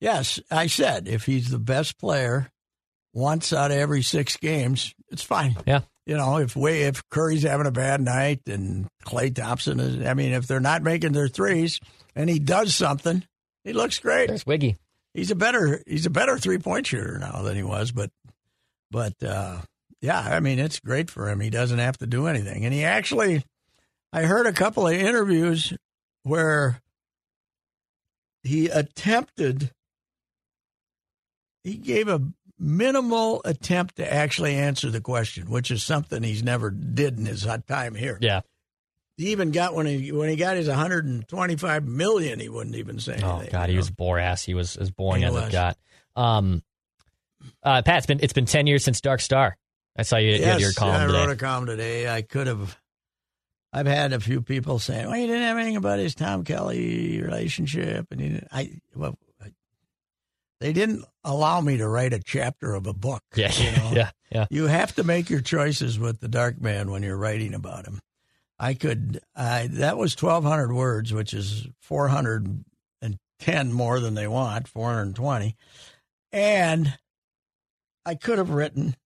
Yes, 0.00 0.38
I 0.48 0.68
said 0.68 1.08
if 1.08 1.24
he's 1.26 1.48
the 1.50 1.58
best 1.58 1.98
player 1.98 2.48
once 3.12 3.52
out 3.52 3.72
of 3.72 3.76
every 3.76 4.02
six 4.02 4.36
games, 4.36 4.94
it's 5.10 5.24
fine. 5.24 5.56
Yeah. 5.66 5.80
You 6.08 6.16
know, 6.16 6.38
if 6.38 6.56
we 6.56 6.84
if 6.84 7.06
Curry's 7.10 7.42
having 7.42 7.66
a 7.66 7.70
bad 7.70 8.00
night 8.00 8.40
and 8.46 8.86
Klay 9.04 9.34
Thompson 9.34 9.78
is, 9.78 10.06
I 10.06 10.14
mean, 10.14 10.32
if 10.32 10.46
they're 10.46 10.58
not 10.58 10.82
making 10.82 11.12
their 11.12 11.28
threes 11.28 11.78
and 12.16 12.30
he 12.30 12.38
does 12.38 12.74
something, 12.74 13.22
he 13.62 13.74
looks 13.74 13.98
great. 13.98 14.28
There's 14.28 14.46
Wiggy. 14.46 14.76
He's 15.12 15.30
a 15.30 15.34
better 15.34 15.82
he's 15.86 16.06
a 16.06 16.10
better 16.10 16.38
three 16.38 16.56
point 16.56 16.86
shooter 16.86 17.18
now 17.18 17.42
than 17.42 17.56
he 17.56 17.62
was, 17.62 17.92
but 17.92 18.10
but 18.90 19.22
uh, 19.22 19.58
yeah, 20.00 20.18
I 20.18 20.40
mean, 20.40 20.58
it's 20.58 20.80
great 20.80 21.10
for 21.10 21.28
him. 21.28 21.40
He 21.40 21.50
doesn't 21.50 21.78
have 21.78 21.98
to 21.98 22.06
do 22.06 22.26
anything, 22.26 22.64
and 22.64 22.72
he 22.72 22.84
actually, 22.84 23.44
I 24.10 24.22
heard 24.22 24.46
a 24.46 24.52
couple 24.54 24.86
of 24.86 24.94
interviews 24.94 25.74
where 26.22 26.80
he 28.42 28.68
attempted 28.68 29.72
he 31.64 31.74
gave 31.74 32.08
a 32.08 32.22
minimal 32.58 33.40
attempt 33.44 33.96
to 33.96 34.12
actually 34.12 34.54
answer 34.54 34.90
the 34.90 35.00
question, 35.00 35.48
which 35.50 35.70
is 35.70 35.82
something 35.82 36.22
he's 36.22 36.42
never 36.42 36.70
did 36.70 37.18
in 37.18 37.26
his 37.26 37.46
time 37.66 37.94
here. 37.94 38.18
Yeah. 38.20 38.40
He 39.16 39.32
even 39.32 39.50
got 39.50 39.74
when 39.74 39.86
he 39.86 40.12
when 40.12 40.28
he 40.28 40.36
got 40.36 40.56
his 40.56 40.68
125 40.68 41.84
million, 41.86 42.38
he 42.38 42.48
wouldn't 42.48 42.76
even 42.76 43.00
say 43.00 43.14
anything. 43.14 43.28
Oh 43.28 43.46
God, 43.50 43.68
you 43.68 43.72
he 43.72 43.76
was 43.76 43.90
bore 43.90 44.18
ass. 44.18 44.44
He 44.44 44.54
was 44.54 44.76
as 44.76 44.90
boring 44.92 45.24
as 45.24 45.34
it 45.34 45.50
got. 45.50 45.76
Um, 46.14 46.62
uh, 47.64 47.82
Pat, 47.82 47.98
it's 47.98 48.06
been 48.06 48.20
it's 48.22 48.32
been 48.32 48.46
ten 48.46 48.68
years 48.68 48.84
since 48.84 49.00
Dark 49.00 49.20
Star. 49.20 49.56
I 49.96 50.02
saw 50.02 50.18
you, 50.18 50.34
you 50.34 50.44
had 50.44 50.60
your 50.60 50.68
Yes, 50.70 50.74
column 50.78 50.94
I 51.02 51.06
today. 51.06 51.18
wrote 51.18 51.30
a 51.30 51.36
column 51.36 51.66
today. 51.66 52.08
I 52.08 52.22
could 52.22 52.46
have. 52.46 52.78
I've 53.72 53.86
had 53.86 54.12
a 54.12 54.20
few 54.20 54.40
people 54.40 54.78
saying, 54.78 55.08
"Well, 55.08 55.16
you 55.16 55.26
didn't 55.26 55.42
have 55.42 55.56
anything 55.56 55.76
about 55.76 55.98
his 55.98 56.14
Tom 56.14 56.44
Kelly 56.44 57.20
relationship," 57.20 58.06
and 58.12 58.46
I 58.52 58.70
well, 58.94 59.18
I, 59.18 59.27
they 60.60 60.72
didn't 60.72 61.04
allow 61.24 61.60
me 61.60 61.76
to 61.78 61.88
write 61.88 62.12
a 62.12 62.18
chapter 62.18 62.74
of 62.74 62.86
a 62.86 62.92
book. 62.92 63.22
yeah, 63.34 63.52
you 63.52 63.76
know? 63.76 63.90
yeah, 63.92 64.10
yeah. 64.30 64.46
You 64.50 64.66
have 64.66 64.94
to 64.96 65.04
make 65.04 65.30
your 65.30 65.40
choices 65.40 65.98
with 65.98 66.20
the 66.20 66.28
Dark 66.28 66.60
Man 66.60 66.90
when 66.90 67.02
you're 67.02 67.16
writing 67.16 67.54
about 67.54 67.86
him. 67.86 68.00
I 68.58 68.74
could. 68.74 69.20
I 69.36 69.68
that 69.72 69.96
was 69.96 70.20
1,200 70.20 70.72
words, 70.72 71.12
which 71.12 71.32
is 71.32 71.68
410 71.80 73.72
more 73.72 74.00
than 74.00 74.14
they 74.14 74.26
want, 74.26 74.66
420, 74.66 75.54
and 76.32 76.98
I 78.04 78.14
could 78.16 78.38
have 78.38 78.50
written 78.50 78.96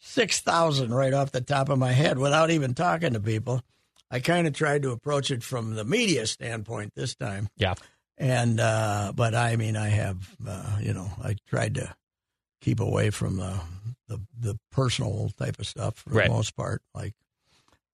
6,000 0.00 0.92
right 0.92 1.12
off 1.14 1.30
the 1.30 1.40
top 1.40 1.68
of 1.68 1.78
my 1.78 1.92
head 1.92 2.18
without 2.18 2.50
even 2.50 2.74
talking 2.74 3.12
to 3.12 3.20
people. 3.20 3.62
I 4.10 4.20
kind 4.20 4.46
of 4.46 4.52
tried 4.54 4.82
to 4.82 4.92
approach 4.92 5.30
it 5.30 5.42
from 5.42 5.74
the 5.74 5.84
media 5.84 6.26
standpoint 6.26 6.92
this 6.94 7.14
time. 7.14 7.48
Yeah. 7.56 7.74
And, 8.16 8.60
uh, 8.60 9.12
but 9.14 9.34
I 9.34 9.56
mean, 9.56 9.76
I 9.76 9.88
have, 9.88 10.28
uh, 10.46 10.78
you 10.80 10.92
know, 10.94 11.10
I 11.22 11.36
tried 11.48 11.74
to 11.76 11.94
keep 12.60 12.80
away 12.80 13.10
from 13.10 13.36
the, 13.38 13.60
the, 14.08 14.20
the 14.38 14.58
personal 14.70 15.30
type 15.36 15.58
of 15.58 15.66
stuff 15.66 15.96
for 15.98 16.10
Right. 16.10 16.28
the 16.28 16.34
most 16.34 16.56
part. 16.56 16.82
Like 16.94 17.14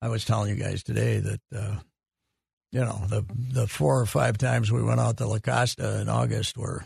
I 0.03 0.09
was 0.09 0.25
telling 0.25 0.51
you 0.51 0.62
guys 0.62 0.83
today 0.83 1.18
that, 1.21 1.41
uh, 1.55 1.77
you 2.73 2.81
know, 2.81 3.03
the, 3.09 3.25
the 3.53 3.66
four 3.66 3.99
or 4.01 4.07
five 4.07 4.39
times 4.39 4.71
we 4.71 4.83
went 4.83 5.01
out 5.01 5.16
to 5.16 5.27
La 5.27 5.39
Costa 5.39 6.01
in 6.01 6.09
August 6.09 6.57
were, 6.57 6.85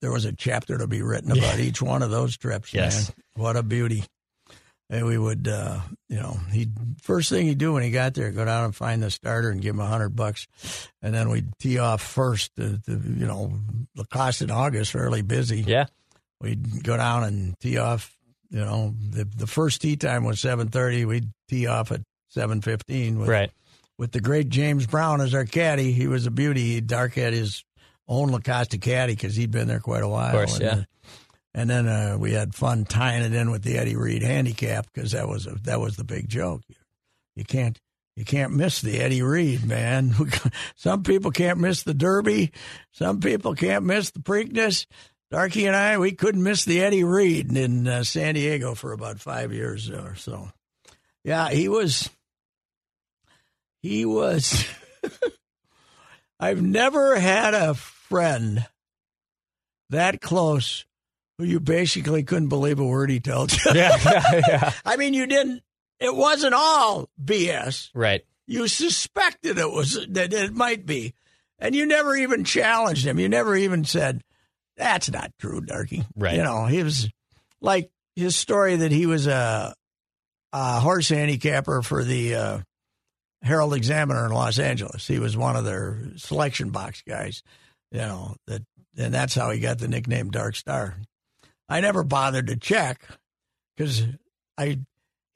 there 0.00 0.12
was 0.12 0.26
a 0.26 0.32
chapter 0.32 0.76
to 0.78 0.86
be 0.86 1.00
written 1.02 1.32
about 1.36 1.58
each 1.58 1.80
one 1.80 2.02
of 2.02 2.10
those 2.10 2.36
trips, 2.36 2.72
Yes. 2.74 3.08
man. 3.08 3.16
What 3.36 3.56
a 3.56 3.62
beauty. 3.62 4.04
And 4.90 5.06
we 5.06 5.16
would, 5.16 5.48
uh, 5.48 5.80
you 6.10 6.20
know, 6.20 6.36
he 6.52 6.68
first 7.02 7.30
thing 7.30 7.46
he'd 7.46 7.56
do 7.56 7.72
when 7.72 7.82
he 7.82 7.90
got 7.90 8.12
there, 8.12 8.30
go 8.30 8.44
down 8.44 8.66
and 8.66 8.76
find 8.76 9.02
the 9.02 9.10
starter 9.10 9.48
and 9.48 9.62
give 9.62 9.74
him 9.74 9.80
a 9.80 9.86
hundred 9.86 10.10
bucks, 10.10 10.46
and 11.00 11.14
then 11.14 11.30
we'd 11.30 11.56
tee 11.58 11.78
off 11.78 12.02
first. 12.02 12.54
To, 12.56 12.78
to, 12.78 12.92
you 12.92 13.26
know, 13.26 13.52
La 13.96 14.04
Costa 14.04 14.44
in 14.44 14.50
August, 14.50 14.92
fairly 14.92 15.22
busy. 15.22 15.62
Yeah. 15.62 15.86
We'd 16.40 16.84
go 16.84 16.98
down 16.98 17.24
and 17.24 17.58
tee 17.60 17.78
off. 17.78 18.14
You 18.50 18.60
know, 18.60 18.94
the 19.10 19.24
the 19.24 19.46
first 19.46 19.80
tee 19.80 19.96
time 19.96 20.22
was 20.24 20.38
seven 20.38 20.68
thirty. 20.68 21.06
We'd 21.06 21.32
tee 21.48 21.66
off 21.66 21.90
at 21.90 22.02
seven 22.28 22.60
fifteen. 22.60 23.18
Right. 23.18 23.50
With 23.96 24.12
the 24.12 24.20
great 24.20 24.50
James 24.50 24.86
Brown 24.86 25.22
as 25.22 25.34
our 25.34 25.46
caddy, 25.46 25.92
he 25.92 26.08
was 26.08 26.26
a 26.26 26.30
beauty. 26.30 26.74
He 26.74 26.80
dark 26.82 27.14
had 27.14 27.32
his 27.32 27.64
own 28.06 28.28
La 28.28 28.40
Costa 28.40 28.76
caddy 28.76 29.14
because 29.14 29.34
he'd 29.34 29.50
been 29.50 29.66
there 29.66 29.80
quite 29.80 30.02
a 30.02 30.08
while. 30.08 30.26
Of 30.26 30.32
course, 30.32 30.58
and, 30.58 30.62
yeah. 30.62 30.84
And 31.54 31.70
then 31.70 31.86
uh, 31.86 32.16
we 32.18 32.32
had 32.32 32.54
fun 32.54 32.84
tying 32.84 33.22
it 33.22 33.32
in 33.32 33.50
with 33.50 33.62
the 33.62 33.78
Eddie 33.78 33.96
Read 33.96 34.22
handicap 34.22 34.86
because 34.92 35.12
that 35.12 35.28
was 35.28 35.46
a, 35.46 35.54
that 35.62 35.80
was 35.80 35.96
the 35.96 36.04
big 36.04 36.28
joke. 36.28 36.62
You 37.36 37.44
can't 37.44 37.78
you 38.16 38.24
can't 38.24 38.52
miss 38.52 38.80
the 38.80 39.00
Eddie 39.00 39.22
Read, 39.22 39.64
man. 39.64 40.14
Some 40.76 41.02
people 41.02 41.30
can't 41.30 41.58
miss 41.58 41.82
the 41.82 41.94
Derby. 41.94 42.52
Some 42.92 43.20
people 43.20 43.54
can't 43.54 43.84
miss 43.84 44.10
the 44.10 44.20
Preakness. 44.20 44.86
Darky 45.30 45.66
and 45.66 45.74
I, 45.74 45.98
we 45.98 46.12
couldn't 46.12 46.42
miss 46.42 46.64
the 46.64 46.80
Eddie 46.80 47.02
Read 47.02 47.56
in 47.56 47.88
uh, 47.88 48.04
San 48.04 48.34
Diego 48.34 48.74
for 48.74 48.92
about 48.92 49.18
five 49.18 49.52
years 49.52 49.90
or 49.90 50.14
so. 50.14 50.50
Yeah, 51.24 51.48
he 51.50 51.68
was. 51.68 52.08
He 53.82 54.04
was. 54.04 54.64
I've 56.40 56.62
never 56.62 57.18
had 57.18 57.54
a 57.54 57.74
friend 57.74 58.64
that 59.90 60.20
close 60.20 60.84
who 61.38 61.44
you 61.44 61.60
basically 61.60 62.22
couldn't 62.22 62.48
believe 62.48 62.78
a 62.78 62.84
word 62.84 63.10
he 63.10 63.20
told 63.20 63.52
you. 63.52 63.58
Yeah. 63.74 63.96
yeah, 64.04 64.40
yeah. 64.48 64.72
I 64.84 64.96
mean, 64.96 65.14
you 65.14 65.26
didn't. 65.26 65.62
It 66.00 66.14
wasn't 66.14 66.54
all 66.54 67.08
BS. 67.22 67.90
Right. 67.94 68.24
You 68.46 68.68
suspected 68.68 69.58
it 69.58 69.70
was 69.70 70.06
that 70.10 70.32
it 70.32 70.52
might 70.52 70.84
be, 70.84 71.14
and 71.58 71.74
you 71.74 71.86
never 71.86 72.14
even 72.14 72.44
challenged 72.44 73.06
him. 73.06 73.18
You 73.18 73.28
never 73.28 73.56
even 73.56 73.84
said, 73.84 74.22
"That's 74.76 75.10
not 75.10 75.32
true, 75.38 75.60
Darky." 75.60 76.04
Right. 76.14 76.36
You 76.36 76.42
know, 76.42 76.66
he 76.66 76.82
was 76.82 77.08
like 77.60 77.90
his 78.14 78.36
story 78.36 78.76
that 78.76 78.92
he 78.92 79.06
was 79.06 79.26
a, 79.26 79.74
a 80.52 80.80
horse 80.80 81.08
handicapper 81.08 81.80
for 81.80 82.04
the 82.04 82.34
uh, 82.34 82.58
Herald 83.42 83.74
Examiner 83.74 84.26
in 84.26 84.32
Los 84.32 84.58
Angeles. 84.58 85.06
He 85.06 85.18
was 85.18 85.36
one 85.36 85.56
of 85.56 85.64
their 85.64 86.00
selection 86.16 86.70
box 86.70 87.02
guys. 87.06 87.42
You 87.90 88.00
know 88.00 88.36
that, 88.46 88.62
and 88.98 89.14
that's 89.14 89.34
how 89.34 89.50
he 89.50 89.60
got 89.60 89.78
the 89.78 89.88
nickname 89.88 90.30
Dark 90.30 90.56
Star. 90.56 90.96
I 91.68 91.80
never 91.80 92.04
bothered 92.04 92.46
to 92.48 92.56
check 92.56 93.02
because 93.76 94.02
I 94.58 94.80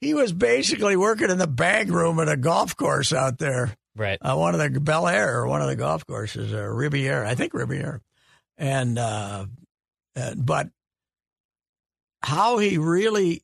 he 0.00 0.14
was 0.14 0.32
basically 0.32 0.96
working 0.96 1.30
in 1.30 1.38
the 1.38 1.46
bag 1.46 1.90
room 1.90 2.20
at 2.20 2.28
a 2.28 2.36
golf 2.36 2.76
course 2.76 3.12
out 3.12 3.38
there, 3.38 3.74
Right. 3.96 4.18
uh, 4.20 4.36
one 4.36 4.54
of 4.54 4.60
the 4.72 4.78
Bel 4.80 5.08
Air, 5.08 5.38
or 5.40 5.48
one 5.48 5.60
of 5.60 5.66
the 5.66 5.74
golf 5.76 6.06
courses, 6.06 6.52
uh, 6.52 6.62
Riviera, 6.62 7.28
I 7.28 7.34
think 7.34 7.52
Riviera, 7.54 8.00
and 8.56 8.96
uh, 8.98 9.46
uh, 10.14 10.34
but 10.36 10.68
how 12.22 12.58
he 12.58 12.78
really, 12.78 13.42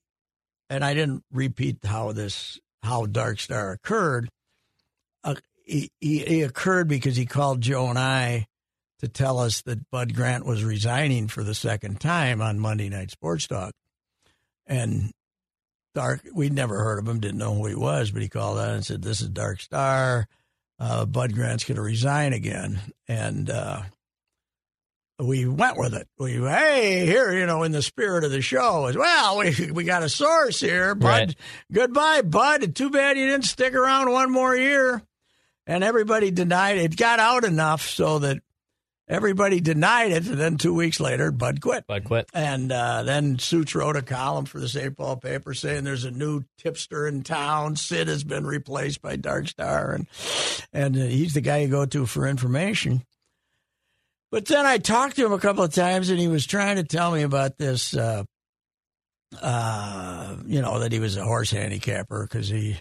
and 0.70 0.84
I 0.84 0.94
didn't 0.94 1.24
repeat 1.32 1.78
how 1.84 2.12
this 2.12 2.58
how 2.82 3.06
Dark 3.06 3.40
Star 3.40 3.72
occurred. 3.72 4.28
Uh, 5.24 5.34
he, 5.64 5.90
he 6.00 6.18
he 6.20 6.42
occurred 6.42 6.86
because 6.88 7.16
he 7.16 7.26
called 7.26 7.60
Joe 7.60 7.88
and 7.88 7.98
I 7.98 8.46
to 9.00 9.08
tell 9.08 9.38
us 9.38 9.62
that 9.62 9.90
Bud 9.90 10.14
Grant 10.14 10.46
was 10.46 10.64
resigning 10.64 11.28
for 11.28 11.42
the 11.42 11.54
second 11.54 12.00
time 12.00 12.40
on 12.40 12.58
Monday 12.58 12.88
Night 12.88 13.10
Sports 13.10 13.46
Talk, 13.46 13.72
and 14.66 15.10
Dark. 15.94 16.22
We'd 16.34 16.52
never 16.52 16.82
heard 16.82 16.98
of 16.98 17.08
him, 17.08 17.20
didn't 17.20 17.38
know 17.38 17.54
who 17.54 17.66
he 17.66 17.74
was, 17.74 18.10
but 18.10 18.22
he 18.22 18.28
called 18.28 18.58
out 18.58 18.70
and 18.70 18.84
said, 18.84 19.02
"This 19.02 19.20
is 19.20 19.28
Dark 19.28 19.60
Star. 19.60 20.26
Uh, 20.78 21.06
Bud 21.06 21.34
Grant's 21.34 21.64
going 21.64 21.76
to 21.76 21.82
resign 21.82 22.32
again." 22.32 22.80
And 23.06 23.48
uh, 23.50 23.82
we 25.18 25.46
went 25.46 25.78
with 25.78 25.94
it. 25.94 26.08
We 26.18 26.32
hey 26.32 27.06
here, 27.06 27.32
you 27.32 27.46
know, 27.46 27.62
in 27.62 27.72
the 27.72 27.82
spirit 27.82 28.24
of 28.24 28.32
the 28.32 28.40
show, 28.40 28.86
as 28.86 28.96
well. 28.96 29.38
We 29.38 29.70
we 29.70 29.84
got 29.84 30.02
a 30.02 30.08
source 30.08 30.60
here, 30.60 30.94
Bud. 30.94 31.06
Right. 31.06 31.36
Goodbye, 31.70 32.22
Bud. 32.22 32.74
Too 32.74 32.90
bad 32.90 33.16
you 33.16 33.26
didn't 33.26 33.44
stick 33.44 33.74
around 33.74 34.10
one 34.10 34.30
more 34.30 34.56
year. 34.56 35.02
And 35.66 35.82
everybody 35.82 36.30
denied 36.30 36.76
it. 36.76 36.94
Got 36.94 37.20
out 37.20 37.44
enough 37.44 37.88
so 37.88 38.18
that 38.18 38.42
everybody 39.08 39.60
denied 39.60 40.12
it. 40.12 40.26
And 40.26 40.38
then 40.38 40.56
two 40.56 40.74
weeks 40.74 41.00
later, 41.00 41.30
Bud 41.30 41.60
quit. 41.60 41.86
Bud 41.86 42.04
quit. 42.04 42.28
And 42.32 42.72
uh, 42.72 43.02
then 43.02 43.38
Suits 43.38 43.74
wrote 43.74 43.96
a 43.96 44.02
column 44.02 44.44
for 44.44 44.60
the 44.60 44.68
St. 44.68 44.96
Paul 44.96 45.16
paper 45.16 45.54
saying 45.54 45.84
there's 45.84 46.04
a 46.04 46.10
new 46.10 46.44
tipster 46.58 47.06
in 47.06 47.22
town. 47.22 47.76
Sid 47.76 48.08
has 48.08 48.24
been 48.24 48.46
replaced 48.46 49.02
by 49.02 49.16
Dark 49.16 49.48
Star, 49.48 49.92
and 49.92 50.06
and 50.72 50.96
uh, 50.96 51.04
he's 51.04 51.34
the 51.34 51.40
guy 51.40 51.58
you 51.58 51.68
go 51.68 51.86
to 51.86 52.06
for 52.06 52.26
information. 52.26 53.04
But 54.30 54.46
then 54.46 54.66
I 54.66 54.78
talked 54.78 55.16
to 55.16 55.24
him 55.24 55.32
a 55.32 55.38
couple 55.38 55.62
of 55.62 55.72
times, 55.72 56.10
and 56.10 56.18
he 56.18 56.28
was 56.28 56.46
trying 56.46 56.76
to 56.76 56.84
tell 56.84 57.12
me 57.12 57.22
about 57.22 57.56
this. 57.56 57.96
Uh, 57.96 58.24
uh, 59.40 60.36
you 60.46 60.62
know 60.62 60.78
that 60.78 60.92
he 60.92 61.00
was 61.00 61.16
a 61.16 61.24
horse 61.24 61.50
handicapper 61.50 62.24
because 62.24 62.48
he, 62.48 62.76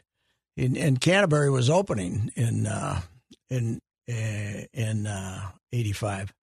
in, 0.55 0.77
and 0.77 1.01
Canterbury 1.01 1.49
was 1.49 1.69
opening 1.69 2.31
in 2.35 2.67
uh, 2.67 3.01
in 3.49 3.79
in 4.07 5.07
uh, 5.07 5.51
'85 5.71 6.33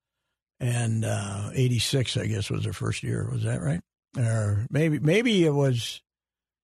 and 0.60 1.04
uh, 1.04 1.50
'86, 1.54 2.16
I 2.16 2.26
guess, 2.26 2.50
was 2.50 2.64
their 2.64 2.72
first 2.72 3.02
year. 3.02 3.28
Was 3.30 3.44
that 3.44 3.60
right? 3.60 3.80
Or 4.16 4.66
maybe 4.70 4.98
maybe 4.98 5.44
it 5.44 5.54
was 5.54 6.02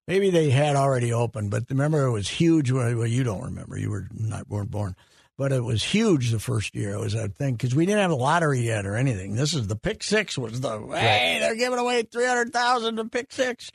maybe 0.07 0.29
they 0.29 0.49
had 0.49 0.75
already 0.75 1.13
opened, 1.13 1.51
but 1.51 1.65
remember 1.69 2.05
it 2.05 2.11
was 2.11 2.27
huge. 2.27 2.71
Well, 2.71 3.07
you 3.07 3.23
don't 3.23 3.43
remember; 3.43 3.77
you 3.77 3.89
were 3.89 4.07
not 4.13 4.49
weren't 4.49 4.71
born. 4.71 4.95
But 5.37 5.51
it 5.51 5.63
was 5.63 5.83
huge 5.83 6.31
the 6.31 6.39
first 6.39 6.73
year. 6.75 6.93
It 6.93 6.99
was 6.99 7.13
a 7.13 7.27
thing 7.27 7.53
because 7.53 7.75
we 7.75 7.85
didn't 7.85 8.01
have 8.01 8.09
a 8.09 8.15
lottery 8.15 8.61
yet 8.61 8.87
or 8.87 8.95
anything. 8.95 9.35
This 9.35 9.53
is 9.53 9.67
the 9.67 9.75
pick 9.75 10.01
six 10.01 10.35
was 10.35 10.61
the 10.61 10.79
hey 10.87 11.37
they're 11.39 11.55
giving 11.55 11.77
away 11.77 12.01
three 12.01 12.25
hundred 12.25 12.51
thousand 12.51 12.95
to 12.95 13.05
pick 13.05 13.31
six. 13.31 13.69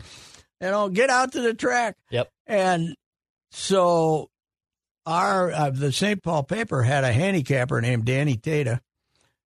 You 0.60 0.70
know, 0.70 0.88
get 0.88 1.08
out 1.08 1.32
to 1.32 1.40
the 1.40 1.54
track. 1.54 1.96
Yep. 2.10 2.30
And 2.48 2.96
so 3.52 4.28
our 5.06 5.50
uh, 5.52 5.70
the 5.70 5.92
St. 5.92 6.22
Paul 6.22 6.42
paper 6.44 6.82
had 6.82 7.04
a 7.04 7.12
handicapper 7.12 7.80
named 7.80 8.04
Danny 8.04 8.36
Tata, 8.36 8.80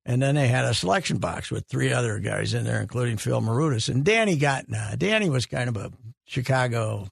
and 0.05 0.21
then 0.21 0.35
they 0.35 0.49
had 0.49 0.65
a 0.65 0.75
selection 0.75 1.19
box 1.19 1.51
with 1.51 1.67
three 1.67 1.93
other 1.93 2.19
guys 2.19 2.55
in 2.55 2.65
there, 2.65 2.81
including 2.81 3.17
Phil 3.17 3.41
Marutis. 3.41 3.89
And 3.89 4.05
Danny 4.05 4.37
got 4.37 4.67
uh, 4.75 4.97
Danny 4.97 5.29
was 5.31 5.47
kind 5.47 5.69
of 5.69 5.77
a 5.77 5.93
Chicago, 6.27 7.09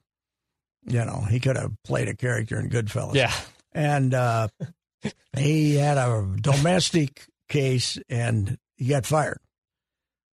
you 0.85 1.03
know, 1.05 1.21
he 1.29 1.39
could 1.39 1.57
have 1.57 1.71
played 1.83 2.07
a 2.09 2.15
character 2.15 2.59
in 2.59 2.69
Goodfellas. 2.69 3.15
Yeah. 3.15 3.33
and 3.73 4.13
uh, 4.13 4.47
he 5.37 5.75
had 5.75 5.97
a 5.97 6.27
domestic 6.41 7.25
case, 7.49 7.97
and 8.09 8.57
he 8.75 8.87
got 8.87 9.05
fired. 9.05 9.39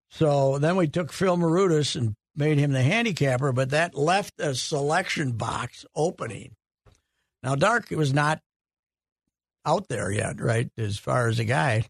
So 0.09 0.59
then 0.59 0.75
we 0.75 0.87
took 0.87 1.11
Phil 1.11 1.37
Marutis 1.37 1.95
and 1.95 2.15
made 2.35 2.57
him 2.57 2.71
the 2.71 2.81
handicapper, 2.83 3.51
but 3.51 3.71
that 3.71 3.95
left 3.95 4.33
a 4.39 4.53
selection 4.55 5.33
box 5.33 5.85
opening. 5.95 6.55
Now, 7.43 7.55
Dark 7.55 7.89
was 7.91 8.13
not 8.13 8.39
out 9.65 9.87
there 9.89 10.11
yet, 10.11 10.39
right, 10.41 10.69
as 10.77 10.97
far 10.97 11.27
as 11.27 11.39
a 11.39 11.45
guy. 11.45 11.85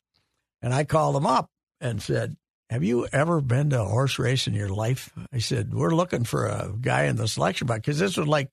And 0.62 0.74
I 0.74 0.84
called 0.84 1.16
him 1.16 1.26
up 1.28 1.50
and 1.82 2.02
said, 2.02 2.36
Have 2.70 2.84
you 2.84 3.08
ever 3.12 3.40
been 3.42 3.70
to 3.72 3.82
a 3.82 3.86
horse 3.86 4.18
race 4.20 4.48
in 4.48 4.54
your 4.54 4.70
life? 4.70 5.12
I 5.32 5.40
said, 5.40 5.74
We're 5.74 5.94
looking 5.96 6.24
for 6.24 6.46
a 6.48 6.74
guy 6.80 7.04
in 7.04 7.16
the 7.18 7.28
selection 7.28 7.68
box 7.68 7.80
because 7.82 8.00
this 8.00 8.18
was 8.18 8.28
like 8.28 8.50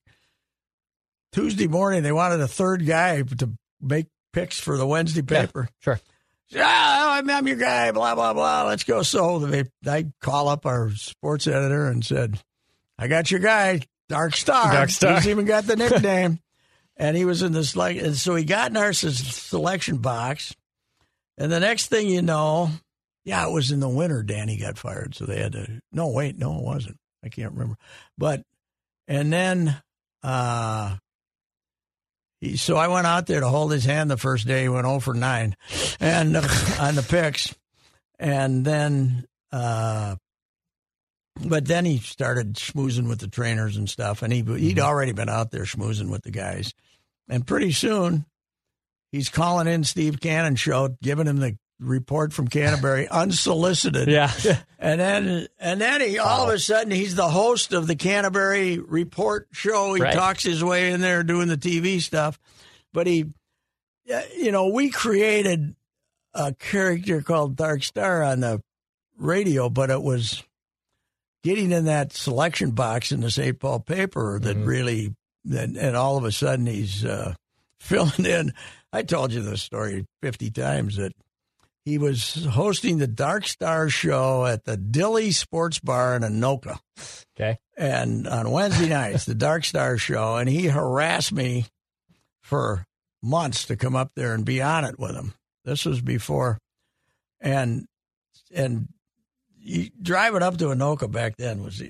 Tuesday 1.33 1.69
morning. 1.69 2.03
They 2.03 2.13
wanted 2.13 2.41
a 2.41 2.49
third 2.49 2.85
guy 2.87 3.23
to 3.23 3.51
make 3.81 4.07
picks 4.33 4.59
for 4.59 4.77
the 4.77 4.87
Wednesday 4.87 5.23
Yeah, 5.29 5.47
paper. 5.47 5.69
sure. 5.81 6.01
Yeah, 6.49 6.65
oh, 7.03 7.11
I'm, 7.13 7.31
I'm 7.31 7.47
your 7.47 7.57
guy, 7.57 7.93
blah, 7.93 8.17
blah, 8.17 8.33
blah. 8.35 8.65
Let's 8.65 8.83
go. 8.83 9.03
So 9.03 9.39
they, 9.39 9.65
I 9.87 10.07
call 10.21 10.49
up 10.49 10.67
our 10.67 10.91
sports 10.97 11.47
editor 11.47 11.87
and 11.87 12.05
said, 12.05 12.41
I 12.99 13.07
got 13.07 13.31
your 13.31 13.39
guy, 13.39 13.83
Dark 14.09 14.35
Star. 14.35 14.73
Dark 14.73 14.91
Star. 14.91 15.15
He's 15.15 15.29
even 15.29 15.45
got 15.47 15.65
the 15.65 15.77
nickname. 15.77 16.41
and 17.01 17.17
he 17.17 17.25
was 17.25 17.43
in 17.43 17.53
this 17.53 17.75
like, 17.75 17.97
and 17.97 18.15
so 18.15 18.35
he 18.35 18.45
got 18.45 18.71
in 18.71 18.77
our 18.77 18.93
selection 18.93 19.97
box. 19.97 20.55
And 21.39 21.51
the 21.51 21.59
next 21.59 21.87
thing 21.87 22.07
you 22.09 22.21
know, 22.21 22.69
yeah, 23.25 23.47
it 23.47 23.53
was 23.53 23.73
in 23.73 23.81
the 23.81 23.89
winter. 23.89 24.23
Danny 24.23 24.59
got 24.59 24.77
fired, 24.77 25.15
so 25.15 25.25
they 25.25 25.41
had 25.41 25.53
to. 25.53 25.81
No, 25.91 26.09
wait, 26.09 26.37
no, 26.37 26.59
it 26.59 26.63
wasn't. 26.63 26.99
I 27.25 27.31
can't 27.31 27.53
remember. 27.53 27.77
But 28.19 28.43
and 29.09 29.33
then, 29.33 29.81
uh, 30.23 30.97
he, 32.39 32.59
so 32.59 32.77
I 32.77 32.89
went 32.89 33.07
out 33.07 33.27
there 33.27 33.41
to 33.41 33.49
hold 33.49 33.73
his 33.73 33.87
hand 33.87 34.11
the 34.11 34.19
first 34.19 34.47
day. 34.47 34.63
He 34.63 34.69
went 34.69 34.87
0 34.87 35.01
for 35.01 35.15
nine, 35.15 35.57
and 36.01 36.37
uh, 36.37 36.47
on 36.81 36.97
the 36.97 37.03
picks, 37.03 37.55
and 38.19 38.63
then, 38.63 39.25
uh, 39.53 40.17
but 41.43 41.65
then 41.65 41.87
he 41.87 41.97
started 41.97 42.57
schmoozing 42.57 43.09
with 43.09 43.21
the 43.21 43.29
trainers 43.29 43.79
and 43.79 43.89
stuff, 43.89 44.21
and 44.21 44.31
he 44.31 44.43
he'd 44.43 44.79
already 44.79 45.13
been 45.13 45.31
out 45.31 45.51
there 45.51 45.65
schmoozing 45.65 46.11
with 46.11 46.25
the 46.25 46.31
guys, 46.31 46.75
and 47.31 47.47
pretty 47.47 47.73
soon 47.73 48.27
he's 49.13 49.29
calling 49.29 49.67
in 49.67 49.85
Steve 49.85 50.21
Cannon 50.21 50.57
show, 50.57 50.97
giving 51.03 51.27
him 51.27 51.39
the 51.39 51.57
report 51.79 52.33
from 52.33 52.49
Canterbury 52.49 53.09
unsolicited. 53.11 54.09
Yeah. 54.09 54.31
And 54.79 55.01
then 55.01 55.47
and 55.59 55.81
then 55.81 56.01
he 56.01 56.19
all 56.19 56.45
of 56.45 56.51
a 56.51 56.55
oh. 56.55 56.57
sudden 56.57 56.91
he's 56.91 57.15
the 57.15 57.29
host 57.29 57.73
of 57.73 57.87
the 57.87 57.97
Canterbury 57.97 58.79
Report 58.79 59.49
show. 59.53 59.95
He 59.95 60.03
Right. 60.03 60.15
talks 60.15 60.43
his 60.43 60.63
way 60.63 60.93
in 60.93 61.01
there 61.01 61.23
doing 61.23 61.49
the 61.49 61.57
TV 61.57 62.01
stuff. 62.01 62.39
But 62.93 63.07
he 63.07 63.27
uh, 64.13 64.23
you 64.37 64.51
know, 64.53 64.69
we 64.69 64.91
created 64.91 65.75
a 66.35 66.53
character 66.55 67.23
called 67.23 67.57
Dark 67.57 67.83
Star 67.83 68.23
on 68.23 68.41
the 68.41 68.63
radio, 69.17 69.69
but 69.69 69.91
it 69.91 70.03
was 70.03 70.43
getting 71.43 71.73
in 71.73 71.85
that 71.87 72.13
selection 72.13 72.73
box 72.73 73.13
in 73.13 73.21
the 73.21 73.31
St. 73.31 73.59
Paul 73.59 73.81
paper 73.81 74.39
that 74.39 74.57
mm-hmm. 74.57 74.67
really 74.67 75.15
and, 75.45 75.77
and 75.77 75.97
all 75.97 76.17
of 76.17 76.25
a 76.25 76.33
sudden 76.33 76.67
he's 76.67 77.05
uh, 77.05 77.35
filling 77.81 78.27
in. 78.27 78.53
I 78.93 79.03
told 79.03 79.33
you 79.33 79.41
this 79.41 79.63
story 79.63 80.07
50 80.23 80.51
times 80.51 80.97
that 80.97 81.13
he 81.85 81.97
was 81.99 82.45
hosting 82.45 82.99
the 82.99 83.07
Dark 83.07 83.47
Star 83.47 83.89
show 83.89 84.45
at 84.45 84.65
the 84.65 84.77
Dilly 84.77 85.31
Sports 85.31 85.79
Bar 85.79 86.17
in 86.17 86.23
Anoka. 86.23 86.79
Okay. 87.37 87.59
And 87.77 88.27
on 88.27 88.51
Wednesday 88.51 88.89
nights, 88.91 89.25
the 89.25 89.35
Dark 89.35 89.65
Star 89.65 89.97
show, 89.97 90.37
and 90.37 90.49
he 90.49 90.67
harassed 90.67 91.33
me 91.33 91.67
for 92.43 92.85
months 93.23 93.67
to 93.67 93.77
come 93.77 93.97
up 93.97 94.11
there 94.15 94.35
and 94.35 94.45
be 94.45 94.61
on 94.61 94.85
it 94.85 94.99
with 94.99 95.15
him. 95.15 95.35
This 95.65 95.85
was 95.85 96.01
before, 96.01 96.59
and 97.41 97.87
and 98.53 98.89
you, 99.59 99.91
driving 100.01 100.43
up 100.43 100.57
to 100.59 100.67
Anoka 100.67 101.11
back 101.11 101.37
then 101.37 101.63
was 101.63 101.83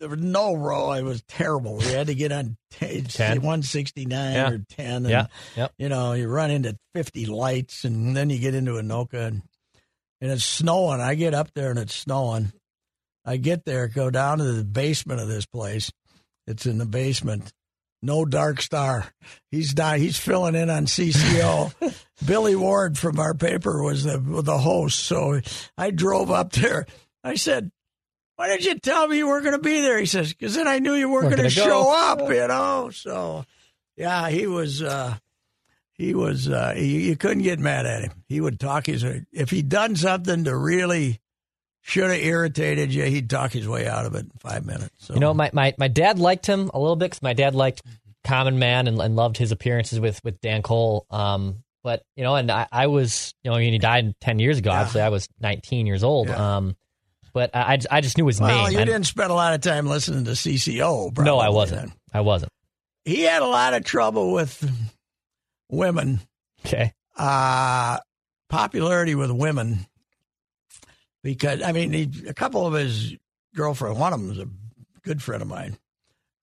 there 0.00 0.08
was 0.08 0.20
no 0.20 0.54
row. 0.54 0.92
It 0.92 1.02
was 1.02 1.22
terrible. 1.28 1.76
We 1.78 1.86
had 1.86 2.06
to 2.08 2.14
get 2.14 2.30
on 2.32 2.56
t- 2.70 3.00
169 3.02 4.34
Yeah. 4.34 4.50
or 4.50 4.58
10. 4.70 4.86
And, 4.86 5.08
Yeah. 5.08 5.26
Yep. 5.56 5.72
You 5.78 5.88
know, 5.88 6.12
you 6.12 6.28
run 6.28 6.50
into 6.50 6.76
50 6.94 7.26
lights 7.26 7.84
and 7.84 8.16
then 8.16 8.30
you 8.30 8.38
get 8.38 8.54
into 8.54 8.72
Anoka 8.72 9.26
and, 9.26 9.42
and 10.20 10.30
it's 10.30 10.44
snowing. 10.44 11.00
I 11.00 11.14
get 11.14 11.34
up 11.34 11.52
there 11.54 11.70
and 11.70 11.78
it's 11.78 11.94
snowing. 11.94 12.52
I 13.24 13.36
get 13.36 13.64
there, 13.64 13.88
go 13.88 14.10
down 14.10 14.38
to 14.38 14.44
the 14.44 14.64
basement 14.64 15.20
of 15.20 15.28
this 15.28 15.46
place. 15.46 15.90
It's 16.46 16.64
in 16.66 16.78
the 16.78 16.86
basement. 16.86 17.52
No 18.00 18.24
dark 18.24 18.62
star. 18.62 19.06
He's 19.50 19.74
di- 19.74 19.98
He's 19.98 20.16
filling 20.16 20.54
in 20.54 20.70
on 20.70 20.86
CCO. 20.86 21.74
Billy 22.26 22.54
Ward 22.56 22.96
from 22.96 23.18
our 23.18 23.34
paper 23.34 23.82
was 23.82 24.04
the 24.04 24.18
the 24.18 24.56
host. 24.58 25.00
So 25.00 25.40
I 25.76 25.90
drove 25.90 26.30
up 26.30 26.52
there. 26.52 26.86
I 27.24 27.34
said, 27.34 27.70
"Why 28.38 28.48
did 28.48 28.64
you 28.64 28.78
tell 28.78 29.06
me 29.08 29.18
you 29.18 29.26
weren't 29.26 29.44
going 29.44 29.56
to 29.56 29.62
be 29.62 29.80
there?" 29.80 29.98
He 29.98 30.06
says, 30.06 30.32
"Because 30.32 30.54
then 30.54 30.66
I 30.66 30.78
knew 30.78 30.94
you 30.94 31.08
weren't 31.10 31.26
Weren't 31.26 31.36
going 31.36 31.50
to 31.50 31.54
gonna 31.56 31.68
go." 31.68 31.82
show 31.84 31.92
up." 31.92 32.20
You 32.30 32.48
know. 32.48 32.90
So 32.92 33.44
yeah, 33.96 34.28
he 34.30 34.46
was. 34.46 34.82
uh 34.82 35.16
he 35.94 36.14
was 36.14 36.48
uh, 36.48 36.74
you, 36.76 36.84
you 36.84 37.16
couldn't 37.16 37.42
get 37.42 37.58
mad 37.58 37.84
at 37.84 38.04
him. 38.04 38.22
He 38.28 38.40
would 38.40 38.60
talk 38.60 38.86
his 38.86 39.04
if 39.32 39.50
he'd 39.50 39.68
done 39.68 39.96
something 39.96 40.44
to 40.44 40.56
really 40.56 41.18
should 41.82 42.10
have 42.10 42.20
irritated 42.20 42.94
you, 42.94 43.02
he'd 43.04 43.28
talk 43.28 43.52
his 43.52 43.66
way 43.66 43.88
out 43.88 44.06
of 44.06 44.14
it 44.14 44.20
in 44.20 44.30
five 44.38 44.64
minutes. 44.64 44.92
So 44.98 45.14
You 45.14 45.20
know, 45.20 45.34
my, 45.34 45.50
my, 45.52 45.74
my 45.78 45.88
dad 45.88 46.18
liked 46.18 46.46
him 46.46 46.70
a 46.72 46.78
little 46.78 46.96
bit 46.96 47.06
because 47.06 47.22
my 47.22 47.32
dad 47.32 47.54
liked 47.54 47.82
Common 48.24 48.58
Man 48.58 48.86
and, 48.86 49.00
and 49.00 49.16
loved 49.16 49.38
his 49.38 49.52
appearances 49.52 49.98
with, 49.98 50.22
with 50.22 50.40
Dan 50.40 50.62
Cole. 50.62 51.06
Um, 51.10 51.64
but 51.82 52.04
you 52.14 52.22
know, 52.22 52.36
and 52.36 52.50
I, 52.50 52.68
I 52.70 52.86
was, 52.88 53.34
you 53.42 53.50
know, 53.50 53.56
I 53.56 53.60
mean, 53.60 53.72
he 53.72 53.78
died 53.78 54.14
ten 54.20 54.38
years 54.38 54.58
ago. 54.58 54.70
Yeah. 54.70 54.80
Obviously, 54.80 55.00
I 55.00 55.08
was 55.08 55.28
19 55.40 55.86
years 55.86 56.04
old. 56.04 56.28
Yeah. 56.28 56.56
Um, 56.58 56.76
but 57.38 57.54
I, 57.54 57.72
I 57.72 57.76
just- 57.76 57.86
I 57.92 58.00
just 58.00 58.18
knew 58.18 58.26
his 58.26 58.40
well, 58.40 58.64
name. 58.64 58.72
you 58.72 58.80
I- 58.80 58.84
didn't 58.84 59.04
spend 59.04 59.30
a 59.30 59.34
lot 59.34 59.54
of 59.54 59.60
time 59.60 59.86
listening 59.86 60.24
to 60.24 60.32
CCO. 60.32 61.14
Probably, 61.14 61.24
no, 61.24 61.38
I 61.38 61.50
wasn't. 61.50 61.82
then. 61.82 61.92
I 62.12 62.20
wasn't. 62.22 62.50
He 63.04 63.22
had 63.22 63.42
a 63.42 63.46
lot 63.46 63.74
of 63.74 63.84
trouble 63.84 64.32
with 64.32 64.68
women. 65.70 66.20
Okay. 66.66 66.92
uh, 67.16 67.98
popularity 68.48 69.14
with 69.14 69.30
women 69.30 69.86
because 71.22 71.62
I 71.62 71.72
mean 71.72 71.92
he, 71.92 72.10
a 72.28 72.34
couple 72.34 72.66
of 72.66 72.72
his 72.74 73.14
girlfriend, 73.54 73.98
one 73.98 74.12
of 74.12 74.20
them 74.20 74.28
was 74.30 74.38
a 74.38 74.48
good 75.02 75.22
friend 75.22 75.42
of 75.42 75.48
mine, 75.48 75.76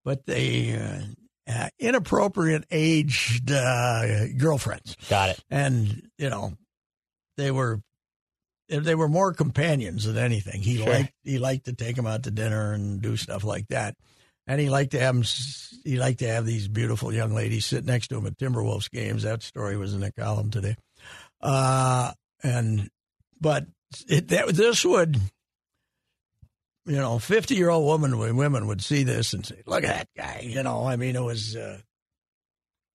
but 0.03 0.25
they 0.25 0.75
uh, 0.75 1.51
uh, 1.51 1.69
inappropriate 1.79 2.65
aged 2.71 3.51
uh, 3.51 4.27
girlfriends, 4.37 4.95
Got 5.09 5.29
it. 5.31 5.43
and 5.49 6.09
you 6.17 6.29
know 6.29 6.53
they 7.37 7.51
were 7.51 7.81
they 8.67 8.95
were 8.95 9.07
more 9.09 9.33
companions 9.33 10.05
than 10.05 10.17
anything. 10.17 10.61
He 10.61 10.77
Sure. 10.77 10.87
liked 10.89 11.13
he 11.23 11.37
liked 11.39 11.65
to 11.65 11.73
take 11.73 11.95
them 11.95 12.07
out 12.07 12.23
to 12.23 12.31
dinner 12.31 12.73
and 12.73 13.01
do 13.01 13.15
stuff 13.17 13.43
like 13.43 13.67
that. 13.69 13.95
And 14.47 14.59
he 14.61 14.69
liked 14.69 14.91
to 14.91 14.99
have 14.99 15.15
he 15.83 15.97
liked 15.97 16.19
to 16.19 16.27
have 16.27 16.45
these 16.45 16.67
beautiful 16.67 17.13
young 17.13 17.33
ladies 17.33 17.65
sit 17.65 17.85
next 17.85 18.07
to 18.09 18.17
him 18.17 18.25
at 18.27 18.37
Timberwolves 18.37 18.89
games. 18.91 19.23
That 19.23 19.43
story 19.43 19.77
was 19.77 19.93
in 19.93 20.01
the 20.01 20.11
column 20.11 20.51
today. 20.51 20.75
Uh, 21.41 22.11
and 22.43 22.89
but 23.39 23.65
it, 24.07 24.27
that 24.29 24.47
this 24.49 24.83
would, 24.85 25.17
you 26.85 26.95
know, 26.97 27.17
fifty 27.19 27.55
year 27.55 27.69
old 27.69 27.85
woman 27.85 28.17
women 28.37 28.67
would 28.67 28.81
see 28.83 29.03
this 29.03 29.33
and 29.33 29.45
say, 29.45 29.61
"Look 29.65 29.83
at 29.83 29.89
that 29.95 30.07
guy." 30.15 30.41
You 30.43 30.63
know, 30.63 30.85
I 30.85 30.95
mean, 30.95 31.15
it 31.15 31.23
was 31.23 31.55
uh, 31.55 31.79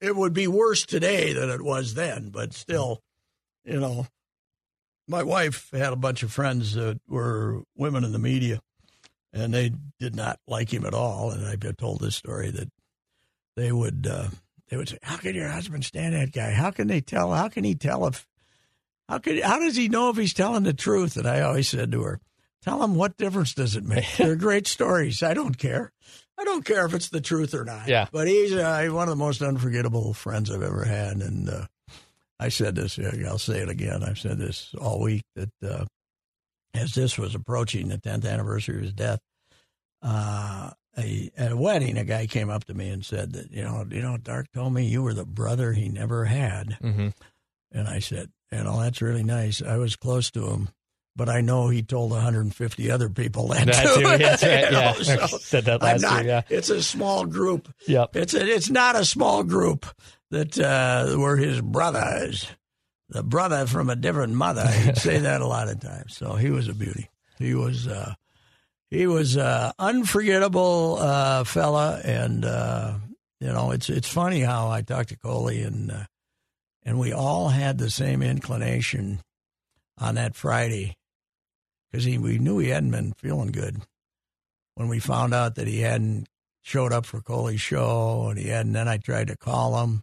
it 0.01 0.15
would 0.15 0.33
be 0.33 0.47
worse 0.47 0.87
today 0.87 1.33
than 1.33 1.51
it 1.51 1.63
was 1.63 1.95
then, 1.95 2.31
but 2.31 2.55
still, 2.55 3.03
you 3.65 3.81
know, 3.81 4.07
my 5.11 5.25
wife 5.25 5.69
had 5.73 5.93
a 5.93 5.97
bunch 5.97 6.23
of 6.23 6.33
friends 6.33 6.75
that 6.75 7.01
were 7.09 7.63
women 7.77 8.05
in 8.05 8.13
the 8.13 8.19
media, 8.19 8.61
and 9.33 9.53
they 9.53 9.73
did 9.99 10.15
not 10.15 10.39
like 10.47 10.73
him 10.73 10.87
at 10.87 10.95
all. 10.95 11.31
And 11.31 11.45
I've 11.45 11.77
told 11.77 12.01
this 12.01 12.15
story 12.15 12.51
that 12.51 12.71
they 13.57 13.73
would 13.73 14.07
uh, 14.09 14.29
they 14.69 14.77
would 14.77 14.89
say, 14.89 14.99
"How 15.03 15.17
can 15.17 15.35
your 15.35 15.49
husband 15.49 15.85
stand 15.85 16.15
that 16.15 16.33
guy? 16.33 16.53
How 16.53 16.71
can 16.71 16.87
they 16.87 17.01
tell? 17.01 17.33
How 17.33 17.49
can 17.49 17.65
he 17.65 17.75
tell 17.75 18.07
if? 18.07 18.27
How 19.09 19.19
could? 19.19 19.43
How 19.43 19.59
does 19.59 19.77
he 19.77 19.89
know 19.89 20.11
if 20.11 20.17
he's 20.17 20.33
telling 20.33 20.63
the 20.63 20.73
truth?" 20.73 21.17
And 21.17 21.27
I 21.27 21.41
always 21.41 21.69
said 21.69 21.91
to 21.93 22.03
her, 22.03 22.21
"Tell 22.63 22.83
him 22.83 22.95
what 22.95 23.17
difference 23.17 23.53
does 23.53 23.75
it 23.75 23.85
make? 23.85 24.07
They're 24.17 24.37
great 24.37 24.69
stories. 24.69 25.25
I 25.25 25.35
don't 25.35 25.59
care. 25.59 25.93
I 26.39 26.45
don't 26.45 26.65
care 26.65 26.87
if 26.87 26.95
it's 26.95 27.11
the 27.11 27.21
truth 27.21 27.53
or 27.53 27.65
not. 27.65 27.89
Yeah. 27.89 28.07
But 28.11 28.29
he's 28.29 28.55
uh, 28.55 28.89
one 28.91 29.09
of 29.09 29.11
the 29.11 29.17
most 29.17 29.43
unforgettable 29.43 30.15
friends 30.15 30.51
I've 30.51 30.63
ever 30.63 30.85
had, 30.85 31.17
and." 31.17 31.49
Uh, 31.49 31.67
I 32.41 32.49
said 32.49 32.75
this, 32.75 32.99
I'll 32.99 33.39
say 33.39 33.59
it 33.59 33.69
again. 33.69 34.03
I've 34.03 34.19
said 34.19 34.39
this 34.39 34.75
all 34.81 35.01
week 35.01 35.23
that 35.37 35.51
uh, 35.63 35.85
as 36.73 36.95
this 36.95 37.19
was 37.19 37.35
approaching 37.35 37.89
the 37.89 37.99
10th 37.99 38.27
anniversary 38.27 38.77
of 38.77 38.83
his 38.83 38.93
death, 38.95 39.21
uh, 40.03 40.71
a, 40.99 41.31
at 41.37 41.53
a 41.53 41.57
wedding, 41.57 41.99
a 41.99 42.05
guy 42.05 42.27
came 42.27 42.49
up 42.49 42.65
to 42.65 42.75
me 42.75 42.89
and 42.89 43.05
said 43.05 43.35
that, 43.35 43.51
you 43.53 43.63
know, 43.63 43.85
you 43.91 44.01
know, 44.01 44.17
Dark 44.17 44.47
told 44.53 44.73
me 44.73 44.87
you 44.87 45.03
were 45.03 45.13
the 45.13 45.27
brother 45.27 45.75
he 45.75 45.91
never 45.91 46.25
had. 46.25 46.79
Mm-hmm. 46.83 47.09
And 47.73 47.89
I 47.89 47.99
said, 47.99 48.31
you 48.51 48.65
know, 48.65 48.81
that's 48.81 49.03
really 49.03 49.23
nice. 49.23 49.63
I 49.63 49.77
was 49.77 49.95
close 49.95 50.31
to 50.33 50.49
him, 50.49 50.71
but 51.21 51.29
I 51.29 51.43
know 51.43 51.69
he 51.69 51.83
told 51.83 52.13
150 52.13 52.91
other 52.91 53.11
people 53.11 53.49
that, 53.49 53.67
That 53.67 53.95
too. 53.95 54.01
too, 54.01 54.09
that's 54.17 54.43
right, 54.43 54.65
You 54.65 54.71
know, 54.71 54.95
yeah. 55.03 55.27
so 55.27 55.27
Said 55.39 55.67
that 55.67 55.83
last 55.83 56.01
year, 56.01 56.25
yeah. 56.25 56.43
It's 56.49 56.71
a 56.71 56.83
small 56.83 57.27
group. 57.27 57.69
Yep. 57.87 58.17
It's 58.17 58.33
a, 58.33 58.43
it's 58.43 58.71
not 58.71 58.97
a 58.97 59.05
small 59.05 59.43
group 59.45 59.85
that 60.31 60.59
uh, 60.59 61.17
were 61.19 61.37
his 61.37 61.61
brothers, 61.61 62.47
the 63.11 63.23
brother 63.23 63.67
from 63.67 63.91
a 63.91 63.97
different 63.97 64.33
mother. 64.33 64.67
He'd 64.67 64.97
say 64.97 65.19
that 65.29 65.43
a 65.43 65.47
lot 65.47 65.69
of 65.69 65.79
times. 65.81 66.17
So 66.17 66.37
he 66.37 66.49
was 66.49 66.69
a 66.69 66.73
beauty. 66.73 67.11
He 67.39 67.53
was 67.55 67.87
uh, 67.87 68.15
he 68.89 69.07
was 69.07 69.37
uh, 69.37 69.73
unforgettable 69.79 70.97
uh, 71.01 71.45
fella, 71.45 72.01
and 72.03 72.47
uh, 72.47 72.95
you 73.41 73.49
know 73.49 73.73
it's 73.73 73.91
it's 73.91 74.09
funny 74.09 74.41
how 74.41 74.71
I 74.71 74.81
talked 74.81 75.11
to 75.11 75.19
Coley 75.19 75.61
and 75.61 75.93
uh, 75.93 76.05
and 76.83 76.99
we 76.99 77.13
all 77.13 77.51
had 77.51 77.77
the 77.77 77.91
same 77.91 78.23
inclination 78.23 79.21
on 79.99 80.15
that 80.15 80.35
Friday 80.35 80.97
because 81.91 82.05
he 82.05 82.19
we 82.19 82.39
knew 82.39 82.59
he 82.59 82.69
hadn't 82.69 82.91
been 82.91 83.13
feeling 83.19 83.53
good 83.53 83.83
when 84.75 84.89
we 84.89 84.99
found 84.99 85.35
out 85.35 85.57
that 85.57 85.67
he 85.67 85.81
hadn't 85.81 86.27
showed 86.63 86.93
up 86.93 87.07
for 87.07 87.21
Coley's 87.21 87.61
show, 87.61 88.29
and 88.29 88.39
he 88.39 88.49
had. 88.49 88.67
And 88.67 88.75
then 88.75 88.89
I 88.89 88.99
tried 88.99 89.29
to 89.29 89.37
call 89.37 89.83
him. 89.83 90.03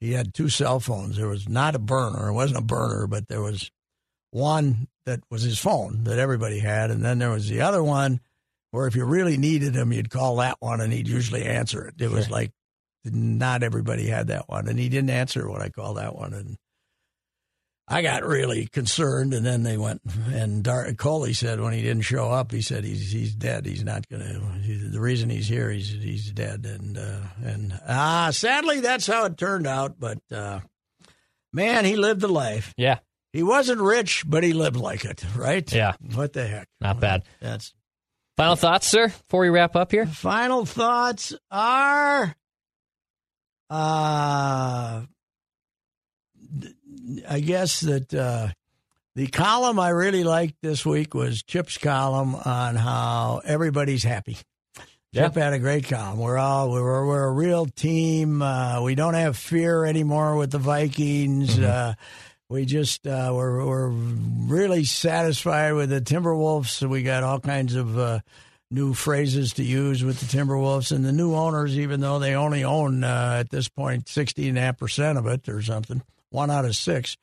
He 0.00 0.12
had 0.12 0.34
two 0.34 0.48
cell 0.48 0.78
phones. 0.78 1.16
There 1.16 1.28
was 1.28 1.48
not 1.48 1.74
a 1.74 1.78
burner. 1.78 2.28
It 2.28 2.34
wasn't 2.34 2.60
a 2.60 2.64
burner, 2.64 3.06
but 3.06 3.28
there 3.28 3.40
was 3.40 3.70
one 4.30 4.88
that 5.06 5.20
was 5.30 5.42
his 5.42 5.58
phone 5.58 6.04
that 6.04 6.18
everybody 6.18 6.58
had, 6.58 6.90
and 6.90 7.04
then 7.04 7.18
there 7.18 7.30
was 7.30 7.48
the 7.48 7.62
other 7.62 7.82
one 7.82 8.20
where 8.70 8.86
if 8.86 8.94
you 8.94 9.04
really 9.04 9.36
needed 9.36 9.74
him, 9.74 9.92
you'd 9.92 10.10
call 10.10 10.36
that 10.36 10.56
one, 10.60 10.80
and 10.80 10.92
he'd 10.92 11.08
usually 11.08 11.44
answer 11.44 11.86
it. 11.86 11.94
It 12.00 12.10
was 12.10 12.30
like 12.30 12.52
not 13.04 13.62
everybody 13.62 14.06
had 14.06 14.28
that 14.28 14.48
one, 14.48 14.68
and 14.68 14.78
he 14.78 14.88
didn't 14.88 15.10
answer 15.10 15.48
when 15.48 15.62
I 15.62 15.68
called 15.68 15.96
that 15.96 16.14
one, 16.14 16.34
and. 16.34 16.56
I 17.88 18.02
got 18.02 18.24
really 18.24 18.66
concerned, 18.66 19.32
and 19.32 19.46
then 19.46 19.62
they 19.62 19.76
went. 19.76 20.02
And 20.32 20.62
Dar- 20.64 20.92
Coley 20.94 21.32
said 21.34 21.60
when 21.60 21.72
he 21.72 21.82
didn't 21.82 22.02
show 22.02 22.30
up, 22.30 22.50
he 22.50 22.60
said 22.60 22.82
he's 22.84 23.12
he's 23.12 23.34
dead. 23.34 23.64
He's 23.64 23.84
not 23.84 24.08
gonna. 24.08 24.40
He, 24.62 24.74
the 24.74 25.00
reason 25.00 25.30
he's 25.30 25.46
here, 25.46 25.70
he's 25.70 25.90
he's 25.90 26.30
dead. 26.32 26.66
And 26.66 26.98
uh, 26.98 27.20
and 27.44 27.78
ah, 27.88 28.30
sadly, 28.32 28.80
that's 28.80 29.06
how 29.06 29.26
it 29.26 29.36
turned 29.36 29.66
out. 29.68 30.00
But 30.00 30.18
uh, 30.32 30.60
man, 31.52 31.84
he 31.84 31.94
lived 31.96 32.20
the 32.22 32.28
life. 32.28 32.74
Yeah. 32.76 32.98
He 33.32 33.42
wasn't 33.42 33.80
rich, 33.80 34.24
but 34.26 34.42
he 34.42 34.52
lived 34.52 34.76
like 34.76 35.04
it. 35.04 35.22
Right? 35.36 35.70
Yeah. 35.72 35.92
What 36.14 36.32
the 36.32 36.46
heck? 36.46 36.68
Not 36.80 37.00
bad. 37.00 37.22
That's 37.40 37.72
Final 38.36 38.56
thoughts, 38.56 38.86
sir, 38.86 39.08
before 39.08 39.40
we 39.40 39.48
wrap 39.48 39.76
up 39.76 39.90
here? 39.92 40.04
final 40.06 40.66
thoughts 40.66 41.34
are 41.50 42.34
uh 43.70 45.02
I 47.28 47.40
guess 47.40 47.80
that 47.80 48.12
uh 48.14 48.48
The 49.14 49.28
column 49.28 49.78
I 49.78 49.88
really 49.90 50.24
liked 50.24 50.56
this 50.60 50.84
week 50.84 51.14
was 51.14 51.42
Chip's 51.42 51.78
column 51.78 52.34
on 52.34 52.76
how 52.76 53.40
everybody's 53.44 54.04
happy. 54.04 54.36
Yeah. 55.12 55.28
Chip 55.28 55.36
had 55.36 55.54
a 55.54 55.58
great 55.58 55.88
column. 55.88 56.18
We're 56.18 56.36
all 56.36 56.70
we're 56.70 57.06
we're 57.06 57.24
a 57.24 57.32
real 57.32 57.64
team. 57.64 58.42
Uh, 58.42 58.82
we 58.82 58.94
don't 58.94 59.14
have 59.14 59.38
fear 59.38 59.86
anymore 59.86 60.36
with 60.36 60.50
the 60.50 60.58
Vikings. 60.58 61.58
Uh, 61.58 61.94
we 62.50 62.66
just 62.66 63.06
uh, 63.06 63.32
we're 63.32 63.64
we're 63.64 63.88
really 63.88 64.84
satisfied 64.84 65.72
with 65.72 65.88
the 65.88 66.02
Timberwolves. 66.02 66.86
We 66.86 67.02
got 67.02 67.22
all 67.22 67.40
kinds 67.40 67.74
of 67.74 67.98
uh, 67.98 68.20
new 68.70 68.92
phrases 68.92 69.54
to 69.54 69.62
use 69.62 70.04
with 70.04 70.20
the 70.20 70.26
Timberwolves 70.26 70.92
and 70.92 71.06
the 71.06 71.12
new 71.12 71.34
owners, 71.34 71.78
even 71.78 72.00
though 72.00 72.18
they 72.18 72.34
only 72.34 72.64
own 72.64 73.02
uh, 73.02 73.38
at 73.40 73.48
this 73.48 73.68
point 73.68 74.10
sixty 74.10 74.46
and 74.50 74.58
a 74.58 74.60
half 74.60 74.76
percent 74.76 75.16
of 75.16 75.26
it 75.26 75.48
or 75.48 75.62
something, 75.62 76.02
one 76.36 76.50
out 76.50 76.64
of 76.64 76.76
six. 76.76 77.16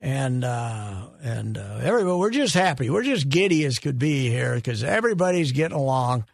And 0.00 0.42
uh, 0.44 1.08
and 1.22 1.56
uh, 1.58 1.78
everybody, 1.82 2.16
we're 2.16 2.30
just 2.30 2.54
happy. 2.54 2.90
We're 2.90 3.04
just 3.04 3.28
giddy 3.28 3.64
as 3.66 3.78
could 3.78 3.98
be 3.98 4.28
here 4.30 4.54
because 4.56 4.82
everybody's 4.82 5.52
getting 5.52 5.76
along 5.76 6.24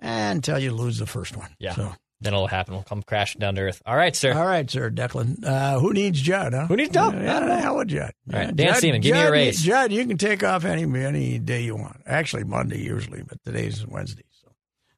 until 0.00 0.58
you 0.58 0.72
lose 0.72 0.98
the 0.98 1.06
first 1.06 1.36
one. 1.36 1.50
Yeah. 1.58 1.74
So. 1.74 1.92
Then 2.22 2.32
it'll 2.32 2.46
happen. 2.46 2.72
We'll 2.72 2.82
come 2.82 3.02
crashing 3.02 3.40
down 3.40 3.56
to 3.56 3.60
earth. 3.60 3.82
All 3.84 3.94
right, 3.94 4.16
sir. 4.16 4.32
All 4.32 4.46
right, 4.46 4.68
sir, 4.70 4.90
Declan. 4.90 5.44
Uh, 5.44 5.78
who 5.78 5.92
needs 5.92 6.18
Judd? 6.18 6.54
Huh? 6.54 6.66
Who 6.66 6.76
needs 6.76 6.94
Judd? 6.94 7.12
Yeah, 7.22 7.36
I 7.36 7.40
don't 7.40 7.48
know. 7.50 7.56
hell 7.56 7.76
with 7.76 7.88
Judd. 7.88 8.12
All 8.32 8.38
right, 8.38 8.46
Yeah, 8.46 8.52
Dan 8.52 8.66
Judd- 8.68 8.76
Seaman, 8.78 9.00
give 9.02 9.12
me 9.12 9.20
a 9.20 9.24
Judd, 9.24 9.32
raise. 9.32 9.62
Judd, 9.62 9.92
you 9.92 10.06
can 10.06 10.16
take 10.16 10.42
off 10.42 10.64
any 10.64 10.82
any 11.04 11.38
day 11.38 11.62
you 11.64 11.76
want. 11.76 12.00
Actually, 12.06 12.44
Monday 12.44 12.80
usually, 12.80 13.22
but 13.22 13.36
today's 13.44 13.86
Wednesday. 13.86 14.24
So, 14.42 14.48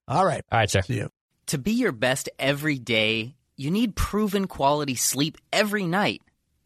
all 0.06 0.24
right. 0.24 0.44
All 0.52 0.60
right, 0.60 0.70
sir. 0.70 0.82
See 0.82 0.94
you. 0.94 1.10
To 1.46 1.58
be 1.58 1.72
your 1.72 1.90
best 1.90 2.28
every 2.38 2.78
day, 2.78 3.34
you 3.56 3.72
need 3.72 3.96
proven 3.96 4.46
quality 4.46 4.94
sleep 4.94 5.38
every 5.52 5.86
night. 5.86 6.22